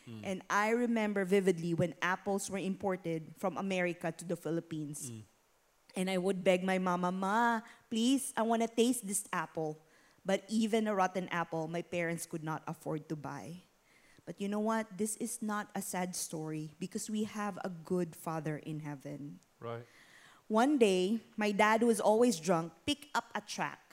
Hmm. 0.07 0.23
And 0.23 0.41
I 0.49 0.69
remember 0.69 1.25
vividly 1.25 1.73
when 1.73 1.95
apples 2.01 2.49
were 2.49 2.63
imported 2.63 3.35
from 3.35 3.57
America 3.57 4.15
to 4.15 4.23
the 4.23 4.37
Philippines. 4.37 5.11
Hmm. 5.11 5.27
And 5.99 6.09
I 6.09 6.15
would 6.17 6.45
beg 6.45 6.63
my 6.63 6.79
mama, 6.79 7.11
Ma, 7.11 7.59
please, 7.89 8.31
I 8.37 8.43
want 8.43 8.61
to 8.61 8.69
taste 8.69 9.05
this 9.05 9.27
apple. 9.33 9.83
But 10.23 10.45
even 10.47 10.87
a 10.87 10.95
rotten 10.95 11.27
apple, 11.27 11.67
my 11.67 11.81
parents 11.81 12.25
could 12.25 12.45
not 12.45 12.63
afford 12.65 13.09
to 13.09 13.17
buy. 13.17 13.67
But 14.25 14.39
you 14.39 14.47
know 14.47 14.63
what? 14.63 14.87
This 14.95 15.17
is 15.17 15.41
not 15.41 15.67
a 15.75 15.81
sad 15.81 16.15
story 16.15 16.71
because 16.79 17.09
we 17.09 17.25
have 17.25 17.59
a 17.65 17.69
good 17.83 18.15
father 18.15 18.63
in 18.63 18.79
heaven. 18.79 19.43
Right. 19.59 19.83
One 20.47 20.77
day, 20.77 21.19
my 21.35 21.51
dad, 21.51 21.81
who 21.81 21.87
was 21.87 21.99
always 21.99 22.39
drunk, 22.39 22.71
picked 22.87 23.11
up 23.13 23.27
a 23.35 23.41
track. 23.41 23.90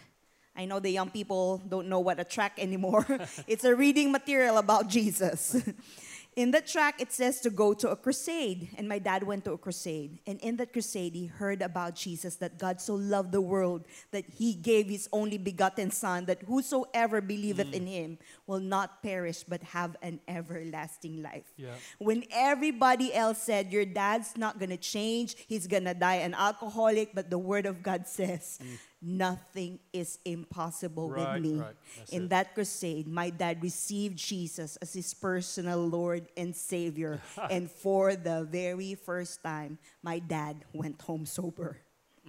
I 0.58 0.64
know 0.64 0.80
the 0.80 0.90
young 0.90 1.10
people 1.10 1.62
don't 1.68 1.88
know 1.88 2.00
what 2.00 2.18
a 2.18 2.24
track 2.24 2.58
anymore. 2.58 3.06
it's 3.46 3.62
a 3.62 3.76
reading 3.76 4.10
material 4.10 4.58
about 4.58 4.88
Jesus. 4.88 5.56
in 6.38 6.50
the 6.50 6.60
track, 6.60 7.00
it 7.00 7.12
says 7.12 7.40
to 7.42 7.50
go 7.50 7.74
to 7.74 7.90
a 7.90 7.96
crusade. 7.96 8.68
And 8.76 8.88
my 8.88 8.98
dad 8.98 9.22
went 9.22 9.44
to 9.44 9.52
a 9.52 9.58
crusade. 9.58 10.18
And 10.26 10.40
in 10.40 10.56
that 10.56 10.72
crusade, 10.72 11.14
he 11.14 11.26
heard 11.26 11.62
about 11.62 11.94
Jesus 11.94 12.34
that 12.36 12.58
God 12.58 12.80
so 12.80 12.96
loved 12.96 13.30
the 13.30 13.40
world 13.40 13.86
that 14.10 14.24
he 14.36 14.54
gave 14.54 14.88
his 14.88 15.08
only 15.12 15.38
begotten 15.38 15.92
Son, 15.92 16.24
that 16.24 16.42
whosoever 16.42 17.20
believeth 17.20 17.72
in 17.72 17.84
mm. 17.84 17.88
him 17.88 18.18
will 18.48 18.60
not 18.60 19.00
perish 19.00 19.44
but 19.44 19.62
have 19.62 19.96
an 20.02 20.18
everlasting 20.26 21.22
life. 21.22 21.52
Yeah. 21.56 21.74
When 21.98 22.24
everybody 22.32 23.14
else 23.14 23.38
said, 23.38 23.72
Your 23.72 23.84
dad's 23.84 24.36
not 24.36 24.58
going 24.58 24.70
to 24.70 24.76
change, 24.76 25.36
he's 25.46 25.68
going 25.68 25.84
to 25.84 25.94
die 25.94 26.16
an 26.16 26.34
alcoholic, 26.34 27.14
but 27.14 27.30
the 27.30 27.38
Word 27.38 27.66
of 27.66 27.80
God 27.80 28.08
says, 28.08 28.58
mm. 28.60 28.78
Nothing 29.00 29.78
is 29.92 30.18
impossible 30.24 31.08
Right, 31.10 31.34
with 31.34 31.42
me. 31.42 31.60
right. 31.60 31.76
In 32.10 32.24
it. 32.24 32.30
that 32.30 32.54
crusade, 32.54 33.06
my 33.06 33.30
dad 33.30 33.62
received 33.62 34.18
Jesus 34.18 34.76
as 34.82 34.92
his 34.92 35.14
personal 35.14 35.86
Lord 35.86 36.26
and 36.36 36.54
Savior. 36.54 37.20
and 37.50 37.70
for 37.70 38.16
the 38.16 38.42
very 38.50 38.96
first 38.96 39.42
time, 39.42 39.78
my 40.02 40.18
dad 40.18 40.64
went 40.72 41.00
home 41.02 41.26
sober. 41.26 41.76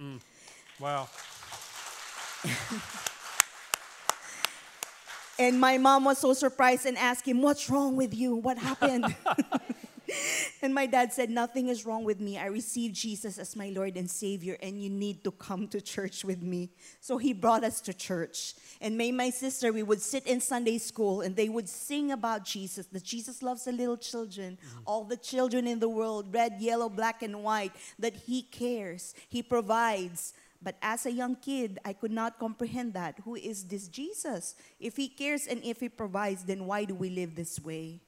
Mm. 0.00 0.20
Wow. 0.78 1.08
And 5.40 5.58
my 5.58 5.78
mom 5.78 6.04
was 6.04 6.18
so 6.18 6.34
surprised 6.34 6.84
and 6.84 6.98
asked 6.98 7.24
him, 7.26 7.40
What's 7.40 7.70
wrong 7.70 7.96
with 7.96 8.12
you? 8.12 8.36
What 8.36 8.58
happened? 8.58 9.06
and 10.62 10.74
my 10.74 10.86
dad 10.86 11.12
said, 11.12 11.30
Nothing 11.30 11.68
is 11.68 11.86
wrong 11.86 12.04
with 12.04 12.20
me. 12.20 12.38
I 12.38 12.46
received 12.46 12.94
Jesus 12.94 13.38
as 13.38 13.56
my 13.56 13.70
Lord 13.70 13.96
and 13.96 14.10
Savior, 14.10 14.56
and 14.62 14.82
you 14.82 14.90
need 14.90 15.24
to 15.24 15.30
come 15.30 15.68
to 15.68 15.80
church 15.80 16.24
with 16.24 16.42
me. 16.42 16.70
So 17.00 17.18
he 17.18 17.32
brought 17.32 17.64
us 17.64 17.80
to 17.82 17.94
church. 17.94 18.54
And 18.80 18.96
me 18.96 19.08
and 19.08 19.16
my 19.16 19.30
sister, 19.30 19.72
we 19.72 19.82
would 19.82 20.00
sit 20.00 20.26
in 20.26 20.40
Sunday 20.40 20.78
school 20.78 21.20
and 21.20 21.36
they 21.36 21.48
would 21.48 21.68
sing 21.68 22.12
about 22.12 22.44
Jesus, 22.44 22.86
that 22.86 23.04
Jesus 23.04 23.42
loves 23.42 23.64
the 23.64 23.72
little 23.72 23.96
children, 23.96 24.58
mm. 24.60 24.82
all 24.86 25.04
the 25.04 25.16
children 25.16 25.66
in 25.66 25.80
the 25.80 25.88
world, 25.88 26.32
red, 26.32 26.56
yellow, 26.58 26.88
black, 26.88 27.22
and 27.22 27.42
white, 27.42 27.72
that 27.98 28.14
he 28.14 28.42
cares, 28.42 29.14
he 29.28 29.42
provides. 29.42 30.34
But 30.62 30.76
as 30.82 31.06
a 31.06 31.12
young 31.12 31.36
kid, 31.36 31.78
I 31.84 31.94
could 31.94 32.10
not 32.10 32.38
comprehend 32.38 32.92
that. 32.94 33.18
Who 33.24 33.34
is 33.34 33.64
this 33.64 33.88
Jesus? 33.88 34.54
If 34.78 34.96
he 34.96 35.08
cares 35.08 35.46
and 35.46 35.62
if 35.64 35.80
he 35.80 35.88
provides, 35.88 36.44
then 36.44 36.66
why 36.66 36.84
do 36.84 36.94
we 36.94 37.08
live 37.08 37.34
this 37.34 37.58
way? 37.58 38.00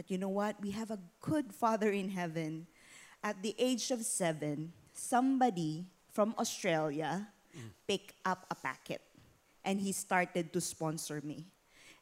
But 0.00 0.10
you 0.10 0.16
know 0.16 0.30
what? 0.32 0.56
We 0.62 0.70
have 0.70 0.90
a 0.90 0.98
good 1.20 1.52
Father 1.52 1.90
in 1.90 2.08
heaven. 2.08 2.66
At 3.22 3.42
the 3.42 3.54
age 3.58 3.90
of 3.90 4.00
seven, 4.00 4.72
somebody 4.94 5.84
from 6.10 6.34
Australia 6.38 7.28
mm. 7.54 7.68
picked 7.86 8.14
up 8.24 8.46
a 8.50 8.54
packet 8.54 9.02
and 9.62 9.78
he 9.78 9.92
started 9.92 10.54
to 10.54 10.60
sponsor 10.62 11.20
me. 11.22 11.44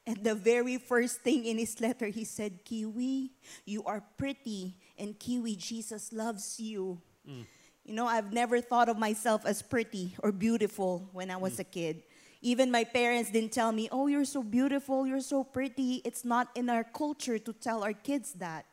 And 0.06 0.22
the 0.22 0.36
very 0.36 0.78
first 0.78 1.22
thing 1.22 1.44
in 1.44 1.58
his 1.58 1.80
letter, 1.80 2.06
he 2.06 2.22
said, 2.22 2.64
Kiwi, 2.64 3.32
you 3.64 3.82
are 3.82 4.04
pretty, 4.16 4.76
and 4.96 5.18
Kiwi, 5.18 5.56
Jesus 5.56 6.12
loves 6.12 6.60
you. 6.60 7.02
Mm. 7.28 7.46
You 7.84 7.94
know, 7.94 8.06
I've 8.06 8.32
never 8.32 8.60
thought 8.60 8.88
of 8.88 8.96
myself 8.96 9.44
as 9.44 9.60
pretty 9.60 10.14
or 10.22 10.30
beautiful 10.30 11.08
when 11.12 11.32
I 11.32 11.36
was 11.36 11.56
mm. 11.56 11.60
a 11.60 11.64
kid. 11.64 12.04
Even 12.40 12.70
my 12.70 12.84
parents 12.84 13.30
didn't 13.30 13.52
tell 13.52 13.72
me, 13.72 13.88
oh, 13.90 14.06
you're 14.06 14.24
so 14.24 14.42
beautiful, 14.42 15.06
you're 15.06 15.20
so 15.20 15.42
pretty. 15.42 16.00
It's 16.04 16.24
not 16.24 16.48
in 16.54 16.70
our 16.70 16.84
culture 16.84 17.38
to 17.38 17.52
tell 17.52 17.82
our 17.82 17.92
kids 17.92 18.34
that. 18.34 18.64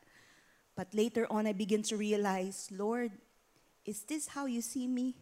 But 0.76 0.94
later 0.94 1.26
on, 1.30 1.46
I 1.46 1.52
begin 1.52 1.82
to 1.84 1.96
realize, 1.96 2.68
Lord, 2.70 3.10
is 3.84 4.02
this 4.02 4.28
how 4.28 4.46
you 4.46 4.60
see 4.60 4.86
me? 4.86 5.16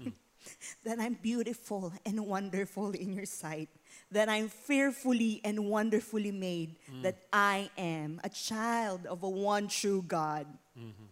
Hmm. 0.00 0.08
that 0.84 1.00
I'm 1.00 1.14
beautiful 1.20 1.92
and 2.06 2.24
wonderful 2.26 2.92
in 2.92 3.12
your 3.12 3.26
sight, 3.26 3.68
that 4.12 4.28
I'm 4.28 4.48
fearfully 4.48 5.40
and 5.44 5.66
wonderfully 5.66 6.32
made, 6.32 6.76
hmm. 6.90 7.02
that 7.02 7.18
I 7.32 7.70
am 7.76 8.20
a 8.24 8.28
child 8.28 9.04
of 9.06 9.22
a 9.24 9.28
one 9.28 9.68
true 9.68 10.04
God. 10.06 10.46
Mm-hmm. 10.78 11.04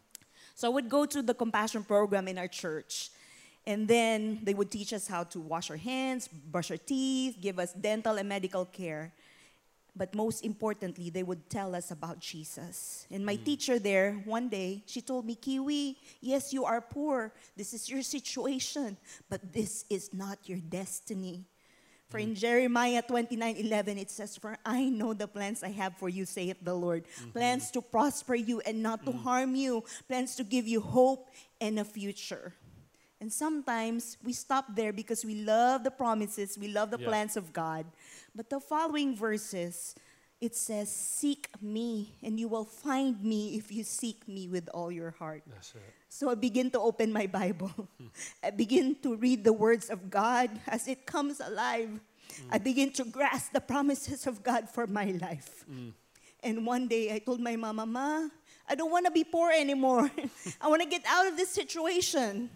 So 0.55 0.69
I 0.69 0.75
would 0.75 0.89
go 0.89 1.05
to 1.05 1.21
the 1.21 1.35
compassion 1.35 1.85
program 1.85 2.29
in 2.29 2.39
our 2.39 2.49
church. 2.49 3.11
And 3.67 3.89
then 3.89 4.41
they 4.45 4.55
would 4.55 4.71
teach 4.71 4.93
us 4.93 5.09
how 5.09 5.25
to 5.25 5.41
wash 5.41 5.71
our 5.71 5.77
hands, 5.77 6.29
brush 6.29 6.71
our 6.71 6.77
teeth, 6.77 7.39
give 7.41 7.59
us 7.59 7.73
dental 7.73 8.17
and 8.17 8.29
medical 8.29 8.65
care. 8.65 9.13
But 9.97 10.15
most 10.15 10.45
importantly, 10.45 11.11
they 11.11 11.23
would 11.23 11.49
tell 11.49 11.75
us 11.75 11.91
about 11.91 12.21
Jesus. 12.21 13.07
And 13.11 13.25
my 13.25 13.37
mm. 13.37 13.45
teacher 13.45 13.79
there, 13.79 14.23
one 14.25 14.49
day, 14.49 14.83
she 14.87 15.01
told 15.01 15.25
me, 15.25 15.35
Kiwi, 15.35 15.97
yes, 16.21 16.53
you 16.53 16.67
are 16.67 16.83
poor. 16.83 17.33
This 17.57 17.73
is 17.73 17.89
your 17.89 18.03
situation, 18.03 18.99
but 19.31 19.53
this 19.53 19.87
is 19.89 20.13
not 20.13 20.39
your 20.45 20.59
destiny. 20.59 21.47
For 22.11 22.19
in 22.19 22.35
mm. 22.35 22.39
Jeremiah 22.39 23.03
29 23.03 23.57
11, 23.57 23.99
it 23.99 24.11
says, 24.11 24.37
For 24.37 24.57
I 24.65 24.85
know 24.91 25.15
the 25.15 25.27
plans 25.27 25.63
I 25.65 25.71
have 25.71 25.97
for 25.97 26.11
you, 26.11 26.25
saith 26.25 26.59
the 26.63 26.75
Lord. 26.75 27.05
Mm-hmm. 27.05 27.31
Plans 27.31 27.71
to 27.73 27.81
prosper 27.81 28.35
you 28.35 28.61
and 28.61 28.83
not 28.83 29.05
to 29.07 29.13
mm. 29.13 29.23
harm 29.23 29.57
you, 29.57 29.83
plans 30.07 30.37
to 30.37 30.45
give 30.45 30.69
you 30.69 30.81
hope 30.81 31.31
and 31.59 31.81
a 31.81 31.85
future. 31.85 32.53
And 33.27 33.33
sometimes 33.35 34.17
we 34.23 34.33
stop 34.33 34.67
there 34.77 34.93
because 34.93 35.25
we 35.25 35.43
love 35.43 35.83
the 35.83 35.91
promises, 35.91 36.57
we 36.57 36.69
love 36.71 36.95
the 36.95 37.01
Yeah. 37.03 37.11
plans 37.11 37.37
of 37.37 37.51
God. 37.53 37.83
But 38.31 38.47
the 38.49 38.61
following 38.63 39.17
verses, 39.19 39.97
it 40.41 40.55
says, 40.55 40.95
Seek 40.95 41.51
me, 41.61 42.15
and 42.23 42.39
you 42.39 42.47
will 42.47 42.65
find 42.65 43.19
me 43.19 43.59
if 43.59 43.73
you 43.75 43.83
seek 43.83 44.29
me 44.29 44.47
with 44.47 44.71
all 44.71 44.93
your 44.95 45.11
heart. 45.11 45.43
That's 45.51 45.75
it. 45.75 45.83
So 46.09 46.31
I 46.31 46.37
begin 46.39 46.71
to 46.71 46.79
open 46.79 47.11
my 47.13 47.27
Bible. 47.27 47.75
Hmm. 47.99 48.15
I 48.47 48.51
begin 48.55 48.95
to 49.03 49.17
read 49.17 49.43
the 49.43 49.53
words 49.53 49.91
of 49.91 50.09
God 50.09 50.47
as 50.69 50.87
it 50.87 51.03
comes 51.05 51.41
alive. 51.43 51.99
Hmm. 51.99 52.55
I 52.55 52.59
begin 52.63 52.93
to 52.93 53.05
grasp 53.05 53.51
the 53.51 53.61
promises 53.61 54.29
of 54.31 54.45
God 54.47 54.71
for 54.71 54.87
my 54.87 55.19
life. 55.19 55.67
Hmm. 55.67 55.99
And 56.47 56.65
one 56.65 56.87
day 56.87 57.11
I 57.13 57.19
told 57.19 57.41
my 57.41 57.57
mama, 57.57 57.87
Ma, 57.87 58.29
I 58.71 58.77
don't 58.77 58.93
want 58.93 59.07
to 59.07 59.11
be 59.11 59.25
poor 59.25 59.51
anymore. 59.51 60.07
I 60.63 60.69
want 60.71 60.81
to 60.83 60.89
get 60.89 61.03
out 61.11 61.27
of 61.27 61.35
this 61.37 61.51
situation. 61.51 62.51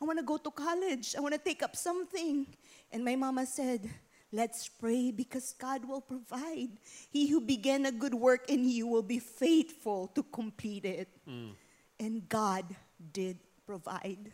I 0.00 0.04
want 0.04 0.18
to 0.18 0.24
go 0.24 0.36
to 0.36 0.50
college. 0.50 1.14
I 1.16 1.20
want 1.20 1.34
to 1.34 1.40
take 1.40 1.62
up 1.62 1.76
something. 1.76 2.46
And 2.92 3.04
my 3.04 3.16
mama 3.16 3.46
said, 3.46 3.88
Let's 4.32 4.68
pray 4.68 5.12
because 5.12 5.54
God 5.56 5.88
will 5.88 6.00
provide. 6.00 6.68
He 7.10 7.28
who 7.28 7.40
began 7.40 7.86
a 7.86 7.92
good 7.92 8.12
work 8.12 8.50
in 8.50 8.68
you 8.68 8.86
will 8.86 9.02
be 9.02 9.20
faithful 9.20 10.08
to 10.08 10.22
complete 10.24 10.84
it. 10.84 11.08
Mm. 11.28 11.52
And 12.00 12.28
God 12.28 12.64
did 13.12 13.38
provide. 13.66 14.32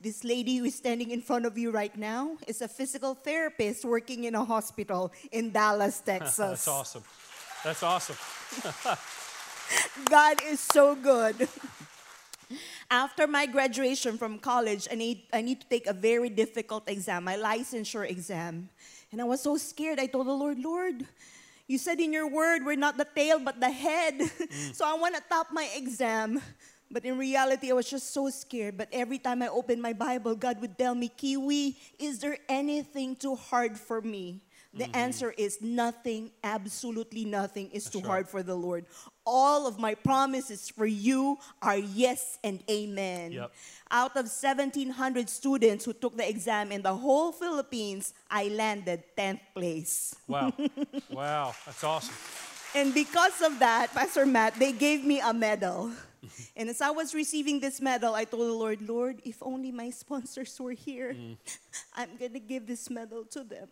This 0.00 0.24
lady 0.24 0.56
who 0.56 0.64
is 0.64 0.74
standing 0.74 1.10
in 1.10 1.22
front 1.22 1.46
of 1.46 1.56
you 1.56 1.70
right 1.70 1.96
now 1.96 2.36
is 2.46 2.62
a 2.62 2.68
physical 2.68 3.14
therapist 3.14 3.84
working 3.84 4.24
in 4.24 4.34
a 4.34 4.44
hospital 4.44 5.12
in 5.30 5.52
Dallas, 5.52 6.00
Texas. 6.04 6.36
That's 6.36 6.68
awesome. 6.68 7.04
That's 7.64 7.82
awesome. 7.82 8.16
God 10.10 10.40
is 10.46 10.60
so 10.60 10.94
good. 10.94 11.48
After 12.90 13.26
my 13.26 13.46
graduation 13.46 14.18
from 14.18 14.38
college, 14.38 14.88
I 14.90 14.94
need, 14.94 15.22
I 15.32 15.42
need 15.42 15.60
to 15.60 15.68
take 15.68 15.86
a 15.86 15.92
very 15.92 16.28
difficult 16.28 16.88
exam, 16.88 17.24
my 17.24 17.36
licensure 17.36 18.08
exam. 18.08 18.68
And 19.12 19.20
I 19.20 19.24
was 19.24 19.42
so 19.42 19.56
scared. 19.56 19.98
I 19.98 20.06
told 20.06 20.26
the 20.26 20.32
Lord, 20.32 20.58
Lord, 20.58 21.06
you 21.66 21.78
said 21.78 21.98
in 21.98 22.12
your 22.12 22.28
word, 22.28 22.64
we're 22.64 22.76
not 22.76 22.96
the 22.96 23.06
tail, 23.06 23.38
but 23.38 23.60
the 23.60 23.70
head. 23.70 24.20
so 24.72 24.86
I 24.86 24.94
want 24.94 25.16
to 25.16 25.22
top 25.28 25.48
my 25.52 25.68
exam. 25.74 26.40
But 26.90 27.04
in 27.04 27.18
reality, 27.18 27.70
I 27.70 27.74
was 27.74 27.90
just 27.90 28.12
so 28.14 28.30
scared. 28.30 28.76
But 28.76 28.88
every 28.92 29.18
time 29.18 29.42
I 29.42 29.48
opened 29.48 29.82
my 29.82 29.92
Bible, 29.92 30.36
God 30.36 30.60
would 30.60 30.78
tell 30.78 30.94
me, 30.94 31.08
Kiwi, 31.08 31.76
is 31.98 32.20
there 32.20 32.38
anything 32.48 33.16
too 33.16 33.34
hard 33.34 33.76
for 33.76 34.00
me? 34.00 34.40
The 34.76 34.84
mm-hmm. 34.84 34.96
answer 34.96 35.34
is 35.36 35.62
nothing, 35.62 36.30
absolutely 36.44 37.24
nothing 37.24 37.70
is 37.70 37.88
too 37.88 38.00
right. 38.00 38.06
hard 38.06 38.28
for 38.28 38.42
the 38.42 38.54
Lord. 38.54 38.84
All 39.24 39.66
of 39.66 39.78
my 39.78 39.94
promises 39.94 40.68
for 40.68 40.84
you 40.86 41.38
are 41.62 41.78
yes 41.78 42.38
and 42.44 42.62
amen. 42.70 43.32
Yep. 43.32 43.52
Out 43.90 44.16
of 44.16 44.26
1,700 44.26 45.30
students 45.30 45.84
who 45.84 45.94
took 45.94 46.16
the 46.16 46.28
exam 46.28 46.72
in 46.72 46.82
the 46.82 46.94
whole 46.94 47.32
Philippines, 47.32 48.12
I 48.30 48.48
landed 48.48 49.02
10th 49.16 49.40
place. 49.54 50.14
Wow. 50.28 50.52
wow. 51.10 51.54
That's 51.64 51.82
awesome. 51.82 52.14
And 52.74 52.92
because 52.92 53.40
of 53.40 53.58
that, 53.60 53.94
Pastor 53.94 54.26
Matt, 54.26 54.58
they 54.58 54.72
gave 54.72 55.02
me 55.02 55.20
a 55.20 55.32
medal. 55.32 55.90
and 56.56 56.68
as 56.68 56.82
I 56.82 56.90
was 56.90 57.14
receiving 57.14 57.60
this 57.60 57.80
medal, 57.80 58.14
I 58.14 58.24
told 58.24 58.42
the 58.42 58.52
Lord, 58.52 58.82
Lord, 58.82 59.22
if 59.24 59.38
only 59.40 59.72
my 59.72 59.88
sponsors 59.88 60.60
were 60.60 60.72
here, 60.72 61.14
mm. 61.14 61.36
I'm 61.94 62.10
going 62.18 62.34
to 62.34 62.40
give 62.40 62.66
this 62.66 62.90
medal 62.90 63.24
to 63.30 63.44
them. 63.44 63.68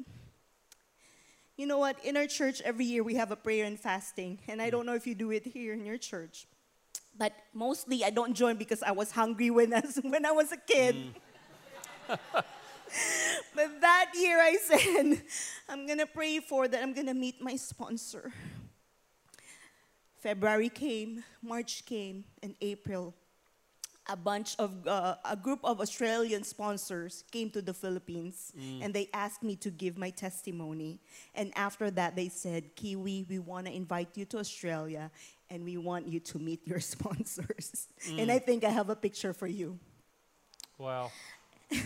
You 1.56 1.66
know 1.66 1.78
what? 1.78 2.04
In 2.04 2.16
our 2.16 2.26
church, 2.26 2.60
every 2.62 2.84
year 2.84 3.04
we 3.04 3.14
have 3.14 3.30
a 3.30 3.36
prayer 3.36 3.64
and 3.64 3.78
fasting. 3.78 4.40
And 4.48 4.60
I 4.60 4.68
mm. 4.68 4.72
don't 4.72 4.86
know 4.86 4.94
if 4.94 5.06
you 5.06 5.14
do 5.14 5.30
it 5.30 5.46
here 5.46 5.72
in 5.72 5.86
your 5.86 5.98
church. 5.98 6.46
But 7.16 7.32
mostly 7.52 8.04
I 8.04 8.10
don't 8.10 8.34
join 8.34 8.56
because 8.56 8.82
I 8.82 8.90
was 8.90 9.12
hungry 9.12 9.50
when 9.50 9.72
I 9.72 9.80
was, 9.80 9.96
when 10.02 10.26
I 10.26 10.32
was 10.32 10.50
a 10.50 10.56
kid. 10.56 10.96
Mm. 12.08 12.18
but 13.54 13.80
that 13.80 14.10
year 14.14 14.40
I 14.40 14.56
said, 14.56 15.22
I'm 15.68 15.86
going 15.86 15.98
to 15.98 16.06
pray 16.06 16.40
for 16.40 16.66
that 16.66 16.82
I'm 16.82 16.92
going 16.92 17.06
to 17.06 17.14
meet 17.14 17.40
my 17.40 17.56
sponsor. 17.56 18.32
February 20.18 20.70
came, 20.70 21.22
March 21.42 21.84
came, 21.84 22.24
and 22.42 22.54
April. 22.60 23.14
A 24.08 24.16
bunch 24.16 24.54
of, 24.58 24.86
uh, 24.86 25.16
a 25.24 25.34
group 25.34 25.60
of 25.64 25.80
Australian 25.80 26.44
sponsors 26.44 27.24
came 27.30 27.48
to 27.50 27.62
the 27.62 27.72
Philippines 27.72 28.52
and 28.82 28.92
they 28.92 29.08
asked 29.14 29.42
me 29.42 29.56
to 29.56 29.70
give 29.70 29.96
my 29.96 30.10
testimony. 30.10 31.00
And 31.34 31.52
after 31.56 31.90
that, 31.92 32.14
they 32.14 32.28
said, 32.28 32.76
Kiwi, 32.76 33.24
we 33.28 33.38
want 33.38 33.66
to 33.66 33.72
invite 33.72 34.10
you 34.14 34.26
to 34.26 34.38
Australia 34.38 35.10
and 35.48 35.64
we 35.64 35.78
want 35.78 36.06
you 36.06 36.20
to 36.20 36.38
meet 36.38 36.66
your 36.66 36.80
sponsors. 36.94 37.88
And 38.18 38.30
I 38.30 38.38
think 38.38 38.62
I 38.64 38.70
have 38.70 38.90
a 38.90 38.96
picture 38.96 39.32
for 39.32 39.46
you. 39.46 39.78
Wow. 40.76 41.10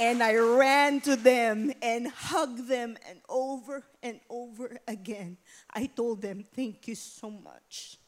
And 0.00 0.22
I 0.22 0.34
ran 0.34 1.00
to 1.02 1.14
them 1.14 1.72
and 1.80 2.08
hugged 2.08 2.66
them 2.68 2.96
and 3.08 3.20
over 3.28 3.84
and 4.02 4.18
over 4.28 4.76
again. 4.88 5.36
I 5.72 5.86
told 5.86 6.22
them, 6.22 6.44
Thank 6.54 6.88
you 6.88 6.96
so 6.96 7.30
much. 7.30 7.98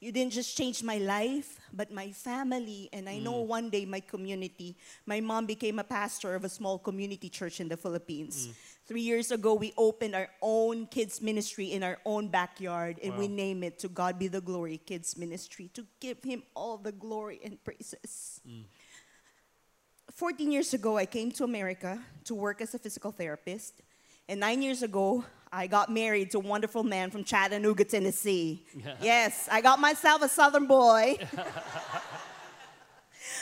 You 0.00 0.12
didn't 0.12 0.32
just 0.32 0.56
change 0.56 0.82
my 0.82 0.96
life, 0.96 1.60
but 1.74 1.92
my 1.92 2.10
family, 2.12 2.88
and 2.90 3.06
I 3.06 3.18
know 3.18 3.44
mm. 3.44 3.46
one 3.46 3.68
day 3.68 3.84
my 3.84 4.00
community. 4.00 4.74
My 5.04 5.20
mom 5.20 5.44
became 5.44 5.78
a 5.78 5.84
pastor 5.84 6.34
of 6.34 6.42
a 6.42 6.48
small 6.48 6.78
community 6.78 7.28
church 7.28 7.60
in 7.60 7.68
the 7.68 7.76
Philippines. 7.76 8.48
Mm. 8.48 8.54
Three 8.86 9.02
years 9.02 9.30
ago, 9.30 9.52
we 9.52 9.74
opened 9.76 10.14
our 10.14 10.30
own 10.40 10.86
kids' 10.86 11.20
ministry 11.20 11.72
in 11.72 11.82
our 11.82 11.98
own 12.06 12.28
backyard, 12.28 12.98
and 13.04 13.18
we 13.18 13.28
name 13.28 13.62
it 13.62 13.78
To 13.80 13.88
God 13.88 14.18
Be 14.18 14.26
the 14.26 14.40
Glory 14.40 14.78
Kids 14.78 15.18
Ministry 15.18 15.70
to 15.74 15.84
give 16.00 16.24
Him 16.24 16.44
all 16.56 16.78
the 16.78 16.92
glory 16.92 17.38
and 17.44 17.62
praises. 17.62 18.40
Mm. 18.48 18.64
14 20.20 20.52
years 20.52 20.74
ago, 20.74 20.98
I 20.98 21.06
came 21.06 21.32
to 21.32 21.44
America 21.44 21.98
to 22.24 22.34
work 22.34 22.60
as 22.60 22.74
a 22.74 22.78
physical 22.78 23.10
therapist. 23.10 23.80
And 24.28 24.38
nine 24.38 24.60
years 24.60 24.82
ago, 24.82 25.24
I 25.50 25.66
got 25.66 25.90
married 25.90 26.30
to 26.32 26.36
a 26.36 26.40
wonderful 26.40 26.82
man 26.84 27.10
from 27.10 27.24
Chattanooga, 27.24 27.84
Tennessee. 27.84 28.66
yes, 29.00 29.48
I 29.50 29.62
got 29.62 29.80
myself 29.80 30.20
a 30.20 30.28
Southern 30.28 30.66
boy. 30.66 31.16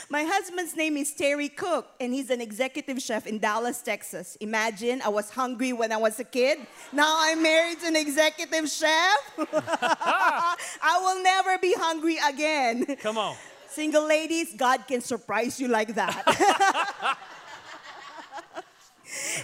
My 0.09 0.23
husband's 0.23 0.73
name 0.77 0.95
is 0.95 1.11
Terry 1.13 1.49
Cook, 1.49 1.85
and 1.99 2.13
he's 2.13 2.29
an 2.29 2.39
executive 2.39 3.01
chef 3.01 3.27
in 3.27 3.39
Dallas, 3.39 3.81
Texas. 3.81 4.37
Imagine, 4.39 5.01
I 5.01 5.09
was 5.09 5.29
hungry 5.31 5.73
when 5.73 5.91
I 5.91 5.97
was 5.97 6.17
a 6.21 6.23
kid. 6.23 6.59
Now 6.93 7.13
I'm 7.13 7.43
married 7.43 7.81
to 7.81 7.87
an 7.87 7.97
executive 7.97 8.69
chef. 8.69 9.19
I 9.37 10.99
will 11.01 11.21
never 11.21 11.57
be 11.57 11.73
hungry 11.77 12.19
again. 12.25 12.95
Come 13.01 13.17
on. 13.17 13.35
Single 13.71 14.07
ladies, 14.07 14.53
God 14.55 14.87
can 14.87 15.01
surprise 15.01 15.59
you 15.59 15.67
like 15.67 15.93
that. 15.93 17.17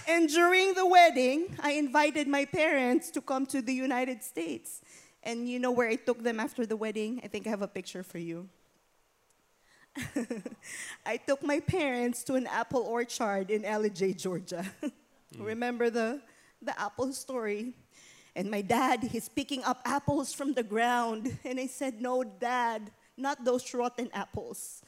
and 0.08 0.28
during 0.28 0.74
the 0.74 0.86
wedding, 0.86 1.56
I 1.60 1.72
invited 1.72 2.26
my 2.26 2.44
parents 2.44 3.10
to 3.12 3.20
come 3.20 3.46
to 3.46 3.62
the 3.62 3.72
United 3.72 4.24
States. 4.24 4.80
And 5.22 5.48
you 5.48 5.58
know 5.58 5.70
where 5.70 5.88
I 5.88 5.96
took 5.96 6.22
them 6.22 6.40
after 6.40 6.66
the 6.66 6.76
wedding? 6.76 7.20
I 7.22 7.28
think 7.28 7.46
I 7.46 7.50
have 7.50 7.62
a 7.62 7.68
picture 7.68 8.02
for 8.02 8.18
you. 8.18 8.48
I 11.06 11.16
took 11.16 11.42
my 11.42 11.60
parents 11.60 12.22
to 12.24 12.34
an 12.34 12.46
apple 12.48 12.82
orchard 12.82 13.50
in 13.50 13.62
Ellijay, 13.62 14.16
Georgia. 14.16 14.64
Hmm. 14.80 15.42
Remember 15.42 15.90
the, 15.90 16.20
the 16.62 16.78
apple 16.80 17.12
story? 17.12 17.74
And 18.34 18.50
my 18.50 18.60
dad, 18.60 19.02
he's 19.02 19.28
picking 19.28 19.64
up 19.64 19.80
apples 19.84 20.32
from 20.32 20.52
the 20.52 20.62
ground. 20.62 21.38
And 21.44 21.58
I 21.58 21.66
said, 21.66 22.00
No, 22.00 22.22
dad, 22.22 22.90
not 23.16 23.44
those 23.44 23.72
rotten 23.74 24.10
apples. 24.12 24.82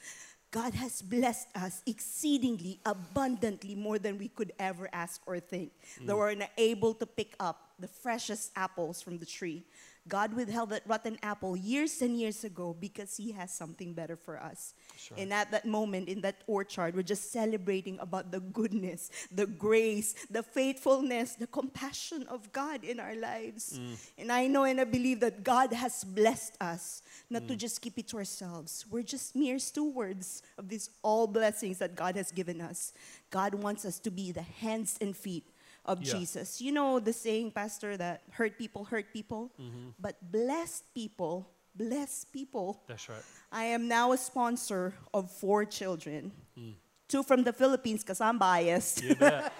God 0.50 0.72
has 0.74 1.02
blessed 1.02 1.48
us 1.54 1.82
exceedingly, 1.86 2.80
abundantly, 2.86 3.74
more 3.74 3.98
than 3.98 4.16
we 4.16 4.28
could 4.28 4.52
ever 4.58 4.88
ask 4.92 5.20
or 5.26 5.40
think. 5.40 5.72
That 6.00 6.14
mm. 6.14 6.18
we're 6.18 6.34
not 6.34 6.50
able 6.56 6.94
to 6.94 7.06
pick 7.06 7.34
up 7.38 7.72
the 7.78 7.88
freshest 7.88 8.52
apples 8.56 9.02
from 9.02 9.18
the 9.18 9.26
tree. 9.26 9.64
God 10.08 10.32
withheld 10.32 10.70
that 10.70 10.86
rotten 10.86 11.18
apple 11.22 11.54
years 11.54 12.00
and 12.00 12.18
years 12.18 12.44
ago 12.44 12.74
because 12.78 13.16
He 13.16 13.32
has 13.32 13.52
something 13.52 13.92
better 13.92 14.16
for 14.16 14.40
us. 14.40 14.72
And 15.16 15.32
at 15.32 15.50
that 15.50 15.64
moment 15.64 16.08
in 16.08 16.20
that 16.22 16.42
orchard, 16.46 16.94
we're 16.94 17.02
just 17.02 17.32
celebrating 17.32 17.98
about 18.00 18.30
the 18.32 18.40
goodness, 18.40 19.10
the 19.30 19.46
grace, 19.46 20.14
the 20.30 20.42
faithfulness, 20.42 21.34
the 21.34 21.46
compassion 21.46 22.26
of 22.28 22.52
God 22.52 22.84
in 22.84 23.00
our 23.00 23.14
lives. 23.14 23.78
Mm. 23.78 24.10
And 24.18 24.32
I 24.32 24.46
know 24.46 24.64
and 24.64 24.80
I 24.80 24.84
believe 24.84 25.20
that 25.20 25.44
God 25.44 25.72
has 25.72 26.04
blessed 26.04 26.56
us 26.60 27.02
not 27.30 27.46
to 27.48 27.54
mm. 27.54 27.58
just 27.58 27.80
keep 27.80 27.98
it 27.98 28.08
to 28.08 28.18
ourselves. 28.18 28.84
We're 28.90 29.02
just 29.02 29.36
mere 29.36 29.58
stewards 29.58 30.42
of 30.56 30.68
these 30.68 30.90
all 31.02 31.26
blessings 31.26 31.78
that 31.78 31.94
God 31.94 32.16
has 32.16 32.32
given 32.32 32.60
us. 32.60 32.92
God 33.30 33.54
wants 33.54 33.84
us 33.84 33.98
to 34.00 34.10
be 34.10 34.32
the 34.32 34.42
hands 34.42 34.98
and 35.00 35.16
feet 35.16 35.46
of 35.84 36.02
Yeah. 36.02 36.18
Jesus. 36.18 36.60
You 36.60 36.72
know 36.72 37.00
the 37.00 37.12
saying, 37.12 37.52
Pastor, 37.52 37.96
that 37.96 38.22
hurt 38.30 38.58
people 38.58 38.84
hurt 38.84 39.12
people, 39.12 39.50
mm-hmm. 39.60 39.90
but 39.98 40.16
blessed 40.30 40.84
people 40.94 41.48
bless 41.74 42.24
people. 42.24 42.82
That's 42.86 43.08
right. 43.08 43.22
I 43.50 43.64
am 43.64 43.88
now 43.88 44.12
a 44.12 44.18
sponsor 44.18 44.94
of 45.12 45.30
four 45.30 45.64
children. 45.64 46.32
Mm. 46.58 46.74
Two 47.08 47.22
from 47.22 47.42
the 47.42 47.52
Philippines, 47.52 48.02
because 48.02 48.20
I'm 48.20 48.38
biased. 48.38 49.02
You 49.02 49.14
bet. 49.14 49.52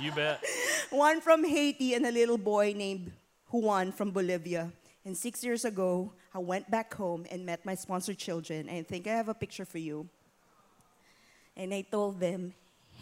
you 0.00 0.12
bet. 0.12 0.42
One 0.90 1.20
from 1.20 1.44
Haiti 1.44 1.94
and 1.94 2.06
a 2.06 2.12
little 2.12 2.38
boy 2.38 2.74
named 2.76 3.12
Juan 3.50 3.92
from 3.92 4.12
Bolivia. 4.12 4.70
And 5.04 5.16
six 5.16 5.42
years 5.42 5.64
ago, 5.64 6.12
I 6.32 6.38
went 6.38 6.70
back 6.70 6.94
home 6.94 7.26
and 7.30 7.44
met 7.44 7.66
my 7.66 7.74
sponsored 7.74 8.18
children. 8.18 8.68
I 8.68 8.82
think 8.82 9.06
I 9.06 9.12
have 9.12 9.28
a 9.28 9.34
picture 9.34 9.64
for 9.64 9.78
you. 9.78 10.08
And 11.56 11.74
I 11.74 11.82
told 11.82 12.20
them, 12.20 12.54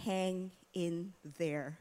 hang 0.05 0.51
in 0.73 1.13
there. 1.39 1.79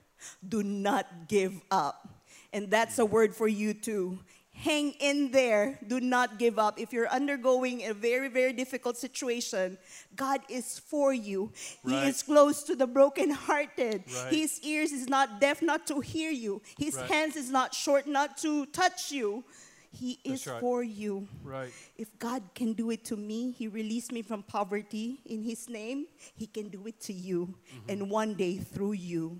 Do 0.47 0.61
not 0.61 1.27
give 1.27 1.61
up. 1.71 2.07
And 2.51 2.69
that's 2.69 2.99
a 2.99 3.05
word 3.05 3.33
for 3.33 3.47
you 3.47 3.73
too. 3.73 4.19
Hang 4.59 4.91
in 4.99 5.31
there. 5.31 5.79
Do 5.87 5.99
not 6.01 6.37
give 6.37 6.59
up. 6.59 6.79
If 6.79 6.91
you're 6.91 7.07
undergoing 7.07 7.85
a 7.85 7.93
very, 7.93 8.27
very 8.27 8.51
difficult 8.51 8.97
situation, 8.97 9.77
God 10.15 10.41
is 10.49 10.79
for 10.79 11.13
you. 11.13 11.51
Right. 11.83 12.03
He 12.03 12.09
is 12.09 12.23
close 12.23 12.63
to 12.63 12.75
the 12.75 12.85
brokenhearted. 12.85 14.03
Right. 14.05 14.33
His 14.33 14.59
ears 14.61 14.91
is 14.91 15.07
not 15.07 15.39
deaf 15.39 15.61
not 15.61 15.87
to 15.87 16.01
hear 16.01 16.29
you. 16.31 16.61
His 16.77 16.95
Right. 16.95 17.09
hands 17.09 17.35
is 17.35 17.49
not 17.49 17.73
short 17.73 18.05
not 18.05 18.37
to 18.39 18.65
touch 18.67 19.11
you. 19.11 19.45
He 19.91 20.19
That's 20.25 20.41
is 20.41 20.47
right. 20.47 20.59
for 20.59 20.83
you. 20.83 21.27
Right. 21.41 21.71
If 21.97 22.19
God 22.19 22.43
can 22.53 22.73
do 22.73 22.91
it 22.91 23.03
to 23.05 23.15
me, 23.15 23.51
He 23.51 23.67
released 23.67 24.11
me 24.11 24.21
from 24.21 24.43
poverty 24.43 25.21
in 25.25 25.41
His 25.41 25.69
name, 25.69 26.05
He 26.35 26.47
can 26.47 26.67
do 26.69 26.85
it 26.85 26.99
to 27.01 27.13
you. 27.13 27.47
Mm-hmm. 27.47 27.89
And 27.89 28.09
one 28.11 28.35
day, 28.35 28.57
through 28.57 28.93
you, 28.93 29.39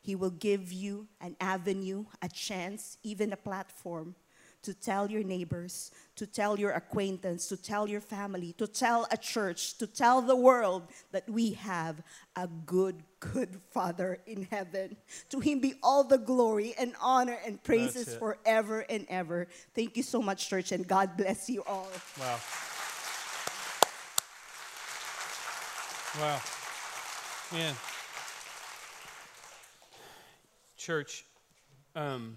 He 0.00 0.14
will 0.14 0.30
give 0.30 0.72
you 0.72 1.08
an 1.20 1.36
avenue, 1.40 2.06
a 2.22 2.28
chance, 2.28 2.96
even 3.02 3.32
a 3.32 3.36
platform 3.36 4.14
to 4.62 4.74
tell 4.74 5.10
your 5.10 5.22
neighbors, 5.22 5.90
to 6.16 6.26
tell 6.26 6.58
your 6.58 6.72
acquaintance, 6.72 7.46
to 7.48 7.56
tell 7.56 7.88
your 7.88 8.00
family, 8.00 8.52
to 8.58 8.66
tell 8.66 9.06
a 9.10 9.16
church, 9.16 9.78
to 9.78 9.86
tell 9.86 10.20
the 10.20 10.36
world 10.36 10.82
that 11.12 11.28
we 11.28 11.52
have 11.52 12.02
a 12.36 12.46
good, 12.66 13.02
good 13.20 13.60
Father 13.70 14.18
in 14.26 14.46
heaven. 14.50 14.96
To 15.30 15.40
Him 15.40 15.60
be 15.60 15.74
all 15.82 16.04
the 16.04 16.18
glory 16.18 16.74
and 16.78 16.94
honor 17.00 17.38
and 17.44 17.62
praises 17.62 18.14
forever 18.16 18.80
and 18.90 19.06
ever. 19.08 19.48
Thank 19.74 19.96
you 19.96 20.02
so 20.02 20.20
much, 20.20 20.48
church, 20.48 20.72
and 20.72 20.86
God 20.86 21.16
bless 21.16 21.48
you 21.48 21.62
all. 21.66 21.88
Wow. 22.18 22.40
Wow. 26.18 26.40
Man. 27.52 27.74
Church, 30.76 31.24
um, 31.94 32.36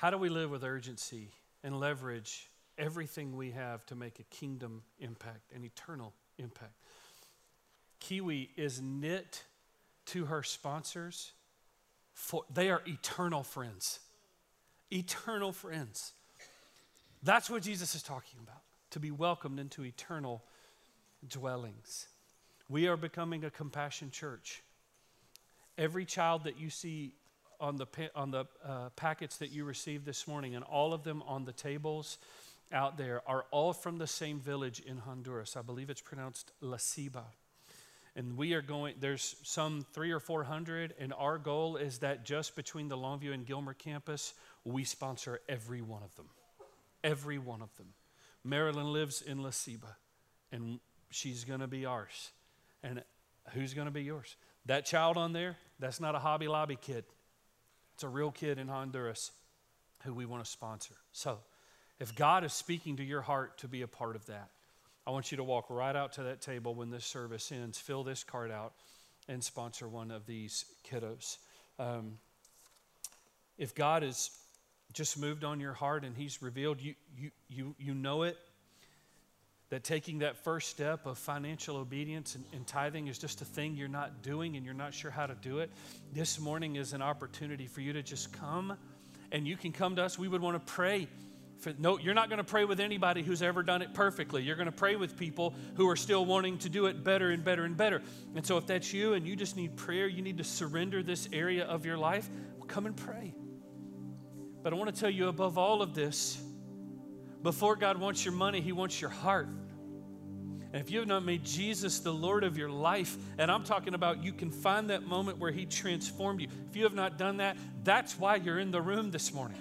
how 0.00 0.08
do 0.08 0.16
we 0.16 0.30
live 0.30 0.48
with 0.48 0.64
urgency 0.64 1.28
and 1.62 1.78
leverage 1.78 2.48
everything 2.78 3.36
we 3.36 3.50
have 3.50 3.84
to 3.84 3.94
make 3.94 4.18
a 4.18 4.22
kingdom 4.34 4.80
impact, 4.98 5.52
an 5.54 5.62
eternal 5.62 6.14
impact? 6.38 6.72
Kiwi 7.98 8.48
is 8.56 8.80
knit 8.80 9.44
to 10.06 10.24
her 10.24 10.42
sponsors 10.42 11.32
for 12.14 12.44
they 12.50 12.70
are 12.70 12.80
eternal 12.86 13.42
friends. 13.42 14.00
Eternal 14.90 15.52
friends. 15.52 16.12
That's 17.22 17.50
what 17.50 17.62
Jesus 17.62 17.94
is 17.94 18.02
talking 18.02 18.40
about 18.42 18.62
to 18.92 19.00
be 19.00 19.10
welcomed 19.10 19.60
into 19.60 19.84
eternal 19.84 20.42
dwellings. 21.28 22.08
We 22.70 22.88
are 22.88 22.96
becoming 22.96 23.44
a 23.44 23.50
compassion 23.50 24.10
church. 24.10 24.62
Every 25.76 26.06
child 26.06 26.44
that 26.44 26.58
you 26.58 26.70
see 26.70 27.12
on 27.60 27.76
the, 27.76 27.86
on 28.14 28.30
the 28.30 28.46
uh, 28.64 28.90
packets 28.96 29.36
that 29.38 29.50
you 29.50 29.64
received 29.64 30.04
this 30.04 30.26
morning, 30.26 30.54
and 30.54 30.64
all 30.64 30.92
of 30.92 31.04
them 31.04 31.22
on 31.26 31.44
the 31.44 31.52
tables 31.52 32.18
out 32.72 32.96
there, 32.96 33.22
are 33.26 33.44
all 33.50 33.72
from 33.72 33.98
the 33.98 34.06
same 34.06 34.40
village 34.40 34.80
in 34.80 34.98
Honduras. 34.98 35.56
I 35.56 35.62
believe 35.62 35.90
it's 35.90 36.00
pronounced 36.00 36.52
La 36.60 36.76
Ceiba. 36.76 37.24
And 38.16 38.36
we 38.36 38.54
are 38.54 38.62
going, 38.62 38.96
there's 38.98 39.36
some 39.42 39.86
three 39.92 40.10
or 40.10 40.20
400, 40.20 40.94
and 40.98 41.12
our 41.16 41.38
goal 41.38 41.76
is 41.76 41.98
that 41.98 42.24
just 42.24 42.56
between 42.56 42.88
the 42.88 42.96
Longview 42.96 43.32
and 43.32 43.46
Gilmer 43.46 43.74
campus, 43.74 44.34
we 44.64 44.84
sponsor 44.84 45.40
every 45.48 45.80
one 45.80 46.02
of 46.02 46.14
them. 46.16 46.26
Every 47.04 47.38
one 47.38 47.62
of 47.62 47.74
them. 47.76 47.86
Marilyn 48.44 48.92
lives 48.92 49.22
in 49.22 49.42
La 49.42 49.50
Ceiba, 49.50 49.94
and 50.50 50.80
she's 51.10 51.44
going 51.44 51.60
to 51.60 51.68
be 51.68 51.86
ours. 51.86 52.30
And 52.82 53.02
who's 53.52 53.74
going 53.74 53.86
to 53.86 53.92
be 53.92 54.02
yours? 54.02 54.36
That 54.66 54.86
child 54.86 55.16
on 55.16 55.32
there, 55.32 55.56
that's 55.78 56.00
not 56.00 56.14
a 56.14 56.18
Hobby 56.18 56.48
Lobby 56.48 56.76
kid. 56.80 57.04
It's 58.00 58.04
a 58.06 58.08
real 58.08 58.30
kid 58.30 58.58
in 58.58 58.66
Honduras 58.66 59.30
who 60.04 60.14
we 60.14 60.24
want 60.24 60.42
to 60.42 60.50
sponsor. 60.50 60.94
So, 61.12 61.38
if 61.98 62.14
God 62.14 62.44
is 62.44 62.54
speaking 62.54 62.96
to 62.96 63.04
your 63.04 63.20
heart 63.20 63.58
to 63.58 63.68
be 63.68 63.82
a 63.82 63.86
part 63.86 64.16
of 64.16 64.24
that, 64.24 64.48
I 65.06 65.10
want 65.10 65.30
you 65.30 65.36
to 65.36 65.44
walk 65.44 65.66
right 65.68 65.94
out 65.94 66.14
to 66.14 66.22
that 66.22 66.40
table 66.40 66.74
when 66.74 66.88
this 66.88 67.04
service 67.04 67.52
ends, 67.52 67.76
fill 67.76 68.02
this 68.02 68.24
card 68.24 68.50
out, 68.50 68.72
and 69.28 69.44
sponsor 69.44 69.86
one 69.86 70.10
of 70.10 70.24
these 70.24 70.64
kiddos. 70.90 71.36
Um, 71.78 72.12
if 73.58 73.74
God 73.74 74.02
has 74.02 74.30
just 74.94 75.18
moved 75.18 75.44
on 75.44 75.60
your 75.60 75.74
heart 75.74 76.02
and 76.02 76.16
He's 76.16 76.40
revealed 76.40 76.80
you, 76.80 76.94
you, 77.14 77.30
you, 77.50 77.74
you 77.78 77.92
know 77.92 78.22
it, 78.22 78.38
that 79.70 79.84
taking 79.84 80.18
that 80.18 80.36
first 80.36 80.68
step 80.68 81.06
of 81.06 81.16
financial 81.16 81.76
obedience 81.76 82.34
and, 82.34 82.44
and 82.52 82.66
tithing 82.66 83.06
is 83.06 83.18
just 83.18 83.40
a 83.40 83.44
thing 83.44 83.76
you're 83.76 83.88
not 83.88 84.20
doing 84.20 84.56
and 84.56 84.64
you're 84.64 84.74
not 84.74 84.92
sure 84.92 85.12
how 85.12 85.26
to 85.26 85.34
do 85.36 85.60
it, 85.60 85.70
this 86.12 86.40
morning 86.40 86.76
is 86.76 86.92
an 86.92 87.00
opportunity 87.00 87.66
for 87.66 87.80
you 87.80 87.92
to 87.92 88.02
just 88.02 88.32
come 88.32 88.76
and 89.30 89.46
you 89.46 89.56
can 89.56 89.70
come 89.70 89.94
to 89.96 90.02
us. 90.02 90.18
We 90.18 90.26
would 90.26 90.42
want 90.42 90.56
to 90.64 90.72
pray. 90.72 91.06
For, 91.60 91.72
no, 91.78 91.98
you're 91.98 92.14
not 92.14 92.28
going 92.30 92.38
to 92.38 92.44
pray 92.44 92.64
with 92.64 92.80
anybody 92.80 93.22
who's 93.22 93.42
ever 93.42 93.62
done 93.62 93.80
it 93.80 93.94
perfectly. 93.94 94.42
You're 94.42 94.56
going 94.56 94.66
to 94.66 94.72
pray 94.72 94.96
with 94.96 95.16
people 95.16 95.54
who 95.76 95.88
are 95.88 95.96
still 95.96 96.24
wanting 96.24 96.58
to 96.58 96.68
do 96.68 96.86
it 96.86 97.04
better 97.04 97.30
and 97.30 97.44
better 97.44 97.64
and 97.64 97.76
better. 97.76 98.02
And 98.34 98.44
so, 98.44 98.56
if 98.56 98.66
that's 98.66 98.92
you 98.92 99.12
and 99.12 99.26
you 99.26 99.36
just 99.36 99.56
need 99.56 99.76
prayer, 99.76 100.08
you 100.08 100.22
need 100.22 100.38
to 100.38 100.44
surrender 100.44 101.02
this 101.02 101.28
area 101.32 101.64
of 101.64 101.84
your 101.84 101.98
life, 101.98 102.28
well, 102.56 102.66
come 102.66 102.86
and 102.86 102.96
pray. 102.96 103.34
But 104.62 104.72
I 104.72 104.76
want 104.76 104.92
to 104.92 104.98
tell 104.98 105.10
you 105.10 105.28
above 105.28 105.58
all 105.58 105.82
of 105.82 105.94
this, 105.94 106.42
before 107.42 107.76
God 107.76 107.98
wants 107.98 108.24
your 108.24 108.34
money, 108.34 108.60
He 108.60 108.72
wants 108.72 109.00
your 109.00 109.10
heart. 109.10 109.48
And 110.72 110.80
if 110.80 110.90
you 110.90 111.00
have 111.00 111.08
not 111.08 111.24
made 111.24 111.44
Jesus 111.44 111.98
the 111.98 112.12
Lord 112.12 112.44
of 112.44 112.56
your 112.56 112.70
life, 112.70 113.16
and 113.38 113.50
I'm 113.50 113.64
talking 113.64 113.94
about 113.94 114.22
you 114.22 114.32
can 114.32 114.50
find 114.50 114.90
that 114.90 115.02
moment 115.02 115.38
where 115.38 115.50
He 115.50 115.66
transformed 115.66 116.40
you. 116.40 116.48
If 116.68 116.76
you 116.76 116.84
have 116.84 116.94
not 116.94 117.18
done 117.18 117.38
that, 117.38 117.56
that's 117.82 118.18
why 118.18 118.36
you're 118.36 118.58
in 118.58 118.70
the 118.70 118.80
room 118.80 119.10
this 119.10 119.34
morning. 119.34 119.58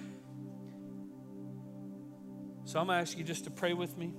So 2.66 2.80
I'm 2.80 2.86
going 2.86 2.98
to 2.98 3.02
ask 3.02 3.18
you 3.18 3.24
just 3.24 3.46
to 3.46 3.50
pray 3.50 3.74
with 3.74 3.98
me, 3.98 4.14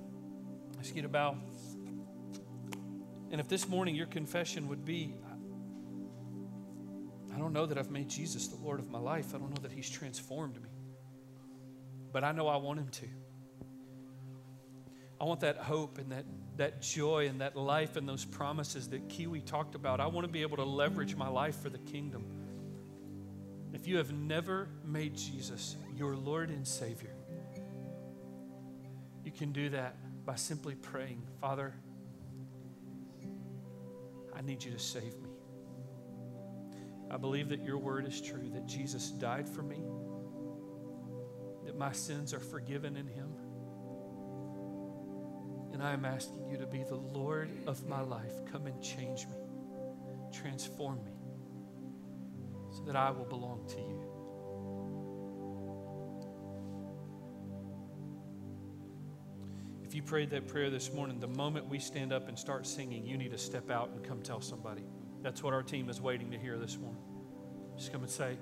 ask 0.79 0.93
you 0.93 1.03
to 1.03 1.07
bow. 1.07 1.37
And 3.31 3.39
if 3.39 3.47
this 3.47 3.69
morning 3.69 3.95
your 3.95 4.07
confession 4.07 4.67
would 4.67 4.83
be, 4.83 5.15
I 7.33 7.37
don't 7.37 7.53
know 7.53 7.65
that 7.65 7.77
I've 7.77 7.91
made 7.91 8.09
Jesus 8.09 8.49
the 8.49 8.57
Lord 8.57 8.81
of 8.81 8.89
my 8.89 8.99
life, 8.99 9.33
I 9.33 9.37
don't 9.37 9.51
know 9.51 9.61
that 9.61 9.71
He's 9.71 9.89
transformed 9.89 10.61
me, 10.61 10.69
but 12.11 12.25
I 12.25 12.33
know 12.33 12.49
I 12.49 12.57
want 12.57 12.79
Him 12.79 12.89
to. 12.89 13.07
I 15.21 15.23
want 15.23 15.41
that 15.41 15.57
hope 15.57 15.99
and 15.99 16.11
that, 16.11 16.25
that 16.57 16.81
joy 16.81 17.27
and 17.27 17.41
that 17.41 17.55
life 17.55 17.95
and 17.95 18.09
those 18.09 18.25
promises 18.25 18.89
that 18.89 19.07
Kiwi 19.07 19.41
talked 19.41 19.75
about. 19.75 19.99
I 19.99 20.07
want 20.07 20.25
to 20.25 20.31
be 20.33 20.41
able 20.41 20.57
to 20.57 20.63
leverage 20.63 21.15
my 21.15 21.29
life 21.29 21.61
for 21.61 21.69
the 21.69 21.77
kingdom. 21.77 22.25
If 23.71 23.87
you 23.87 23.97
have 23.97 24.11
never 24.11 24.67
made 24.83 25.15
Jesus 25.15 25.75
your 25.95 26.15
Lord 26.15 26.49
and 26.49 26.67
Savior, 26.67 27.13
you 29.23 29.31
can 29.31 29.51
do 29.51 29.69
that 29.69 29.95
by 30.25 30.33
simply 30.33 30.73
praying, 30.73 31.21
Father, 31.39 31.75
I 34.35 34.41
need 34.41 34.63
you 34.63 34.71
to 34.71 34.79
save 34.79 35.19
me. 35.19 35.29
I 37.11 37.17
believe 37.17 37.49
that 37.49 37.61
your 37.61 37.77
word 37.77 38.07
is 38.07 38.19
true, 38.19 38.49
that 38.55 38.65
Jesus 38.65 39.11
died 39.11 39.47
for 39.47 39.61
me, 39.61 39.83
that 41.67 41.77
my 41.77 41.91
sins 41.91 42.33
are 42.33 42.39
forgiven 42.39 42.97
in 42.97 43.05
him. 43.05 43.30
And 45.81 45.89
I 45.89 45.93
am 45.93 46.05
asking 46.05 46.47
you 46.47 46.57
to 46.57 46.67
be 46.67 46.83
the 46.83 46.93
Lord 46.93 47.49
of 47.65 47.87
my 47.87 48.01
life. 48.01 48.33
Come 48.51 48.67
and 48.67 48.79
change 48.83 49.25
me, 49.25 49.37
transform 50.31 51.03
me, 51.03 51.13
so 52.71 52.83
that 52.83 52.95
I 52.95 53.09
will 53.09 53.25
belong 53.25 53.65
to 53.69 53.77
you. 53.77 54.03
If 59.83 59.95
you 59.95 60.03
prayed 60.03 60.29
that 60.29 60.47
prayer 60.47 60.69
this 60.69 60.93
morning, 60.93 61.19
the 61.19 61.27
moment 61.27 61.67
we 61.67 61.79
stand 61.79 62.13
up 62.13 62.27
and 62.27 62.37
start 62.37 62.67
singing, 62.67 63.03
you 63.03 63.17
need 63.17 63.31
to 63.31 63.39
step 63.39 63.71
out 63.71 63.89
and 63.89 64.03
come 64.03 64.21
tell 64.21 64.39
somebody. 64.39 64.83
That's 65.23 65.41
what 65.41 65.55
our 65.55 65.63
team 65.63 65.89
is 65.89 65.99
waiting 65.99 66.29
to 66.29 66.37
hear 66.37 66.59
this 66.59 66.77
morning. 66.77 67.01
Just 67.75 67.91
come 67.91 68.03
and 68.03 68.11
say, 68.11 68.37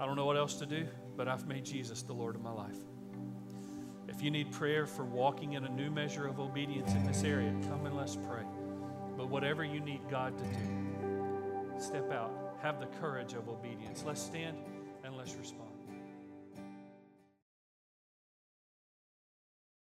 I 0.00 0.06
don't 0.06 0.16
know 0.16 0.26
what 0.26 0.36
else 0.36 0.56
to 0.56 0.66
do, 0.66 0.88
but 1.16 1.28
I've 1.28 1.46
made 1.46 1.64
Jesus 1.64 2.02
the 2.02 2.14
Lord 2.14 2.34
of 2.34 2.42
my 2.42 2.50
life. 2.50 2.78
You 4.24 4.30
need 4.30 4.52
prayer 4.52 4.86
for 4.86 5.04
walking 5.04 5.52
in 5.52 5.66
a 5.66 5.68
new 5.68 5.90
measure 5.90 6.26
of 6.26 6.40
obedience 6.40 6.94
in 6.94 7.04
this 7.06 7.24
area, 7.24 7.54
come 7.68 7.84
and 7.84 7.94
let's 7.94 8.16
pray. 8.16 8.44
But 9.18 9.28
whatever 9.28 9.64
you 9.64 9.80
need 9.80 10.00
God 10.08 10.38
to 10.38 10.44
do, 10.44 11.78
step 11.78 12.10
out. 12.10 12.56
Have 12.62 12.80
the 12.80 12.86
courage 12.86 13.34
of 13.34 13.50
obedience. 13.50 14.02
Let's 14.06 14.22
stand 14.22 14.56
and 15.04 15.14
let's 15.14 15.34
respond. 15.34 15.73